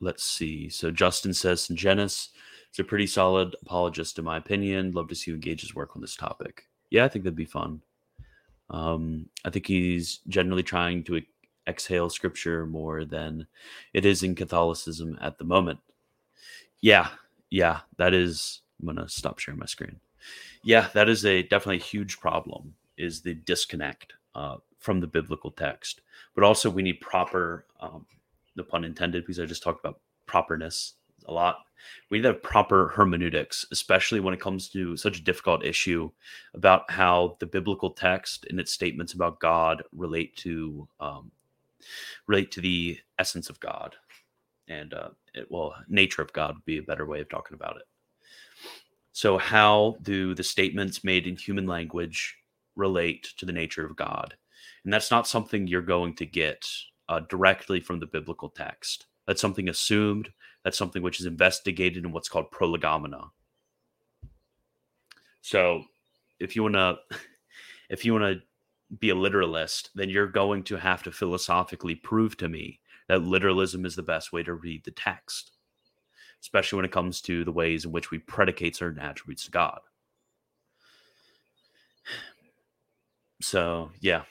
Let's 0.00 0.24
see. 0.24 0.68
So 0.68 0.90
Justin 0.90 1.32
says 1.32 1.68
Genis 1.68 2.30
is 2.72 2.78
a 2.78 2.84
pretty 2.84 3.06
solid 3.06 3.54
apologist, 3.62 4.18
in 4.18 4.24
my 4.24 4.36
opinion. 4.36 4.92
Love 4.92 5.08
to 5.08 5.14
see 5.14 5.30
you 5.30 5.36
engage 5.36 5.62
his 5.62 5.74
work 5.74 5.94
on 5.94 6.02
this 6.02 6.16
topic. 6.16 6.66
Yeah, 6.90 7.04
I 7.04 7.08
think 7.08 7.24
that'd 7.24 7.36
be 7.36 7.44
fun. 7.44 7.80
Um, 8.68 9.28
I 9.44 9.50
think 9.50 9.66
he's 9.66 10.20
generally 10.28 10.62
trying 10.62 11.04
to 11.04 11.22
exhale 11.66 12.10
scripture 12.10 12.66
more 12.66 13.04
than 13.04 13.46
it 13.92 14.04
is 14.04 14.22
in 14.22 14.34
Catholicism 14.34 15.18
at 15.20 15.38
the 15.38 15.44
moment. 15.44 15.80
Yeah, 16.80 17.08
yeah, 17.50 17.80
that 17.98 18.14
is. 18.14 18.60
I'm 18.80 18.86
gonna 18.86 19.08
stop 19.08 19.38
sharing 19.38 19.60
my 19.60 19.66
screen. 19.66 20.00
Yeah, 20.64 20.88
that 20.94 21.08
is 21.08 21.24
a 21.24 21.42
definitely 21.42 21.76
a 21.76 21.80
huge 21.80 22.18
problem. 22.20 22.74
Is 22.96 23.22
the 23.22 23.34
disconnect 23.34 24.14
uh, 24.34 24.56
from 24.78 25.00
the 25.00 25.06
biblical 25.06 25.50
text, 25.50 26.00
but 26.34 26.44
also 26.44 26.68
we 26.68 26.82
need 26.82 27.00
proper, 27.00 27.66
um, 27.80 28.06
the 28.56 28.64
pun 28.64 28.84
intended, 28.84 29.22
because 29.22 29.38
I 29.38 29.46
just 29.46 29.62
talked 29.62 29.80
about 29.80 30.00
properness 30.26 30.94
a 31.26 31.32
lot. 31.32 31.58
We 32.10 32.18
need 32.18 32.22
to 32.22 32.28
have 32.28 32.42
proper 32.42 32.88
hermeneutics, 32.88 33.66
especially 33.72 34.20
when 34.20 34.34
it 34.34 34.40
comes 34.40 34.68
to 34.70 34.96
such 34.96 35.18
a 35.18 35.22
difficult 35.22 35.64
issue 35.64 36.10
about 36.54 36.90
how 36.90 37.36
the 37.40 37.46
biblical 37.46 37.90
text 37.90 38.46
and 38.50 38.60
its 38.60 38.72
statements 38.72 39.14
about 39.14 39.40
God 39.40 39.82
relate 39.92 40.36
to 40.38 40.88
um, 41.00 41.30
relate 42.26 42.50
to 42.52 42.60
the 42.60 42.98
essence 43.18 43.50
of 43.50 43.60
God 43.60 43.96
and 44.68 44.94
uh, 44.94 45.10
it, 45.34 45.50
well, 45.50 45.74
nature 45.88 46.22
of 46.22 46.32
God 46.32 46.54
would 46.54 46.64
be 46.64 46.78
a 46.78 46.82
better 46.82 47.06
way 47.06 47.20
of 47.20 47.28
talking 47.28 47.54
about 47.54 47.76
it. 47.76 47.82
So, 49.12 49.38
how 49.38 49.96
do 50.02 50.34
the 50.34 50.44
statements 50.44 51.04
made 51.04 51.26
in 51.26 51.36
human 51.36 51.66
language 51.66 52.36
relate 52.76 53.32
to 53.36 53.46
the 53.46 53.52
nature 53.52 53.84
of 53.84 53.96
God? 53.96 54.34
And 54.84 54.92
that's 54.92 55.10
not 55.10 55.28
something 55.28 55.66
you're 55.66 55.82
going 55.82 56.14
to 56.16 56.26
get 56.26 56.66
uh, 57.08 57.20
directly 57.28 57.80
from 57.80 58.00
the 58.00 58.06
biblical 58.06 58.48
text. 58.48 59.06
That's 59.26 59.40
something 59.40 59.68
assumed. 59.68 60.30
That's 60.64 60.78
something 60.78 61.02
which 61.02 61.20
is 61.20 61.26
investigated 61.26 62.04
in 62.04 62.12
what's 62.12 62.28
called 62.28 62.50
prolegomena. 62.50 63.30
So, 65.42 65.84
if 66.40 66.56
you 66.56 66.62
want 66.62 66.74
to, 66.74 66.96
if 67.90 68.04
you 68.04 68.14
want 68.14 68.24
to 68.24 68.42
be 68.98 69.10
a 69.10 69.14
literalist, 69.14 69.90
then 69.94 70.10
you're 70.10 70.26
going 70.26 70.62
to 70.64 70.76
have 70.76 71.02
to 71.04 71.12
philosophically 71.12 71.94
prove 71.94 72.36
to 72.38 72.48
me 72.48 72.80
that 73.08 73.22
literalism 73.22 73.84
is 73.84 73.96
the 73.96 74.02
best 74.02 74.32
way 74.32 74.42
to 74.42 74.54
read 74.54 74.84
the 74.84 74.90
text, 74.90 75.52
especially 76.40 76.76
when 76.76 76.84
it 76.84 76.92
comes 76.92 77.20
to 77.22 77.44
the 77.44 77.52
ways 77.52 77.84
in 77.84 77.92
which 77.92 78.10
we 78.10 78.18
predicate 78.18 78.76
certain 78.76 79.00
attributes 79.00 79.44
to 79.44 79.50
God. 79.50 79.80
So, 83.40 83.90
yeah. 84.00 84.22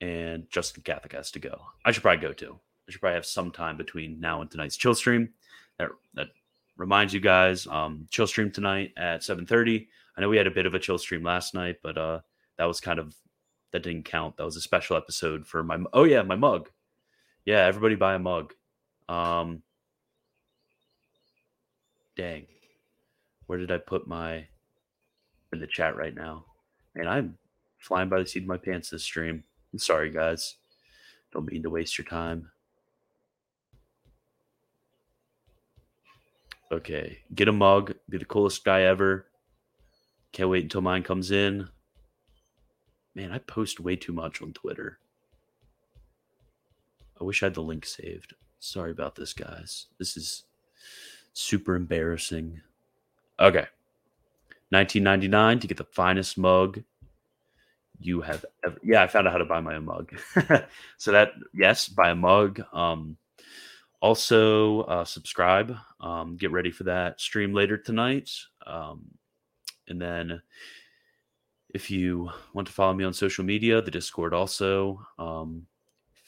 And 0.00 0.48
Justin 0.50 0.82
Catholic 0.82 1.12
has 1.12 1.30
to 1.32 1.38
go. 1.38 1.60
I 1.84 1.92
should 1.92 2.02
probably 2.02 2.26
go 2.26 2.32
too. 2.32 2.58
I 2.88 2.90
should 2.90 3.00
probably 3.00 3.14
have 3.14 3.26
some 3.26 3.50
time 3.50 3.76
between 3.76 4.18
now 4.18 4.40
and 4.40 4.50
tonight's 4.50 4.76
chill 4.76 4.94
stream. 4.94 5.30
That, 5.78 5.90
that 6.14 6.28
reminds 6.76 7.14
you 7.14 7.20
guys, 7.20 7.66
um, 7.66 8.06
chill 8.10 8.26
stream 8.26 8.50
tonight 8.50 8.92
at 8.96 9.20
7.30. 9.20 9.86
I 10.16 10.20
know 10.20 10.28
we 10.28 10.36
had 10.36 10.46
a 10.46 10.50
bit 10.50 10.66
of 10.66 10.74
a 10.74 10.78
chill 10.78 10.98
stream 10.98 11.22
last 11.22 11.54
night, 11.54 11.76
but 11.82 11.96
uh, 11.96 12.20
that 12.58 12.64
was 12.64 12.80
kind 12.80 12.98
of 12.98 13.14
that 13.72 13.82
didn't 13.82 14.04
count. 14.04 14.36
That 14.36 14.44
was 14.44 14.56
a 14.56 14.60
special 14.60 14.96
episode 14.96 15.46
for 15.46 15.62
my. 15.62 15.78
Oh 15.92 16.04
yeah, 16.04 16.22
my 16.22 16.36
mug. 16.36 16.68
Yeah, 17.44 17.66
everybody 17.66 17.96
buy 17.96 18.14
a 18.14 18.18
mug. 18.18 18.54
Um, 19.08 19.62
dang, 22.16 22.46
where 23.46 23.58
did 23.58 23.72
I 23.72 23.78
put 23.78 24.06
my 24.06 24.46
in 25.52 25.60
the 25.60 25.66
chat 25.66 25.96
right 25.96 26.14
now? 26.14 26.44
And 26.94 27.08
I'm 27.08 27.36
flying 27.78 28.08
by 28.08 28.20
the 28.20 28.26
seat 28.26 28.42
of 28.42 28.48
my 28.48 28.58
pants 28.58 28.90
this 28.90 29.02
stream. 29.02 29.42
I'm 29.72 29.78
sorry, 29.78 30.10
guys. 30.10 30.56
Don't 31.32 31.50
mean 31.50 31.62
to 31.62 31.70
waste 31.70 31.98
your 31.98 32.06
time. 32.06 32.50
Okay, 36.70 37.18
get 37.34 37.48
a 37.48 37.52
mug. 37.52 37.94
Be 38.08 38.18
the 38.18 38.24
coolest 38.24 38.64
guy 38.64 38.82
ever. 38.82 39.26
Can't 40.32 40.48
wait 40.48 40.62
until 40.62 40.80
mine 40.80 41.02
comes 41.02 41.30
in. 41.30 41.68
Man, 43.14 43.30
I 43.30 43.38
post 43.38 43.80
way 43.80 43.96
too 43.96 44.12
much 44.12 44.40
on 44.40 44.52
Twitter. 44.52 44.98
I 47.20 47.24
wish 47.24 47.42
I 47.42 47.46
had 47.46 47.54
the 47.54 47.62
link 47.62 47.84
saved. 47.84 48.34
Sorry 48.58 48.90
about 48.90 49.14
this, 49.14 49.32
guys. 49.32 49.86
This 49.98 50.16
is 50.16 50.44
super 51.32 51.74
embarrassing. 51.74 52.60
Okay. 53.38 53.66
1999 54.70 55.60
to 55.60 55.66
get 55.66 55.76
the 55.76 55.84
finest 55.84 56.38
mug 56.38 56.82
you 58.00 58.20
have 58.22 58.44
ever. 58.64 58.78
Yeah, 58.82 59.02
I 59.02 59.06
found 59.06 59.26
out 59.26 59.32
how 59.32 59.38
to 59.38 59.44
buy 59.44 59.60
my 59.60 59.74
own 59.74 59.84
mug. 59.84 60.12
so 60.96 61.12
that 61.12 61.32
yes, 61.54 61.88
buy 61.88 62.10
a 62.10 62.14
mug. 62.14 62.62
Um, 62.72 63.16
also 64.00 64.80
uh, 64.82 65.04
subscribe. 65.04 65.76
Um, 66.00 66.36
get 66.36 66.50
ready 66.50 66.70
for 66.70 66.84
that 66.84 67.20
stream 67.20 67.52
later 67.52 67.76
tonight. 67.76 68.30
Um, 68.66 69.02
and 69.88 70.00
then 70.00 70.42
if 71.72 71.90
you 71.90 72.30
want 72.52 72.66
to 72.68 72.72
follow 72.72 72.92
me 72.92 73.04
on 73.04 73.12
social 73.12 73.44
media, 73.44 73.80
the 73.80 73.90
Discord 73.90 74.34
also 74.34 75.00
um, 75.18 75.66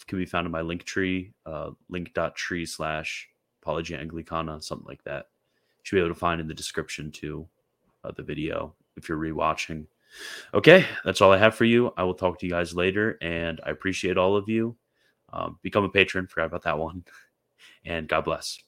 can 0.06 0.18
be 0.18 0.26
found 0.26 0.46
in 0.46 0.52
my 0.52 0.62
link 0.62 0.84
tree, 0.84 1.32
uh, 1.46 1.70
link.tree 1.88 2.66
slash 2.66 3.28
apologia 3.62 3.98
anglicana, 3.98 4.62
something 4.62 4.86
like 4.86 5.04
that. 5.04 5.28
You 5.56 5.82
should 5.82 5.96
be 5.96 6.00
able 6.00 6.14
to 6.14 6.18
find 6.18 6.40
in 6.40 6.48
the 6.48 6.54
description 6.54 7.10
to 7.12 7.46
uh, 8.04 8.12
the 8.16 8.22
video 8.22 8.74
if 8.96 9.08
you're 9.08 9.18
rewatching. 9.18 9.86
Okay, 10.52 10.86
that's 11.04 11.20
all 11.20 11.32
I 11.32 11.38
have 11.38 11.54
for 11.54 11.64
you. 11.64 11.92
I 11.96 12.04
will 12.04 12.14
talk 12.14 12.38
to 12.38 12.46
you 12.46 12.52
guys 12.52 12.74
later, 12.74 13.18
and 13.20 13.60
I 13.66 13.70
appreciate 13.70 14.16
all 14.16 14.36
of 14.36 14.48
you. 14.48 14.76
Um, 15.32 15.58
become 15.62 15.84
a 15.84 15.88
patron. 15.88 16.26
Forgot 16.26 16.46
about 16.46 16.62
that 16.62 16.78
one. 16.78 17.04
And 17.86 18.08
God 18.08 18.24
bless. 18.24 18.58